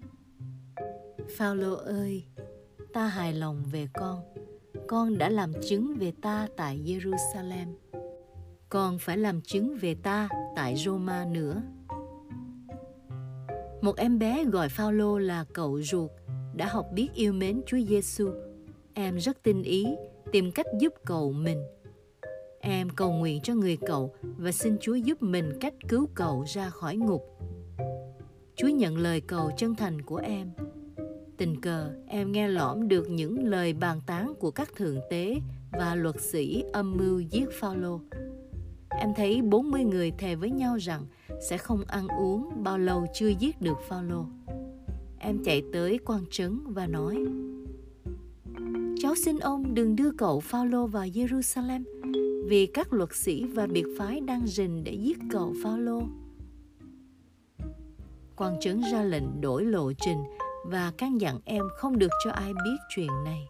Phaolô 1.37 1.75
ơi, 1.75 2.25
ta 2.93 3.07
hài 3.07 3.33
lòng 3.33 3.65
về 3.73 3.89
con. 3.95 4.21
Con 4.89 5.19
đã 5.19 5.29
làm 5.29 5.53
chứng 5.63 5.95
về 5.95 6.13
ta 6.23 6.49
tại 6.57 6.81
Jerusalem. 6.85 7.75
Con 8.69 8.99
phải 8.99 9.19
làm 9.19 9.41
chứng 9.41 9.77
về 9.81 9.95
ta 9.95 10.29
tại 10.57 10.77
Roma 10.77 11.25
nữa. 11.25 11.63
Một 13.81 13.97
em 13.97 14.19
bé 14.19 14.45
gọi 14.45 14.69
Phaolô 14.69 15.19
là 15.19 15.45
cậu 15.53 15.83
ruột 15.83 16.11
đã 16.55 16.67
học 16.67 16.87
biết 16.95 17.09
yêu 17.15 17.33
mến 17.33 17.63
Chúa 17.67 17.79
Giêsu. 17.89 18.31
Em 18.95 19.17
rất 19.17 19.43
tinh 19.43 19.63
ý 19.63 19.87
tìm 20.33 20.53
cách 20.53 20.67
giúp 20.81 20.93
cậu 21.05 21.33
mình. 21.33 21.63
Em 22.61 22.89
cầu 22.91 23.13
nguyện 23.13 23.41
cho 23.43 23.55
người 23.55 23.77
cậu 23.87 24.15
và 24.23 24.53
xin 24.53 24.77
Chúa 24.81 24.95
giúp 24.95 25.23
mình 25.23 25.53
cách 25.61 25.75
cứu 25.89 26.09
cậu 26.15 26.45
ra 26.47 26.71
khỏi 26.71 26.97
ngục. 26.97 27.23
Chúa 28.57 28.69
nhận 28.69 28.97
lời 28.97 29.21
cầu 29.21 29.51
chân 29.57 29.75
thành 29.75 30.03
của 30.03 30.17
em. 30.17 30.51
Tình 31.37 31.61
cờ, 31.61 31.91
em 32.07 32.33
nghe 32.33 32.49
lõm 32.49 32.89
được 32.89 33.11
những 33.11 33.49
lời 33.49 33.73
bàn 33.73 34.01
tán 34.07 34.35
của 34.41 34.51
các 34.51 34.77
thượng 34.77 35.01
tế 35.11 35.37
và 35.73 35.95
luật 35.95 36.21
sĩ 36.21 36.65
âm 36.73 36.97
mưu 36.97 37.21
giết 37.21 37.49
Phaolô. 37.61 38.01
Em 38.91 39.15
thấy 39.17 39.43
40 39.43 39.85
người 39.85 40.11
thề 40.19 40.35
với 40.35 40.51
nhau 40.51 40.77
rằng 40.77 41.07
sẽ 41.51 41.59
không 41.59 41.85
ăn 41.87 42.09
uống 42.09 42.51
bao 42.63 42.79
lâu 42.79 43.07
chưa 43.15 43.29
giết 43.29 43.61
được 43.61 43.77
Phaolô. 43.89 44.27
Em 45.19 45.45
chạy 45.45 45.63
tới 45.73 45.99
quan 46.05 46.25
trấn 46.31 46.61
và 46.65 46.87
nói: 46.87 47.17
Cháu 48.99 49.15
xin 49.25 49.39
ông 49.39 49.75
đừng 49.75 49.97
đưa 49.97 50.11
cậu 50.11 50.41
Phaolô 50.41 50.87
vào 50.87 51.07
Jerusalem 51.07 51.85
vì 52.49 52.67
các 52.67 52.93
luật 52.93 53.15
sĩ 53.15 53.45
và 53.45 53.67
biệt 53.67 53.87
phái 53.99 54.21
đang 54.21 54.47
rình 54.47 54.85
để 54.85 54.93
giết 54.93 55.19
cậu 55.31 55.55
Phaolô. 55.63 56.03
Quan 58.37 58.57
trấn 58.61 58.83
ra 58.93 59.03
lệnh 59.03 59.41
đổi 59.41 59.65
lộ 59.65 59.93
trình 59.93 60.19
và 60.71 60.93
căn 60.99 61.21
dặn 61.21 61.41
em 61.45 61.65
không 61.77 61.99
được 61.99 62.11
cho 62.25 62.31
ai 62.31 62.53
biết 62.53 62.77
chuyện 62.89 63.11
này. 63.25 63.49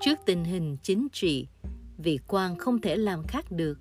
Trước 0.00 0.18
tình 0.26 0.44
hình 0.44 0.76
chính 0.82 1.08
trị, 1.12 1.48
vị 1.98 2.18
quan 2.26 2.58
không 2.58 2.80
thể 2.80 2.96
làm 2.96 3.22
khác 3.22 3.44
được 3.50 3.78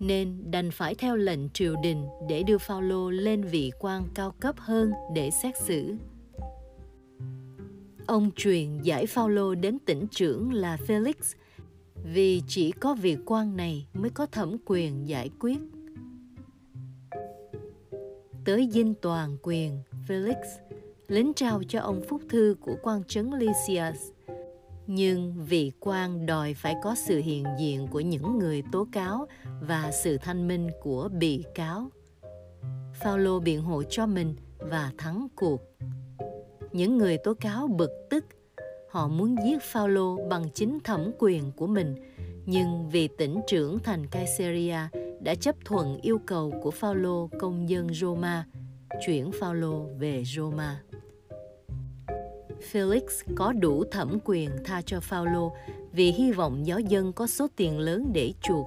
nên 0.00 0.50
đành 0.50 0.70
phải 0.70 0.94
theo 0.94 1.16
lệnh 1.16 1.50
triều 1.50 1.76
đình 1.82 2.06
để 2.28 2.42
đưa 2.42 2.58
Phaolô 2.58 3.10
lên 3.10 3.42
vị 3.42 3.70
quan 3.78 4.04
cao 4.14 4.34
cấp 4.40 4.54
hơn 4.58 4.92
để 5.14 5.30
xét 5.30 5.54
xử. 5.62 5.94
Ông 8.06 8.30
truyền 8.36 8.78
giải 8.82 9.06
Phaolô 9.06 9.54
đến 9.54 9.78
tỉnh 9.78 10.06
trưởng 10.10 10.52
là 10.52 10.76
Felix 10.86 11.14
vì 12.04 12.42
chỉ 12.46 12.72
có 12.72 12.94
vị 12.94 13.16
quan 13.26 13.56
này 13.56 13.86
mới 13.94 14.10
có 14.10 14.26
thẩm 14.26 14.56
quyền 14.64 15.08
giải 15.08 15.30
quyết. 15.40 15.58
Tới 18.44 18.68
dinh 18.72 18.94
toàn 18.94 19.36
quyền, 19.42 19.82
Felix 20.08 20.34
lính 21.08 21.32
trao 21.34 21.62
cho 21.68 21.80
ông 21.80 22.00
phúc 22.08 22.22
thư 22.28 22.56
của 22.60 22.76
quan 22.82 23.04
trấn 23.04 23.30
Lysias. 23.30 23.96
Nhưng 24.86 25.44
vị 25.48 25.72
quan 25.80 26.26
đòi 26.26 26.54
phải 26.54 26.74
có 26.82 26.94
sự 26.94 27.18
hiện 27.18 27.44
diện 27.58 27.86
của 27.90 28.00
những 28.00 28.38
người 28.38 28.62
tố 28.72 28.86
cáo 28.92 29.26
và 29.60 29.90
sự 29.90 30.16
thanh 30.16 30.48
minh 30.48 30.68
của 30.82 31.08
bị 31.08 31.44
cáo. 31.54 31.90
Phaolô 33.00 33.40
biện 33.40 33.62
hộ 33.62 33.82
cho 33.82 34.06
mình 34.06 34.34
và 34.58 34.92
thắng 34.98 35.28
cuộc. 35.36 35.60
Những 36.72 36.98
người 36.98 37.18
tố 37.18 37.34
cáo 37.34 37.66
bực 37.66 37.90
tức, 38.10 38.24
họ 38.90 39.08
muốn 39.08 39.36
giết 39.44 39.62
Phaolô 39.62 40.28
bằng 40.28 40.50
chính 40.54 40.78
thẩm 40.84 41.10
quyền 41.18 41.52
của 41.52 41.66
mình, 41.66 41.94
nhưng 42.46 42.88
vì 42.88 43.08
tỉnh 43.08 43.40
trưởng 43.46 43.78
thành 43.78 44.06
Caesarea 44.06 44.90
đã 45.20 45.34
chấp 45.34 45.56
thuận 45.64 46.00
yêu 46.00 46.20
cầu 46.26 46.52
của 46.62 46.70
Phaolô 46.70 47.28
công 47.38 47.68
dân 47.68 47.94
Roma, 47.94 48.46
chuyển 49.06 49.30
Phaolô 49.40 49.86
về 49.98 50.22
Roma. 50.36 50.82
Felix 52.72 53.02
có 53.34 53.52
đủ 53.52 53.84
thẩm 53.84 54.18
quyền 54.24 54.50
tha 54.64 54.82
cho 54.82 55.00
Phaolô 55.00 55.52
vì 55.92 56.12
hy 56.12 56.32
vọng 56.32 56.66
giáo 56.66 56.80
dân 56.80 57.12
có 57.12 57.26
số 57.26 57.46
tiền 57.56 57.78
lớn 57.78 58.10
để 58.12 58.32
chuộc. 58.42 58.66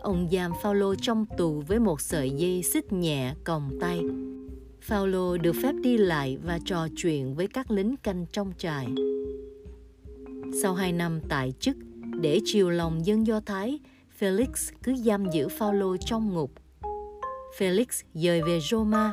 Ông 0.00 0.28
giam 0.32 0.52
Phaolô 0.62 0.94
trong 0.94 1.26
tù 1.38 1.62
với 1.68 1.78
một 1.78 2.00
sợi 2.00 2.30
dây 2.30 2.62
xích 2.62 2.92
nhẹ 2.92 3.34
còng 3.44 3.70
tay. 3.80 4.00
Phaolô 4.80 5.36
được 5.36 5.56
phép 5.62 5.72
đi 5.82 5.96
lại 5.96 6.38
và 6.44 6.58
trò 6.64 6.88
chuyện 6.96 7.34
với 7.34 7.46
các 7.46 7.70
lính 7.70 7.96
canh 7.96 8.26
trong 8.32 8.52
trại. 8.58 8.86
Sau 10.62 10.74
hai 10.74 10.92
năm 10.92 11.20
tại 11.28 11.52
chức, 11.60 11.76
để 12.20 12.40
chiều 12.44 12.70
lòng 12.70 13.06
dân 13.06 13.26
Do 13.26 13.40
Thái, 13.40 13.78
Felix 14.20 14.72
cứ 14.82 14.96
giam 14.96 15.30
giữ 15.30 15.48
Phaolô 15.48 15.96
trong 15.96 16.34
ngục. 16.34 16.50
Felix 17.58 17.86
dời 18.14 18.42
về 18.42 18.60
Roma 18.70 19.12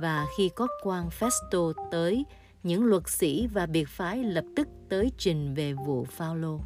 và 0.00 0.26
khi 0.38 0.50
có 0.56 0.66
quan 0.82 1.08
Festo 1.20 1.72
tới 1.90 2.24
những 2.62 2.84
luật 2.84 3.08
sĩ 3.08 3.46
và 3.46 3.66
biệt 3.66 3.88
phái 3.88 4.24
lập 4.24 4.44
tức 4.56 4.68
tới 4.88 5.12
trình 5.18 5.54
về 5.54 5.72
vụ 5.72 6.04
Phaolô. 6.04 6.60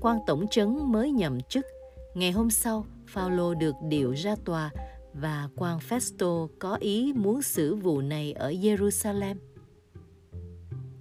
Quan 0.00 0.18
tổng 0.26 0.46
trấn 0.50 0.92
mới 0.92 1.10
nhậm 1.10 1.40
chức, 1.40 1.66
ngày 2.14 2.32
hôm 2.32 2.50
sau 2.50 2.86
Phaolô 3.06 3.54
được 3.54 3.74
điều 3.88 4.12
ra 4.12 4.36
tòa 4.44 4.70
và 5.14 5.48
quan 5.56 5.78
Festo 5.78 6.48
có 6.58 6.74
ý 6.74 7.12
muốn 7.16 7.42
xử 7.42 7.74
vụ 7.74 8.00
này 8.00 8.32
ở 8.32 8.50
Jerusalem. 8.50 9.36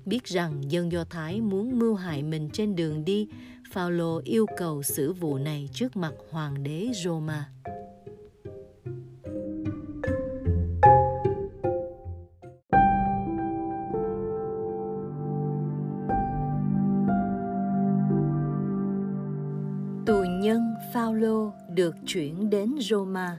Biết 0.06 0.24
rằng 0.24 0.72
dân 0.72 0.92
Do 0.92 1.04
Thái 1.04 1.42
muốn 1.42 1.80
mưu 1.80 1.96
hại 1.96 2.24
mình 2.24 2.50
trên 2.54 2.76
đường 2.76 3.06
đi, 3.06 3.28
Phaolô 3.72 4.22
yêu 4.24 4.46
cầu 4.58 4.84
xử 4.84 5.14
vụ 5.14 5.38
này 5.38 5.70
trước 5.74 5.98
mặt 5.98 6.14
hoàng 6.30 6.64
đế 6.64 6.88
Roma. 7.04 7.50
Phaolô 20.94 21.52
được 21.70 21.96
chuyển 22.06 22.50
đến 22.50 22.76
Roma. 22.80 23.38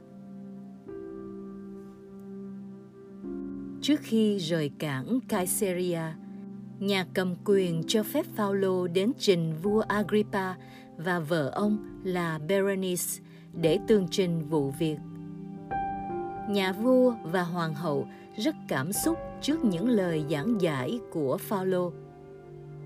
Trước 3.82 4.00
khi 4.02 4.38
rời 4.38 4.70
cảng 4.78 5.18
Caesarea, 5.28 6.16
nhà 6.78 7.06
cầm 7.14 7.34
quyền 7.44 7.82
cho 7.86 8.02
phép 8.02 8.26
Phaolô 8.34 8.86
đến 8.86 9.12
trình 9.18 9.54
vua 9.62 9.80
Agrippa 9.80 10.54
và 10.96 11.18
vợ 11.18 11.50
ông 11.54 12.00
là 12.04 12.38
Berenice 12.48 13.22
để 13.52 13.78
tường 13.88 14.06
trình 14.10 14.48
vụ 14.48 14.70
việc. 14.70 14.98
Nhà 16.48 16.72
vua 16.72 17.14
và 17.24 17.42
hoàng 17.42 17.74
hậu 17.74 18.06
rất 18.36 18.54
cảm 18.68 18.92
xúc 18.92 19.18
trước 19.40 19.64
những 19.64 19.88
lời 19.88 20.24
giảng 20.30 20.60
giải 20.60 21.00
của 21.10 21.36
Phaolô. 21.36 21.92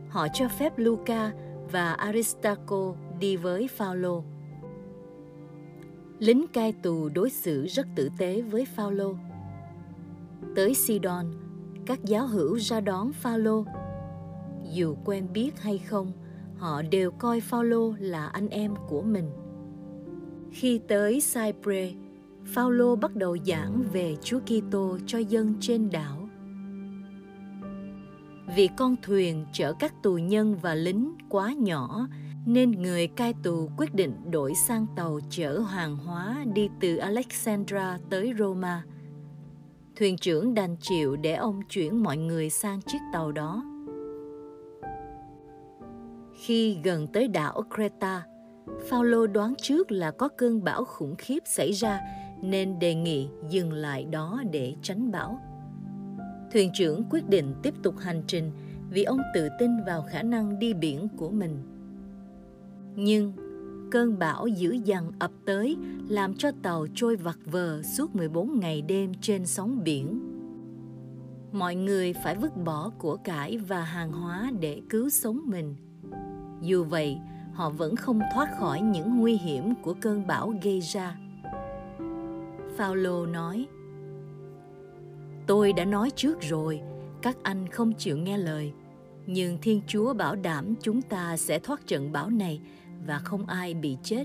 Họ 0.08 0.26
cho 0.34 0.48
phép 0.48 0.72
Luca 0.76 1.32
và 1.72 1.92
Aristarco 1.92 2.94
đi 3.20 3.36
với 3.36 3.68
Phaolô. 3.68 4.24
Lính 6.18 6.46
cai 6.52 6.72
tù 6.72 7.08
đối 7.08 7.30
xử 7.30 7.66
rất 7.66 7.86
tử 7.94 8.10
tế 8.18 8.42
với 8.42 8.64
Phaolô. 8.64 9.14
Tới 10.54 10.74
Sidon, 10.74 11.26
các 11.86 12.04
giáo 12.04 12.26
hữu 12.26 12.58
ra 12.58 12.80
đón 12.80 13.12
Phaolô. 13.12 13.64
Dù 14.72 14.96
quen 15.04 15.28
biết 15.32 15.60
hay 15.60 15.78
không, 15.78 16.12
họ 16.58 16.82
đều 16.82 17.10
coi 17.10 17.40
Phaolô 17.40 17.94
là 17.98 18.26
anh 18.26 18.48
em 18.48 18.74
của 18.88 19.02
mình. 19.02 19.30
Khi 20.50 20.80
tới 20.88 21.12
Cyprus, 21.12 21.94
Phaolô 22.44 22.96
bắt 22.96 23.16
đầu 23.16 23.36
giảng 23.46 23.84
về 23.92 24.16
Chúa 24.22 24.40
Kitô 24.40 24.98
cho 25.06 25.18
dân 25.18 25.54
trên 25.60 25.90
đảo. 25.90 26.28
Vì 28.56 28.68
con 28.76 28.96
thuyền 29.02 29.46
chở 29.52 29.72
các 29.72 30.02
tù 30.02 30.18
nhân 30.18 30.56
và 30.62 30.74
lính 30.74 31.14
quá 31.28 31.52
nhỏ 31.52 32.08
nên 32.46 32.70
người 32.70 33.06
cai 33.06 33.34
tù 33.42 33.70
quyết 33.76 33.94
định 33.94 34.30
đổi 34.30 34.54
sang 34.54 34.86
tàu 34.96 35.20
chở 35.30 35.58
hàng 35.58 35.96
hóa 35.96 36.44
đi 36.54 36.68
từ 36.80 36.96
Alexandra 36.96 37.98
tới 38.10 38.32
Roma. 38.38 38.84
Thuyền 39.96 40.16
trưởng 40.16 40.54
đành 40.54 40.76
chịu 40.80 41.16
để 41.16 41.34
ông 41.34 41.60
chuyển 41.68 42.02
mọi 42.02 42.16
người 42.16 42.50
sang 42.50 42.80
chiếc 42.82 42.98
tàu 43.12 43.32
đó. 43.32 43.64
Khi 46.34 46.78
gần 46.84 47.06
tới 47.06 47.28
đảo 47.28 47.62
Creta, 47.74 48.22
Phaolô 48.88 49.26
đoán 49.26 49.54
trước 49.62 49.92
là 49.92 50.10
có 50.10 50.28
cơn 50.28 50.64
bão 50.64 50.84
khủng 50.84 51.14
khiếp 51.18 51.38
xảy 51.46 51.72
ra 51.72 52.00
nên 52.42 52.78
đề 52.78 52.94
nghị 52.94 53.28
dừng 53.50 53.72
lại 53.72 54.04
đó 54.04 54.42
để 54.50 54.74
tránh 54.82 55.10
bão. 55.10 55.38
Thuyền 56.52 56.70
trưởng 56.74 57.04
quyết 57.10 57.28
định 57.28 57.54
tiếp 57.62 57.74
tục 57.82 57.94
hành 57.98 58.22
trình 58.26 58.50
vì 58.90 59.04
ông 59.04 59.20
tự 59.34 59.48
tin 59.58 59.70
vào 59.86 60.02
khả 60.02 60.22
năng 60.22 60.58
đi 60.58 60.74
biển 60.74 61.08
của 61.16 61.30
mình. 61.30 61.75
Nhưng 62.96 63.32
cơn 63.90 64.18
bão 64.18 64.46
dữ 64.46 64.72
dằn 64.84 65.12
ập 65.18 65.30
tới 65.44 65.76
làm 66.08 66.34
cho 66.34 66.50
tàu 66.62 66.86
trôi 66.94 67.16
vặt 67.16 67.38
vờ 67.44 67.82
suốt 67.82 68.16
14 68.16 68.60
ngày 68.60 68.82
đêm 68.82 69.12
trên 69.20 69.46
sóng 69.46 69.84
biển. 69.84 70.20
Mọi 71.52 71.74
người 71.74 72.12
phải 72.12 72.34
vứt 72.34 72.56
bỏ 72.64 72.90
của 72.98 73.16
cải 73.16 73.58
và 73.58 73.82
hàng 73.82 74.12
hóa 74.12 74.50
để 74.60 74.82
cứu 74.90 75.08
sống 75.08 75.40
mình. 75.46 75.74
Dù 76.62 76.84
vậy, 76.84 77.18
họ 77.52 77.70
vẫn 77.70 77.96
không 77.96 78.20
thoát 78.34 78.58
khỏi 78.58 78.80
những 78.80 79.20
nguy 79.20 79.36
hiểm 79.36 79.74
của 79.82 79.94
cơn 80.00 80.26
bão 80.26 80.54
gây 80.62 80.80
ra. 80.80 81.18
Phaolô 82.76 83.26
nói: 83.26 83.66
Tôi 85.46 85.72
đã 85.72 85.84
nói 85.84 86.10
trước 86.10 86.40
rồi, 86.40 86.80
các 87.22 87.36
anh 87.42 87.68
không 87.68 87.92
chịu 87.92 88.16
nghe 88.16 88.38
lời, 88.38 88.72
nhưng 89.26 89.58
Thiên 89.62 89.80
Chúa 89.86 90.14
bảo 90.14 90.36
đảm 90.36 90.74
chúng 90.82 91.02
ta 91.02 91.36
sẽ 91.36 91.58
thoát 91.58 91.86
trận 91.86 92.12
bão 92.12 92.30
này 92.30 92.60
và 93.06 93.18
không 93.18 93.46
ai 93.46 93.74
bị 93.74 93.96
chết. 94.02 94.24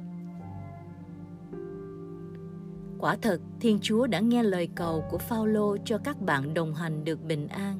Quả 2.99 3.15
thật, 3.21 3.41
Thiên 3.59 3.79
Chúa 3.81 4.07
đã 4.07 4.19
nghe 4.19 4.43
lời 4.43 4.69
cầu 4.75 5.03
của 5.11 5.17
Phaolô 5.17 5.77
cho 5.85 5.97
các 5.97 6.21
bạn 6.21 6.53
đồng 6.53 6.73
hành 6.73 7.03
được 7.03 7.23
bình 7.23 7.47
an. 7.47 7.77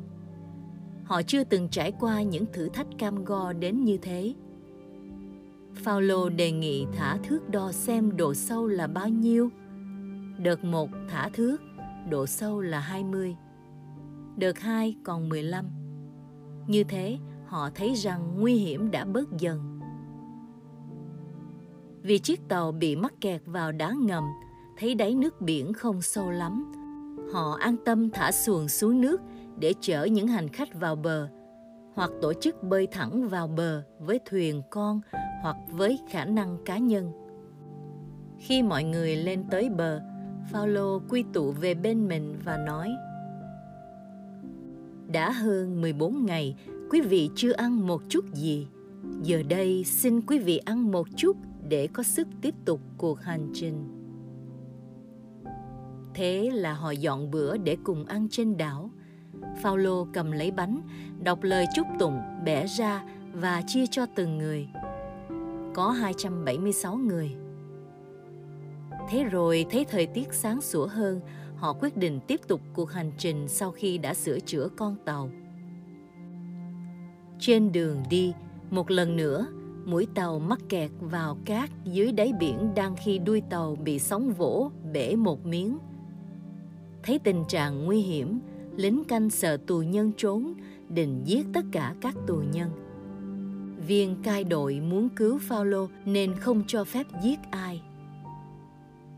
Họ 1.03 1.21
chưa 1.21 1.43
từng 1.43 1.69
trải 1.69 1.91
qua 1.91 2.21
những 2.21 2.45
thử 2.53 2.69
thách 2.69 2.87
cam 2.97 3.25
go 3.25 3.53
đến 3.53 3.83
như 3.83 3.97
thế. 3.97 4.33
Phaolô 5.75 6.29
đề 6.29 6.51
nghị 6.51 6.85
thả 6.93 7.17
thước 7.17 7.49
đo 7.49 7.71
xem 7.71 8.17
độ 8.17 8.33
sâu 8.33 8.67
là 8.67 8.87
bao 8.87 9.09
nhiêu. 9.09 9.49
Đợt 10.37 10.63
1 10.63 10.89
thả 11.09 11.29
thước, 11.33 11.57
độ 12.09 12.25
sâu 12.25 12.61
là 12.61 12.79
20. 12.79 13.35
Đợt 14.37 14.59
2 14.59 14.95
còn 15.03 15.29
15. 15.29 15.65
Như 16.67 16.83
thế, 16.83 17.17
họ 17.45 17.69
thấy 17.75 17.93
rằng 17.93 18.39
nguy 18.39 18.55
hiểm 18.55 18.91
đã 18.91 19.05
bớt 19.05 19.37
dần. 19.39 19.70
Vì 22.03 22.19
chiếc 22.19 22.47
tàu 22.47 22.71
bị 22.71 22.95
mắc 22.95 23.13
kẹt 23.21 23.41
vào 23.45 23.71
đá 23.71 23.93
ngầm, 23.99 24.23
thấy 24.77 24.95
đáy 24.95 25.15
nước 25.15 25.41
biển 25.41 25.73
không 25.73 26.01
sâu 26.01 26.31
lắm, 26.31 26.71
họ 27.33 27.57
an 27.59 27.75
tâm 27.85 28.09
thả 28.09 28.31
xuồng 28.31 28.67
xuống 28.67 29.01
nước 29.01 29.21
để 29.59 29.73
chở 29.81 30.03
những 30.03 30.27
hành 30.27 30.49
khách 30.49 30.79
vào 30.79 30.95
bờ 30.95 31.27
hoặc 31.93 32.11
tổ 32.21 32.33
chức 32.33 32.63
bơi 32.63 32.87
thẳng 32.87 33.27
vào 33.27 33.47
bờ 33.47 33.83
với 33.99 34.19
thuyền 34.25 34.61
con 34.69 35.01
hoặc 35.41 35.55
với 35.69 35.99
khả 36.09 36.25
năng 36.25 36.57
cá 36.65 36.77
nhân. 36.77 37.11
Khi 38.39 38.63
mọi 38.63 38.83
người 38.83 39.15
lên 39.15 39.43
tới 39.51 39.69
bờ, 39.69 40.01
Paulo 40.53 40.99
quy 41.09 41.23
tụ 41.33 41.51
về 41.51 41.73
bên 41.73 42.07
mình 42.07 42.39
và 42.43 42.57
nói: 42.57 42.89
Đã 45.07 45.31
hơn 45.31 45.81
14 45.81 46.25
ngày, 46.25 46.55
quý 46.89 47.01
vị 47.01 47.29
chưa 47.35 47.51
ăn 47.51 47.87
một 47.87 48.01
chút 48.09 48.25
gì. 48.33 48.67
Giờ 49.23 49.43
đây 49.49 49.83
xin 49.83 50.21
quý 50.21 50.39
vị 50.39 50.57
ăn 50.57 50.91
một 50.91 51.07
chút 51.15 51.37
để 51.71 51.87
có 51.93 52.03
sức 52.03 52.27
tiếp 52.41 52.55
tục 52.65 52.81
cuộc 52.97 53.21
hành 53.21 53.49
trình. 53.53 53.83
Thế 56.13 56.49
là 56.53 56.73
họ 56.73 56.91
dọn 56.91 57.31
bữa 57.31 57.57
để 57.57 57.77
cùng 57.83 58.05
ăn 58.05 58.27
trên 58.29 58.57
đảo. 58.57 58.91
Phaolô 59.61 60.07
cầm 60.13 60.31
lấy 60.31 60.51
bánh, 60.51 60.81
đọc 61.23 61.43
lời 61.43 61.65
chúc 61.75 61.87
tụng, 61.99 62.19
bẻ 62.45 62.65
ra 62.67 63.03
và 63.33 63.61
chia 63.67 63.85
cho 63.91 64.05
từng 64.15 64.37
người. 64.37 64.67
Có 65.73 65.89
276 65.89 66.95
người. 66.95 67.35
Thế 69.09 69.23
rồi 69.23 69.65
thấy 69.69 69.85
thời 69.85 70.05
tiết 70.05 70.33
sáng 70.33 70.61
sủa 70.61 70.87
hơn, 70.87 71.21
họ 71.55 71.73
quyết 71.73 71.97
định 71.97 72.19
tiếp 72.27 72.39
tục 72.47 72.61
cuộc 72.73 72.91
hành 72.91 73.11
trình 73.17 73.47
sau 73.47 73.71
khi 73.71 73.97
đã 73.97 74.13
sửa 74.13 74.39
chữa 74.39 74.67
con 74.77 74.95
tàu. 75.05 75.29
Trên 77.39 77.71
đường 77.71 78.03
đi, 78.09 78.33
một 78.69 78.91
lần 78.91 79.15
nữa, 79.15 79.47
mũi 79.85 80.07
tàu 80.15 80.39
mắc 80.39 80.59
kẹt 80.69 80.91
vào 80.99 81.37
cát 81.45 81.69
dưới 81.85 82.11
đáy 82.11 82.33
biển 82.39 82.73
đang 82.75 82.95
khi 83.03 83.19
đuôi 83.19 83.41
tàu 83.49 83.75
bị 83.75 83.99
sóng 83.99 84.33
vỗ 84.33 84.71
bể 84.93 85.15
một 85.15 85.45
miếng. 85.45 85.77
Thấy 87.03 87.19
tình 87.19 87.43
trạng 87.47 87.85
nguy 87.85 88.01
hiểm, 88.01 88.39
lính 88.75 89.03
canh 89.03 89.29
sợ 89.29 89.57
tù 89.57 89.81
nhân 89.81 90.11
trốn, 90.17 90.53
định 90.89 91.21
giết 91.25 91.45
tất 91.53 91.65
cả 91.71 91.95
các 92.01 92.15
tù 92.27 92.35
nhân. 92.53 92.69
Viên 93.87 94.23
cai 94.23 94.43
đội 94.43 94.79
muốn 94.79 95.09
cứu 95.09 95.39
Phaolô 95.39 95.87
nên 96.05 96.35
không 96.35 96.63
cho 96.67 96.83
phép 96.83 97.05
giết 97.23 97.39
ai. 97.51 97.81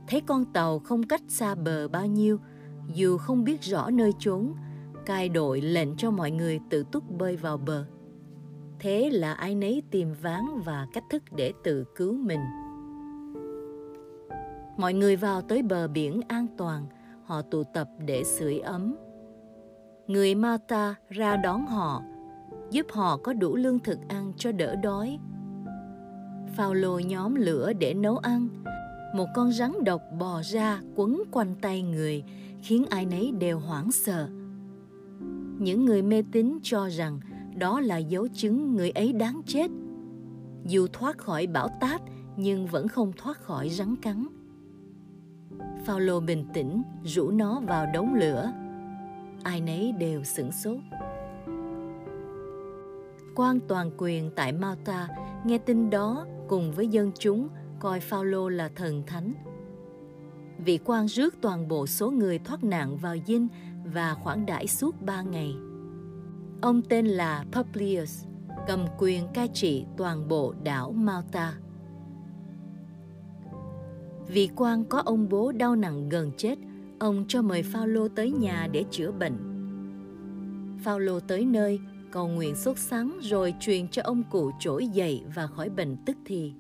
Thấy 0.07 0.21
con 0.21 0.45
tàu 0.45 0.79
không 0.79 1.03
cách 1.03 1.21
xa 1.27 1.55
bờ 1.55 1.87
bao 1.87 2.07
nhiêu, 2.07 2.39
dù 2.93 3.17
không 3.17 3.43
biết 3.43 3.61
rõ 3.61 3.89
nơi 3.89 4.11
trốn, 4.19 4.53
cai 5.05 5.29
đội 5.29 5.61
lệnh 5.61 5.95
cho 5.97 6.11
mọi 6.11 6.31
người 6.31 6.59
tự 6.69 6.83
túc 6.91 7.11
bơi 7.11 7.35
vào 7.35 7.57
bờ 7.57 7.85
thế 8.83 9.09
là 9.09 9.33
ai 9.33 9.55
nấy 9.55 9.83
tìm 9.91 10.13
ván 10.21 10.45
và 10.65 10.87
cách 10.93 11.03
thức 11.09 11.23
để 11.35 11.53
tự 11.63 11.85
cứu 11.95 12.13
mình. 12.13 12.39
Mọi 14.77 14.93
người 14.93 15.15
vào 15.15 15.41
tới 15.41 15.61
bờ 15.61 15.87
biển 15.87 16.21
an 16.27 16.47
toàn, 16.57 16.85
họ 17.23 17.41
tụ 17.41 17.63
tập 17.73 17.89
để 18.05 18.23
sưởi 18.23 18.59
ấm. 18.59 18.95
Người 20.07 20.35
mata 20.35 20.95
ra 21.09 21.35
đón 21.35 21.65
họ, 21.65 22.01
giúp 22.71 22.85
họ 22.91 23.17
có 23.17 23.33
đủ 23.33 23.55
lương 23.55 23.79
thực 23.79 23.99
ăn 24.07 24.33
cho 24.37 24.51
đỡ 24.51 24.75
đói. 24.75 25.19
Phao 26.55 26.73
lô 26.73 26.99
nhóm 26.99 27.35
lửa 27.35 27.73
để 27.79 27.93
nấu 27.93 28.17
ăn, 28.17 28.47
một 29.15 29.27
con 29.35 29.51
rắn 29.51 29.71
độc 29.83 30.01
bò 30.19 30.41
ra 30.43 30.81
quấn 30.95 31.23
quanh 31.31 31.55
tay 31.61 31.81
người, 31.81 32.23
khiến 32.61 32.85
ai 32.89 33.05
nấy 33.05 33.31
đều 33.39 33.59
hoảng 33.59 33.91
sợ. 33.91 34.29
Những 35.59 35.85
người 35.85 36.01
mê 36.01 36.23
tín 36.31 36.57
cho 36.63 36.89
rằng 36.89 37.19
đó 37.55 37.79
là 37.79 37.97
dấu 37.97 38.27
chứng 38.27 38.75
người 38.75 38.89
ấy 38.89 39.13
đáng 39.13 39.41
chết. 39.45 39.71
Dù 40.65 40.87
thoát 40.93 41.17
khỏi 41.17 41.47
bão 41.47 41.69
táp, 41.81 42.01
nhưng 42.37 42.67
vẫn 42.67 42.87
không 42.87 43.11
thoát 43.17 43.37
khỏi 43.37 43.69
rắn 43.69 43.95
cắn. 43.95 44.27
Phaolô 45.85 46.19
bình 46.19 46.45
tĩnh, 46.53 46.81
rủ 47.03 47.31
nó 47.31 47.59
vào 47.59 47.85
đống 47.93 48.13
lửa. 48.13 48.51
Ai 49.43 49.61
nấy 49.61 49.91
đều 49.91 50.23
sửng 50.23 50.51
sốt. 50.51 50.77
Quan 53.35 53.59
toàn 53.67 53.91
quyền 53.97 54.31
tại 54.35 54.51
Malta 54.51 55.07
nghe 55.45 55.57
tin 55.57 55.89
đó 55.89 56.25
cùng 56.47 56.71
với 56.71 56.87
dân 56.87 57.11
chúng 57.19 57.47
coi 57.79 57.99
Phaolô 57.99 58.49
là 58.49 58.69
thần 58.75 59.03
thánh. 59.07 59.33
Vị 60.65 60.79
quan 60.85 61.05
rước 61.07 61.35
toàn 61.41 61.67
bộ 61.67 61.87
số 61.87 62.11
người 62.11 62.39
thoát 62.39 62.63
nạn 62.63 62.97
vào 62.97 63.15
dinh 63.27 63.47
và 63.93 64.13
khoản 64.13 64.45
đãi 64.45 64.67
suốt 64.67 65.01
ba 65.01 65.21
ngày. 65.21 65.55
Ông 66.63 66.81
tên 66.81 67.05
là 67.05 67.45
Publius, 67.51 68.25
cầm 68.67 68.85
quyền 68.97 69.27
cai 69.33 69.47
trị 69.47 69.85
toàn 69.97 70.27
bộ 70.27 70.53
đảo 70.63 70.91
Malta. 70.91 71.53
Vì 74.27 74.49
quan 74.55 74.85
có 74.85 74.99
ông 74.99 75.29
bố 75.29 75.51
đau 75.51 75.75
nặng 75.75 76.09
gần 76.09 76.31
chết, 76.37 76.55
ông 76.99 77.25
cho 77.27 77.41
mời 77.41 77.63
Phaolô 77.63 78.07
tới 78.07 78.31
nhà 78.31 78.67
để 78.71 78.83
chữa 78.91 79.11
bệnh. 79.11 79.37
Phaolô 80.83 81.19
tới 81.19 81.45
nơi, 81.45 81.79
cầu 82.11 82.27
nguyện 82.27 82.55
sốt 82.55 82.77
sắng 82.77 83.17
rồi 83.21 83.53
truyền 83.59 83.87
cho 83.87 84.01
ông 84.05 84.23
cụ 84.31 84.51
trỗi 84.59 84.87
dậy 84.87 85.23
và 85.35 85.47
khỏi 85.47 85.69
bệnh 85.69 85.97
tức 86.05 86.17
thì. 86.25 86.53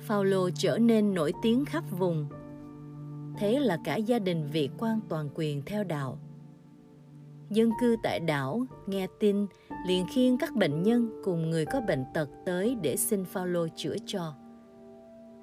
Phaolô 0.00 0.50
trở 0.50 0.78
nên 0.78 1.14
nổi 1.14 1.32
tiếng 1.42 1.64
khắp 1.64 1.84
vùng. 1.90 2.26
Thế 3.38 3.60
là 3.60 3.78
cả 3.84 3.96
gia 3.96 4.18
đình 4.18 4.48
vị 4.52 4.70
quan 4.78 5.00
toàn 5.08 5.28
quyền 5.34 5.62
theo 5.66 5.84
đạo. 5.84 6.18
Dân 7.50 7.70
cư 7.80 7.96
tại 8.02 8.20
đảo 8.20 8.66
nghe 8.86 9.06
tin 9.20 9.46
liền 9.86 10.06
khiêng 10.06 10.38
các 10.38 10.54
bệnh 10.54 10.82
nhân 10.82 11.20
cùng 11.24 11.50
người 11.50 11.66
có 11.66 11.80
bệnh 11.80 12.04
tật 12.14 12.28
tới 12.46 12.76
để 12.82 12.96
xin 12.96 13.24
Phaolô 13.24 13.66
chữa 13.76 13.96
cho. 14.06 14.34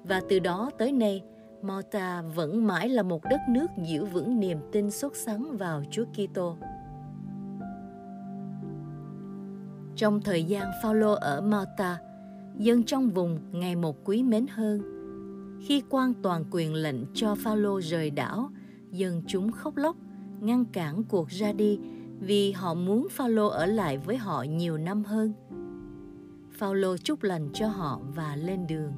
Và 0.04 0.20
từ 0.28 0.38
đó 0.38 0.70
tới 0.78 0.92
nay, 0.92 1.22
Malta 1.62 2.22
vẫn 2.22 2.66
mãi 2.66 2.88
là 2.88 3.02
một 3.02 3.22
đất 3.30 3.40
nước 3.48 3.66
giữ 3.88 4.04
vững 4.04 4.40
niềm 4.40 4.58
tin 4.72 4.90
xuất 4.90 5.16
sắng 5.16 5.56
vào 5.56 5.82
Chúa 5.90 6.04
Kitô. 6.04 6.56
Trong 9.96 10.20
thời 10.20 10.44
gian 10.44 10.70
Phaolô 10.82 11.12
ở 11.12 11.40
Malta, 11.40 11.98
dân 12.56 12.82
trong 12.82 13.08
vùng 13.10 13.38
ngày 13.52 13.76
một 13.76 13.96
quý 14.04 14.22
mến 14.22 14.46
hơn. 14.46 14.82
Khi 15.66 15.82
quan 15.90 16.14
toàn 16.22 16.44
quyền 16.50 16.74
lệnh 16.74 16.96
cho 17.14 17.34
Phaolô 17.34 17.80
rời 17.80 18.10
đảo, 18.10 18.50
dân 18.90 19.22
chúng 19.26 19.52
khóc 19.52 19.76
lóc, 19.76 19.96
ngăn 20.42 20.64
cản 20.64 21.04
cuộc 21.04 21.28
ra 21.28 21.52
đi 21.52 21.78
vì 22.20 22.52
họ 22.52 22.74
muốn 22.74 23.08
Phaolô 23.10 23.48
ở 23.48 23.66
lại 23.66 23.98
với 23.98 24.16
họ 24.16 24.42
nhiều 24.42 24.78
năm 24.78 25.04
hơn. 25.04 25.32
Phaolô 26.50 26.96
chúc 26.96 27.22
lành 27.22 27.48
cho 27.52 27.68
họ 27.68 28.00
và 28.14 28.36
lên 28.36 28.66
đường. 28.66 28.92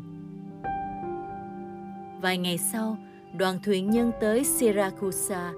Vài 2.23 2.39
ngày 2.39 2.59
sau, 2.59 2.99
đoàn 3.37 3.59
thuyền 3.65 3.91
nhân 3.91 4.13
tới 4.21 4.45
Syracuse, 4.45 5.53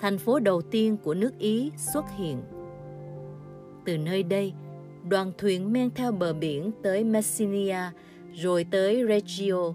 thành 0.00 0.18
phố 0.18 0.40
đầu 0.40 0.62
tiên 0.62 0.96
của 0.96 1.14
nước 1.14 1.38
Ý 1.38 1.72
xuất 1.76 2.04
hiện. 2.16 2.42
Từ 3.84 3.98
nơi 3.98 4.22
đây, 4.22 4.52
đoàn 5.08 5.32
thuyền 5.38 5.72
men 5.72 5.90
theo 5.90 6.12
bờ 6.12 6.34
biển 6.34 6.70
tới 6.82 7.04
Messinia 7.04 7.80
rồi 8.34 8.64
tới 8.70 9.04
Reggio. 9.08 9.72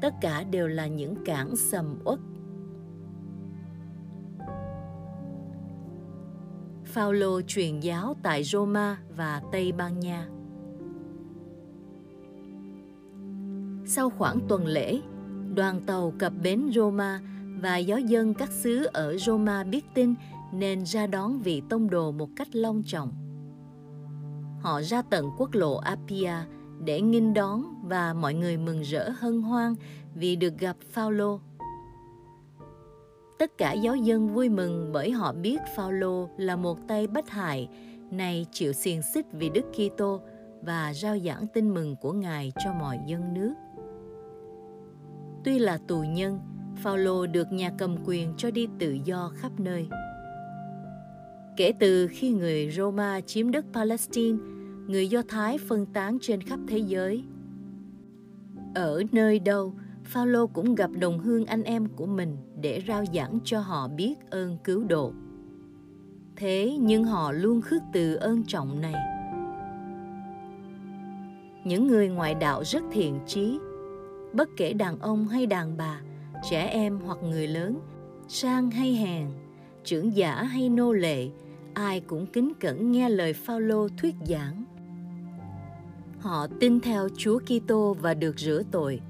Tất 0.00 0.14
cả 0.20 0.44
đều 0.50 0.68
là 0.68 0.86
những 0.86 1.14
cảng 1.24 1.56
sầm 1.56 1.98
uất. 2.04 2.18
Phaolô 6.88 7.40
truyền 7.40 7.80
giáo 7.80 8.16
tại 8.22 8.44
Roma 8.44 8.98
và 9.16 9.42
Tây 9.52 9.72
Ban 9.72 10.00
Nha. 10.00 10.28
Sau 13.86 14.10
khoảng 14.10 14.38
tuần 14.48 14.66
lễ, 14.66 15.00
đoàn 15.54 15.80
tàu 15.86 16.12
cập 16.18 16.32
bến 16.42 16.70
Roma 16.74 17.20
và 17.60 17.76
giáo 17.76 17.98
dân 17.98 18.34
các 18.34 18.52
xứ 18.52 18.84
ở 18.92 19.18
Roma 19.18 19.64
biết 19.64 19.84
tin 19.94 20.14
nên 20.52 20.86
ra 20.86 21.06
đón 21.06 21.38
vị 21.38 21.62
tông 21.68 21.90
đồ 21.90 22.12
một 22.12 22.28
cách 22.36 22.48
long 22.52 22.82
trọng. 22.86 23.12
Họ 24.60 24.82
ra 24.82 25.02
tận 25.02 25.30
quốc 25.38 25.54
lộ 25.54 25.76
Appia 25.76 26.34
để 26.84 27.00
nghinh 27.00 27.34
đón 27.34 27.64
và 27.84 28.14
mọi 28.14 28.34
người 28.34 28.56
mừng 28.56 28.80
rỡ 28.82 29.10
hân 29.18 29.42
hoan 29.42 29.74
vì 30.14 30.36
được 30.36 30.58
gặp 30.58 30.76
Phaolô. 30.90 31.40
Tất 33.38 33.58
cả 33.58 33.72
giáo 33.72 33.96
dân 33.96 34.28
vui 34.28 34.48
mừng 34.48 34.90
bởi 34.92 35.10
họ 35.10 35.32
biết 35.32 35.58
Phaolô 35.76 36.28
là 36.36 36.56
một 36.56 36.88
tay 36.88 37.06
bách 37.06 37.30
hại, 37.30 37.68
này 38.10 38.46
chịu 38.52 38.72
xiềng 38.72 39.02
xích 39.02 39.26
vì 39.32 39.50
Đức 39.50 39.64
Kitô 39.72 40.20
và 40.62 40.92
rao 40.94 41.18
giảng 41.18 41.46
tin 41.54 41.74
mừng 41.74 41.96
của 41.96 42.12
Ngài 42.12 42.52
cho 42.64 42.72
mọi 42.72 42.98
dân 43.06 43.34
nước. 43.34 43.54
Tuy 45.44 45.58
là 45.58 45.78
tù 45.88 46.02
nhân, 46.02 46.40
Phaolô 46.76 47.26
được 47.26 47.52
nhà 47.52 47.70
cầm 47.78 47.96
quyền 48.04 48.34
cho 48.36 48.50
đi 48.50 48.68
tự 48.78 48.98
do 49.04 49.32
khắp 49.34 49.52
nơi. 49.60 49.88
Kể 51.56 51.72
từ 51.80 52.08
khi 52.10 52.32
người 52.32 52.70
Roma 52.70 53.20
chiếm 53.20 53.50
đất 53.50 53.64
Palestine, 53.72 54.38
người 54.86 55.08
Do 55.08 55.22
Thái 55.28 55.58
phân 55.58 55.86
tán 55.86 56.18
trên 56.20 56.42
khắp 56.42 56.60
thế 56.68 56.78
giới. 56.78 57.24
Ở 58.74 59.02
nơi 59.12 59.38
đâu, 59.38 59.74
Phaolô 60.08 60.46
cũng 60.46 60.74
gặp 60.74 60.90
đồng 61.00 61.18
hương 61.18 61.46
anh 61.46 61.62
em 61.62 61.86
của 61.96 62.06
mình 62.06 62.36
để 62.60 62.82
rao 62.88 63.04
giảng 63.14 63.38
cho 63.44 63.60
họ 63.60 63.88
biết 63.88 64.14
ơn 64.30 64.58
cứu 64.64 64.84
độ. 64.84 65.12
Thế 66.36 66.76
nhưng 66.80 67.04
họ 67.04 67.32
luôn 67.32 67.60
khước 67.60 67.82
từ 67.92 68.14
ơn 68.14 68.44
trọng 68.44 68.80
này. 68.80 68.94
Những 71.64 71.86
người 71.86 72.08
ngoại 72.08 72.34
đạo 72.34 72.64
rất 72.64 72.82
thiện 72.92 73.18
chí, 73.26 73.58
bất 74.32 74.48
kể 74.56 74.72
đàn 74.72 74.98
ông 74.98 75.28
hay 75.28 75.46
đàn 75.46 75.76
bà, 75.76 76.00
trẻ 76.50 76.66
em 76.66 77.00
hoặc 77.00 77.18
người 77.22 77.46
lớn, 77.46 77.80
sang 78.28 78.70
hay 78.70 78.94
hèn, 78.94 79.26
trưởng 79.84 80.16
giả 80.16 80.42
hay 80.42 80.68
nô 80.68 80.92
lệ, 80.92 81.28
ai 81.74 82.00
cũng 82.00 82.26
kính 82.26 82.52
cẩn 82.60 82.92
nghe 82.92 83.08
lời 83.08 83.32
Phaolô 83.32 83.88
thuyết 83.88 84.14
giảng. 84.26 84.64
Họ 86.18 86.46
tin 86.60 86.80
theo 86.80 87.08
Chúa 87.16 87.38
Kitô 87.38 87.96
và 88.00 88.14
được 88.14 88.38
rửa 88.38 88.62
tội. 88.70 89.00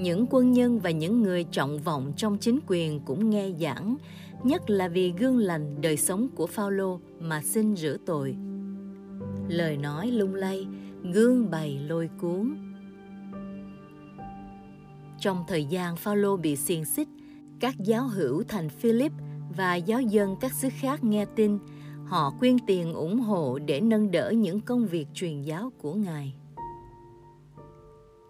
Những 0.00 0.26
quân 0.30 0.52
nhân 0.52 0.78
và 0.78 0.90
những 0.90 1.22
người 1.22 1.44
trọng 1.44 1.78
vọng 1.78 2.12
trong 2.16 2.38
chính 2.38 2.58
quyền 2.66 3.00
cũng 3.00 3.30
nghe 3.30 3.50
giảng, 3.60 3.96
nhất 4.44 4.70
là 4.70 4.88
vì 4.88 5.12
gương 5.18 5.38
lành 5.38 5.80
đời 5.80 5.96
sống 5.96 6.28
của 6.34 6.46
Phaolô 6.46 7.00
mà 7.20 7.42
xin 7.42 7.76
rửa 7.76 7.96
tội. 8.06 8.36
Lời 9.48 9.76
nói 9.76 10.10
lung 10.10 10.34
lay, 10.34 10.66
gương 11.12 11.50
bày 11.50 11.80
lôi 11.88 12.10
cuốn. 12.20 12.54
Trong 15.18 15.44
thời 15.48 15.64
gian 15.64 15.96
Phaolô 15.96 16.36
bị 16.36 16.56
xiềng 16.56 16.84
xích, 16.84 17.08
các 17.60 17.74
giáo 17.78 18.08
hữu 18.08 18.42
thành 18.48 18.68
Philip 18.68 19.12
và 19.56 19.74
giáo 19.74 20.00
dân 20.00 20.36
các 20.40 20.52
xứ 20.52 20.68
khác 20.72 21.04
nghe 21.04 21.24
tin, 21.24 21.58
họ 22.06 22.30
quyên 22.40 22.56
tiền 22.66 22.94
ủng 22.94 23.20
hộ 23.20 23.58
để 23.58 23.80
nâng 23.80 24.10
đỡ 24.10 24.30
những 24.30 24.60
công 24.60 24.86
việc 24.86 25.08
truyền 25.14 25.42
giáo 25.42 25.72
của 25.78 25.94
Ngài. 25.94 26.34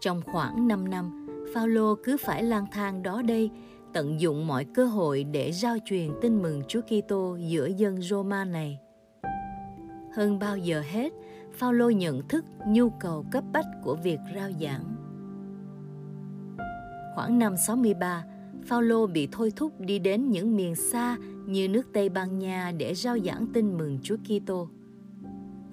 Trong 0.00 0.22
khoảng 0.22 0.68
5 0.68 0.90
năm, 0.90 1.19
Phaolô 1.54 1.94
cứ 2.04 2.16
phải 2.16 2.42
lang 2.42 2.66
thang 2.72 3.02
đó 3.02 3.22
đây, 3.22 3.50
tận 3.92 4.20
dụng 4.20 4.46
mọi 4.46 4.64
cơ 4.64 4.86
hội 4.86 5.24
để 5.24 5.52
giao 5.52 5.76
truyền 5.84 6.10
tin 6.20 6.42
mừng 6.42 6.62
Chúa 6.68 6.80
Kitô 6.80 7.36
giữa 7.36 7.66
dân 7.66 8.02
Roma 8.02 8.44
này. 8.44 8.78
Hơn 10.12 10.38
bao 10.38 10.56
giờ 10.56 10.82
hết, 10.90 11.12
Phaolô 11.52 11.90
nhận 11.90 12.28
thức 12.28 12.44
nhu 12.66 12.90
cầu 12.90 13.24
cấp 13.30 13.44
bách 13.52 13.66
của 13.84 13.96
việc 13.96 14.18
rao 14.34 14.50
giảng. 14.60 14.84
Khoảng 17.14 17.38
năm 17.38 17.56
63, 17.66 18.24
Phaolô 18.66 19.06
bị 19.06 19.28
thôi 19.32 19.52
thúc 19.56 19.80
đi 19.80 19.98
đến 19.98 20.30
những 20.30 20.56
miền 20.56 20.74
xa 20.74 21.16
như 21.46 21.68
nước 21.68 21.86
Tây 21.92 22.08
Ban 22.08 22.38
Nha 22.38 22.72
để 22.78 22.94
rao 22.94 23.18
giảng 23.18 23.46
tin 23.54 23.78
mừng 23.78 23.98
Chúa 24.02 24.16
Kitô. 24.16 24.68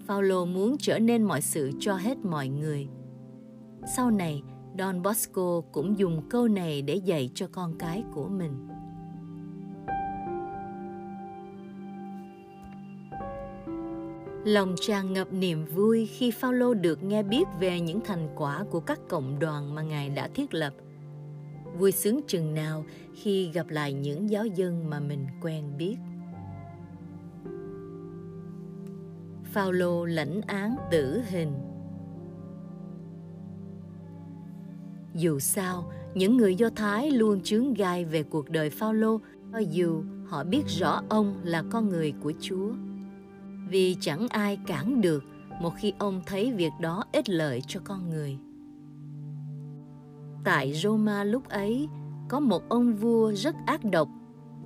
Phaolô 0.06 0.46
muốn 0.46 0.76
trở 0.80 1.00
nên 1.00 1.24
mọi 1.24 1.42
sự 1.42 1.72
cho 1.80 1.96
hết 1.96 2.18
mọi 2.18 2.48
người. 2.48 2.88
Sau 3.96 4.12
này, 4.12 4.44
Don 4.80 5.02
Bosco 5.02 5.62
cũng 5.72 6.00
dùng 6.00 6.30
câu 6.30 6.48
này 6.48 6.82
để 6.82 6.96
dạy 6.96 7.30
cho 7.36 7.48
con 7.52 7.78
cái 7.80 8.04
của 8.14 8.28
mình. 8.28 8.68
Lòng 14.46 14.76
tràn 14.82 15.14
ngập 15.14 15.34
niềm 15.34 15.66
vui 15.66 16.06
khi 16.06 16.32
Phaolô 16.32 16.74
được 16.74 17.04
nghe 17.04 17.24
biết 17.24 17.44
về 17.60 17.80
những 17.80 18.00
thành 18.06 18.30
quả 18.36 18.64
của 18.72 18.80
các 18.80 19.00
cộng 19.10 19.40
đoàn 19.40 19.76
mà 19.76 19.82
Ngài 19.82 20.10
đã 20.10 20.28
thiết 20.28 20.54
lập. 20.54 20.74
Vui 21.78 21.92
sướng 21.92 22.20
chừng 22.28 22.54
nào 22.54 22.86
khi 23.14 23.52
gặp 23.52 23.68
lại 23.70 23.94
những 23.94 24.30
giáo 24.30 24.46
dân 24.46 24.90
mà 24.90 25.00
mình 25.00 25.28
quen 25.42 25.78
biết. 25.78 25.98
Phaolô 29.44 30.06
lãnh 30.06 30.42
án 30.42 30.76
tử 30.92 31.22
hình 31.30 31.67
Dù 35.18 35.40
sao, 35.40 35.92
những 36.14 36.38
người 36.38 36.56
Do 36.56 36.70
Thái 36.76 37.12
luôn 37.12 37.42
chướng 37.42 37.74
gai 37.74 38.06
về 38.06 38.24
cuộc 38.24 38.50
đời 38.50 38.70
Phaolô, 38.70 39.20
cho 39.52 39.60
dù 39.60 40.04
họ 40.28 40.44
biết 40.44 40.64
rõ 40.68 41.02
ông 41.10 41.36
là 41.44 41.64
con 41.72 41.90
người 41.90 42.14
của 42.24 42.34
Chúa. 42.40 42.72
Vì 43.70 43.96
chẳng 44.00 44.28
ai 44.28 44.58
cản 44.68 45.02
được 45.02 45.24
một 45.62 45.74
khi 45.78 45.94
ông 46.00 46.22
thấy 46.26 46.52
việc 46.52 46.72
đó 46.82 47.04
ích 47.12 47.30
lợi 47.30 47.62
cho 47.68 47.80
con 47.84 48.10
người. 48.10 48.38
Tại 50.44 50.74
Roma 50.74 51.24
lúc 51.24 51.50
ấy, 51.50 51.88
có 52.30 52.40
một 52.40 52.70
ông 52.70 52.96
vua 52.96 53.34
rất 53.34 53.56
ác 53.66 53.82
độc, 53.92 54.10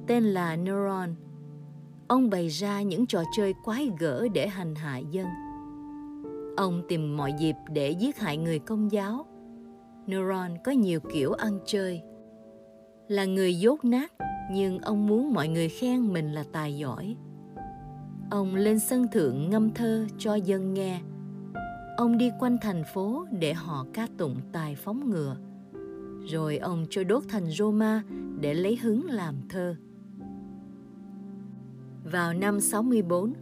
tên 0.08 0.24
là 0.24 0.56
Neron. 0.56 1.16
Ông 2.08 2.30
bày 2.30 2.48
ra 2.48 2.82
những 2.82 3.06
trò 3.06 3.24
chơi 3.38 3.54
quái 3.64 3.92
gở 4.00 4.28
để 4.34 4.48
hành 4.48 4.76
hạ 4.76 4.98
dân. 4.98 5.28
Ông 6.58 6.82
tìm 6.88 7.18
mọi 7.18 7.34
dịp 7.40 7.56
để 7.70 7.92
giết 7.92 8.20
hại 8.20 8.38
người 8.38 8.60
công 8.60 8.92
giáo 8.92 9.26
Neuron 10.08 10.52
có 10.64 10.72
nhiều 10.72 11.00
kiểu 11.14 11.34
ăn 11.34 11.60
chơi. 11.66 12.02
Là 13.08 13.26
người 13.26 13.60
dốt 13.60 13.86
nát, 13.86 14.14
nhưng 14.52 14.80
ông 14.80 15.08
muốn 15.08 15.34
mọi 15.34 15.48
người 15.48 15.70
khen 15.70 16.14
mình 16.14 16.32
là 16.32 16.44
tài 16.52 16.78
giỏi. 16.78 17.16
Ông 18.32 18.56
lên 18.56 18.80
sân 18.80 19.08
thượng 19.08 19.50
ngâm 19.50 19.74
thơ 19.74 20.06
cho 20.18 20.36
dân 20.36 20.74
nghe. 20.74 21.02
Ông 21.98 22.18
đi 22.18 22.32
quanh 22.40 22.58
thành 22.62 22.84
phố 22.94 23.26
để 23.32 23.54
họ 23.54 23.86
ca 23.94 24.08
tụng 24.18 24.36
tài 24.52 24.76
phóng 24.76 25.10
ngựa. 25.10 25.38
rồi 26.32 26.58
ông 26.58 26.86
cho 26.90 27.04
đốt 27.04 27.24
thành 27.30 27.52
Roma 27.52 28.04
để 28.40 28.54
lấy 28.54 28.76
hứng 28.76 29.06
làm 29.06 29.36
thơ. 29.50 29.76
Vào 32.12 32.34
năm 32.34 32.60
64, 32.60 33.34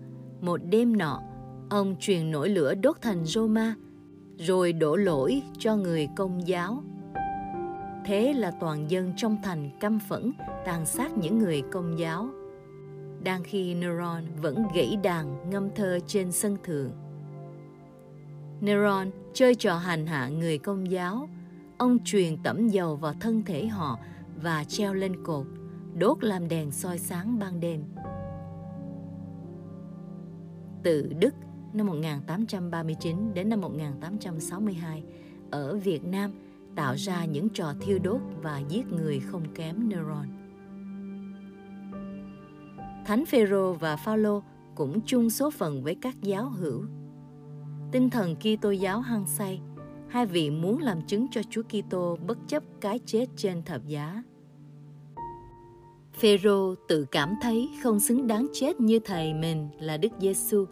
một 0.41 0.62
đêm 0.70 0.97
nọ, 0.97 1.22
ông 1.70 1.95
truyền 1.99 2.32
nổi 2.32 2.49
lửa 2.49 2.76
đốt 2.76 2.97
thành 3.01 3.26
Roma, 3.26 3.76
rồi 4.40 4.74
đổ 4.74 4.96
lỗi 4.96 5.42
cho 5.58 5.76
người 5.76 6.10
công 6.16 6.48
giáo. 6.48 6.84
Thế 8.06 8.34
là 8.34 8.52
toàn 8.52 8.92
dân 8.92 9.14
trong 9.18 9.38
thành 9.44 9.70
căm 9.80 10.00
phẫn 10.00 10.32
tàn 10.66 10.86
sát 10.86 11.18
những 11.18 11.40
người 11.40 11.64
công 11.72 12.00
giáo. 12.00 12.30
Đang 13.24 13.44
khi 13.44 13.76
Neron 13.76 14.24
vẫn 14.42 14.66
gãy 14.76 14.98
đàn 15.04 15.50
ngâm 15.50 15.70
thơ 15.76 16.00
trên 16.08 16.32
sân 16.32 16.58
thượng. 16.64 16.92
Neron 18.62 19.10
chơi 19.34 19.56
trò 19.56 19.78
hành 19.78 20.06
hạ 20.08 20.30
người 20.30 20.58
công 20.58 20.92
giáo. 20.92 21.30
Ông 21.78 21.98
truyền 22.04 22.38
tẩm 22.44 22.68
dầu 22.68 22.96
vào 22.96 23.14
thân 23.20 23.44
thể 23.46 23.68
họ 23.68 24.00
và 24.42 24.64
treo 24.64 24.94
lên 24.94 25.24
cột, 25.24 25.46
đốt 25.96 26.24
làm 26.24 26.48
đèn 26.48 26.72
soi 26.72 26.98
sáng 26.98 27.40
ban 27.40 27.60
đêm. 27.60 27.84
Từ 30.84 31.14
Đức 31.20 31.36
năm 31.74 31.88
1839 31.88 33.34
đến 33.34 33.50
năm 33.50 33.62
1862 33.62 35.04
ở 35.52 35.78
Việt 35.78 36.06
Nam 36.06 36.32
tạo 36.76 36.96
ra 36.98 37.26
những 37.26 37.50
trò 37.50 37.74
thiêu 37.82 38.00
đốt 38.04 38.22
và 38.42 38.62
giết 38.70 38.92
người 38.92 39.20
không 39.20 39.44
kém 39.56 39.90
Neron. 39.90 40.28
Thánh 43.06 43.26
Phêrô 43.26 43.74
và 43.74 43.96
Phaolô 43.96 44.44
cũng 44.76 45.02
chung 45.06 45.30
số 45.30 45.50
phận 45.52 45.84
với 45.84 45.96
các 45.96 46.16
giáo 46.22 46.50
hữu. 46.50 46.84
Tinh 47.92 48.10
thần 48.10 48.36
Kitô 48.36 48.72
giáo 48.72 49.00
hăng 49.00 49.26
say, 49.28 49.62
hai 50.08 50.26
vị 50.26 50.50
muốn 50.50 50.82
làm 50.82 51.02
chứng 51.02 51.28
cho 51.32 51.42
Chúa 51.50 51.62
Kitô 51.64 52.18
bất 52.28 52.38
chấp 52.48 52.64
cái 52.82 53.00
chết 53.06 53.26
trên 53.36 53.64
thập 53.64 53.88
giá. 53.88 54.24
Phêrô 56.14 56.76
tự 56.88 57.06
cảm 57.12 57.36
thấy 57.42 57.70
không 57.84 58.00
xứng 58.00 58.28
đáng 58.28 58.48
chết 58.54 58.80
như 58.80 59.00
thầy 59.00 59.34
mình 59.34 59.70
là 59.80 59.98
Đức 59.98 60.12
Giêsu 60.20 60.66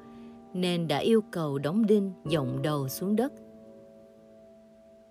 nên 0.58 0.88
đã 0.88 0.98
yêu 0.98 1.22
cầu 1.32 1.58
đóng 1.58 1.86
đinh 1.86 2.14
dọng 2.26 2.62
đầu 2.62 2.88
xuống 2.88 3.16
đất. 3.16 3.34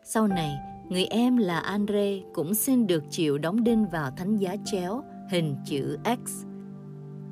Sau 0.03 0.26
này, 0.26 0.53
người 0.90 1.05
em 1.05 1.36
là 1.36 1.59
Andre 1.59 2.20
cũng 2.34 2.55
xin 2.55 2.86
được 2.86 3.05
chịu 3.11 3.38
đóng 3.38 3.64
đinh 3.64 3.86
vào 3.92 4.11
thánh 4.11 4.36
giá 4.36 4.57
chéo 4.64 5.03
hình 5.30 5.57
chữ 5.64 5.99
X. 6.05 6.44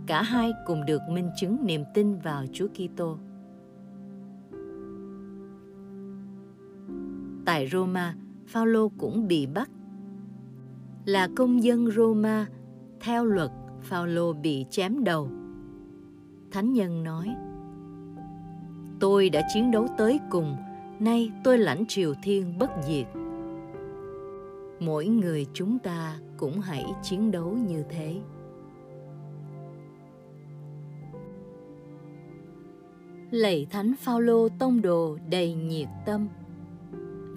Cả 0.06 0.22
hai 0.22 0.52
cùng 0.66 0.84
được 0.86 1.00
minh 1.10 1.30
chứng 1.36 1.58
niềm 1.66 1.84
tin 1.94 2.18
vào 2.18 2.44
Chúa 2.52 2.68
Kitô. 2.68 3.16
Tại 7.44 7.68
Roma, 7.72 8.14
Phaolô 8.46 8.88
cũng 8.98 9.28
bị 9.28 9.46
bắt. 9.46 9.70
Là 11.04 11.28
công 11.36 11.62
dân 11.62 11.90
Roma, 11.90 12.46
theo 13.00 13.24
luật, 13.24 13.50
Phaolô 13.82 14.32
bị 14.32 14.66
chém 14.70 15.04
đầu. 15.04 15.28
Thánh 16.50 16.72
nhân 16.72 17.04
nói: 17.04 17.28
Tôi 19.00 19.28
đã 19.28 19.42
chiến 19.54 19.70
đấu 19.70 19.86
tới 19.98 20.20
cùng, 20.30 20.56
nay 20.98 21.30
tôi 21.44 21.58
lãnh 21.58 21.86
triều 21.86 22.14
thiên 22.22 22.58
bất 22.58 22.70
diệt. 22.86 23.06
Mỗi 24.80 25.06
người 25.06 25.46
chúng 25.52 25.78
ta 25.78 26.18
cũng 26.36 26.60
hãy 26.60 26.84
chiến 27.02 27.30
đấu 27.30 27.52
như 27.52 27.84
thế. 27.88 28.16
Lạy 33.30 33.66
Thánh 33.70 33.94
Phaolô 34.00 34.48
tông 34.58 34.82
đồ 34.82 35.18
đầy 35.30 35.54
nhiệt 35.54 35.88
tâm. 36.06 36.28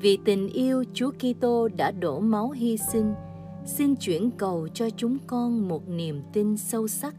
Vì 0.01 0.17
tình 0.25 0.49
yêu 0.49 0.83
Chúa 0.93 1.11
Kitô 1.11 1.67
đã 1.77 1.91
đổ 1.91 2.19
máu 2.19 2.49
hy 2.49 2.77
sinh, 2.77 3.13
xin 3.65 3.95
chuyển 3.95 4.31
cầu 4.31 4.67
cho 4.67 4.89
chúng 4.89 5.17
con 5.27 5.67
một 5.67 5.89
niềm 5.89 6.21
tin 6.33 6.57
sâu 6.57 6.87
sắc, 6.87 7.15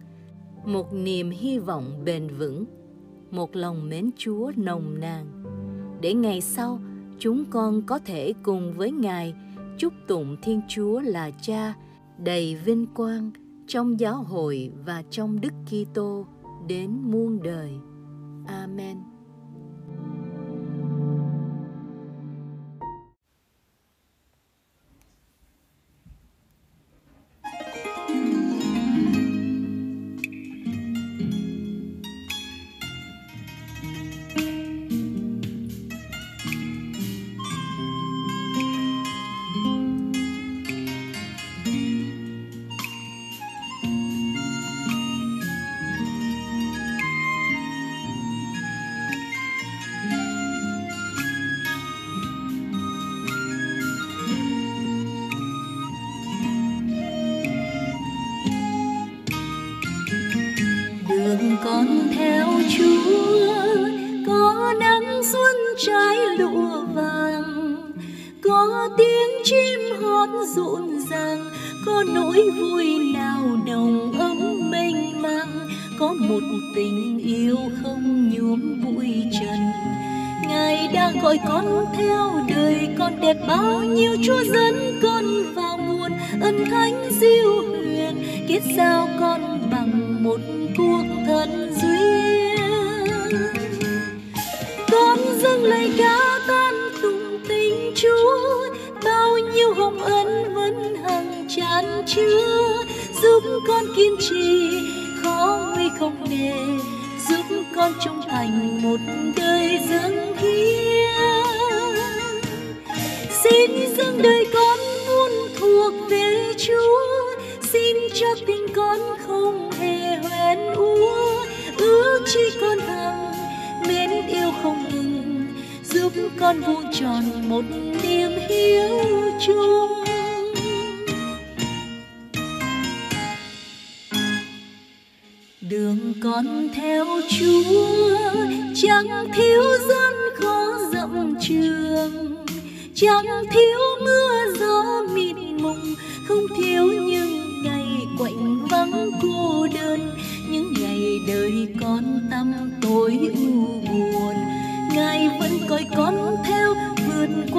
một 0.65 0.95
niềm 0.95 1.31
hy 1.31 1.59
vọng 1.59 2.05
bền 2.05 2.29
vững 2.39 2.65
một 3.31 3.57
lòng 3.57 3.89
mến 3.89 4.11
Chúa 4.17 4.53
nồng 4.57 5.01
nàn 5.01 5.27
để 6.01 6.15
ngày 6.15 6.41
sau, 6.41 6.81
chúng 7.19 7.45
con 7.51 7.83
có 7.83 7.99
thể 7.99 8.35
cùng 8.43 8.73
với 8.73 8.91
Ngài 8.91 9.35
chúc 9.79 9.93
tụng 10.07 10.37
Thiên 10.43 10.61
Chúa 10.69 11.01
là 11.01 11.31
Cha, 11.31 11.75
đầy 12.19 12.57
vinh 12.57 12.87
quang 12.87 13.31
trong 13.67 14.01
giáo 14.01 14.23
hội 14.23 14.73
và 14.85 15.03
trong 15.11 15.41
Đức 15.41 15.53
Kitô 15.67 16.27
đến 16.69 16.91
muôn 17.03 17.43
đời. 17.43 17.73
Amen. 18.47 18.99
Vui 72.51 72.99
nào 73.15 73.41
nồng 73.67 74.13
ấm 74.13 74.71
mênh 74.71 75.23
mang, 75.23 75.69
có 75.99 76.15
một 76.19 76.41
tình 76.77 77.19
yêu 77.19 77.57
không 77.83 78.31
nhuốm 78.31 78.85
bụi 78.85 79.25
trần. 79.33 79.59
Ngài 80.49 80.89
đang 80.95 81.21
gọi 81.21 81.39
con 81.49 81.85
theo 81.97 82.33
đời, 82.49 82.89
con 82.99 83.21
đẹp 83.21 83.37
bao 83.49 83.85
nhiêu 83.85 84.17
chúa 84.25 84.45
dẫn 84.45 85.01
con 85.03 85.25
vào 85.55 85.79
nguồn 85.79 86.13
ân 86.41 86.65
thánh 86.71 86.98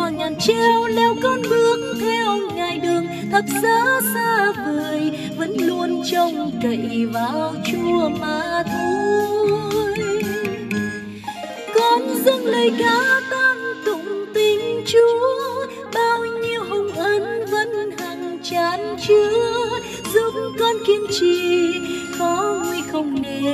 hoa 0.09 0.17
ngàn 0.17 0.35
treo 0.39 0.87
leo 0.87 1.15
con 1.23 1.41
bước 1.49 1.95
theo 2.01 2.37
ngài 2.55 2.79
đường. 2.79 3.05
Thập 3.31 3.45
giá 3.63 4.01
xa 4.13 4.51
vời 4.65 5.11
vẫn 5.37 5.57
luôn 5.57 6.03
trông 6.11 6.51
cậy 6.63 7.05
vào 7.13 7.55
chúa 7.71 8.09
mà 8.09 8.63
thôi. 8.63 9.97
Con 11.75 12.01
dâng 12.25 12.45
lời 12.45 12.71
ca 12.79 13.21
tan 13.31 13.57
tụng 13.85 14.25
tình 14.33 14.83
chúa. 14.85 15.65
Bao 15.93 16.25
nhiêu 16.25 16.63
hồng 16.63 16.91
ân 16.91 17.45
vẫn 17.51 17.91
hằng 17.97 18.39
tràn 18.43 18.97
chứa. 19.07 19.65
Giúp 20.13 20.33
con 20.59 20.75
kiên 20.87 21.01
trì, 21.19 21.71
có 22.19 22.61
nguy 22.65 22.81
không 22.91 23.21
nề. 23.21 23.53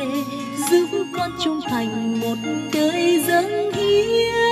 Giúp 0.71 0.87
con 1.17 1.31
trung 1.43 1.59
thành 1.69 2.19
một 2.19 2.37
đời 2.73 3.23
dâng 3.27 3.71
hiến 3.73 4.44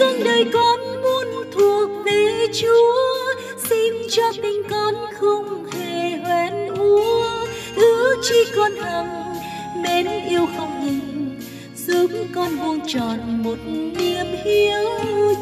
dâng 0.00 0.24
đời 0.24 0.44
con 0.52 1.02
muốn 1.02 1.26
thuộc 1.52 1.90
về 2.04 2.46
chúa, 2.60 3.34
xin 3.68 3.94
cho 4.10 4.22
tình 4.42 4.62
con 4.70 4.94
không 5.20 5.64
hề 5.72 6.16
hoen 6.16 6.68
úa 6.78 7.46
ước 7.76 8.16
chi 8.22 8.44
con 8.56 8.72
hằng 8.76 9.34
mến 9.82 10.06
yêu 10.28 10.46
không 10.56 10.86
ngừng, 10.86 11.40
giúp 11.86 12.10
con 12.34 12.56
vuông 12.56 12.80
tròn 12.86 13.42
một 13.42 13.58
niềm 13.66 14.26
hiếu 14.44 14.88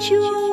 chúa 0.08 0.47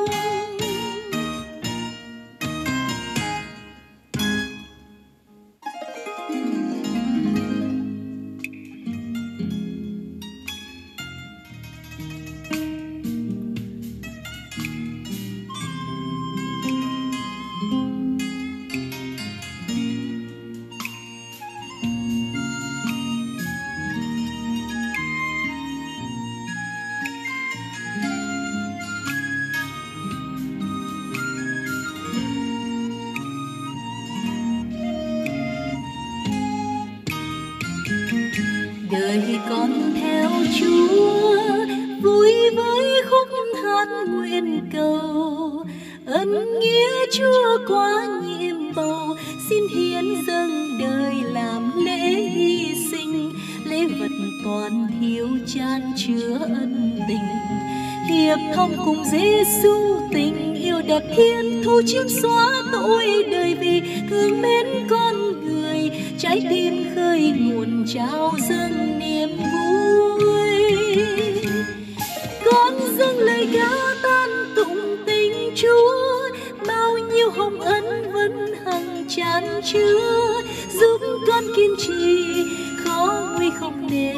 chúa 79.72 80.42
giúp 80.80 81.00
con 81.26 81.44
kiên 81.56 81.74
trì, 81.78 82.44
khó 82.84 83.28
nguy 83.36 83.50
không 83.60 83.88
nề. 83.90 84.14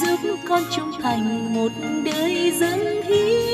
Giúp 0.00 0.36
con 0.48 0.62
trung 0.76 0.92
thành 1.02 1.54
một 1.54 1.68
đời 2.04 2.52
dâng 2.60 3.02
hiến. 3.02 3.48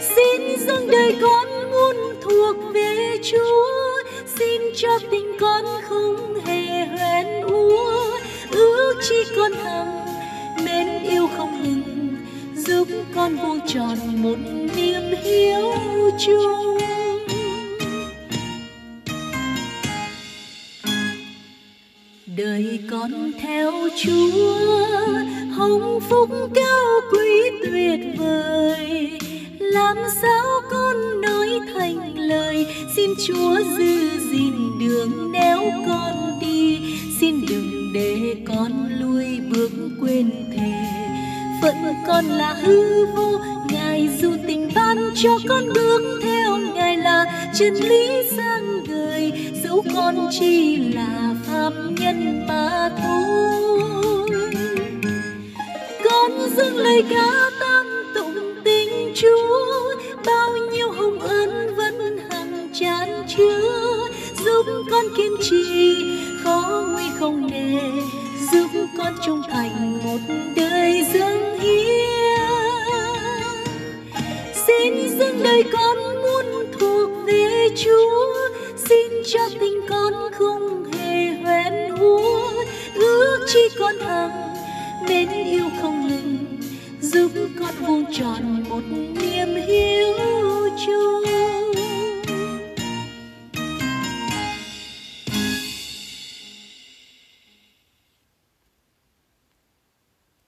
Xin 0.00 0.56
dâng 0.66 0.90
đời 0.90 1.16
con 1.20 1.70
muốn 1.70 1.96
thuộc 2.22 2.56
về 2.74 3.18
chúa. 3.22 4.02
Xin 4.38 4.62
cho 4.76 4.98
tình 5.10 5.36
con 5.40 5.64
không 5.88 6.40
hề 6.44 6.86
hoen 6.86 7.42
úa 7.42 8.18
ước 8.50 8.94
chi 9.08 9.16
con 9.36 9.52
hằng, 9.52 10.06
mến 10.64 11.02
yêu 11.10 11.28
không 11.36 11.62
ngừng. 11.62 12.16
Giúp 12.56 12.88
con 13.14 13.36
vuông 13.36 13.60
tròn 13.66 13.98
một 14.22 14.36
niềm 14.76 15.02
hiếu 15.22 15.72
chúa 16.26 16.65
Chúa 33.26 33.58
dư 33.76 33.95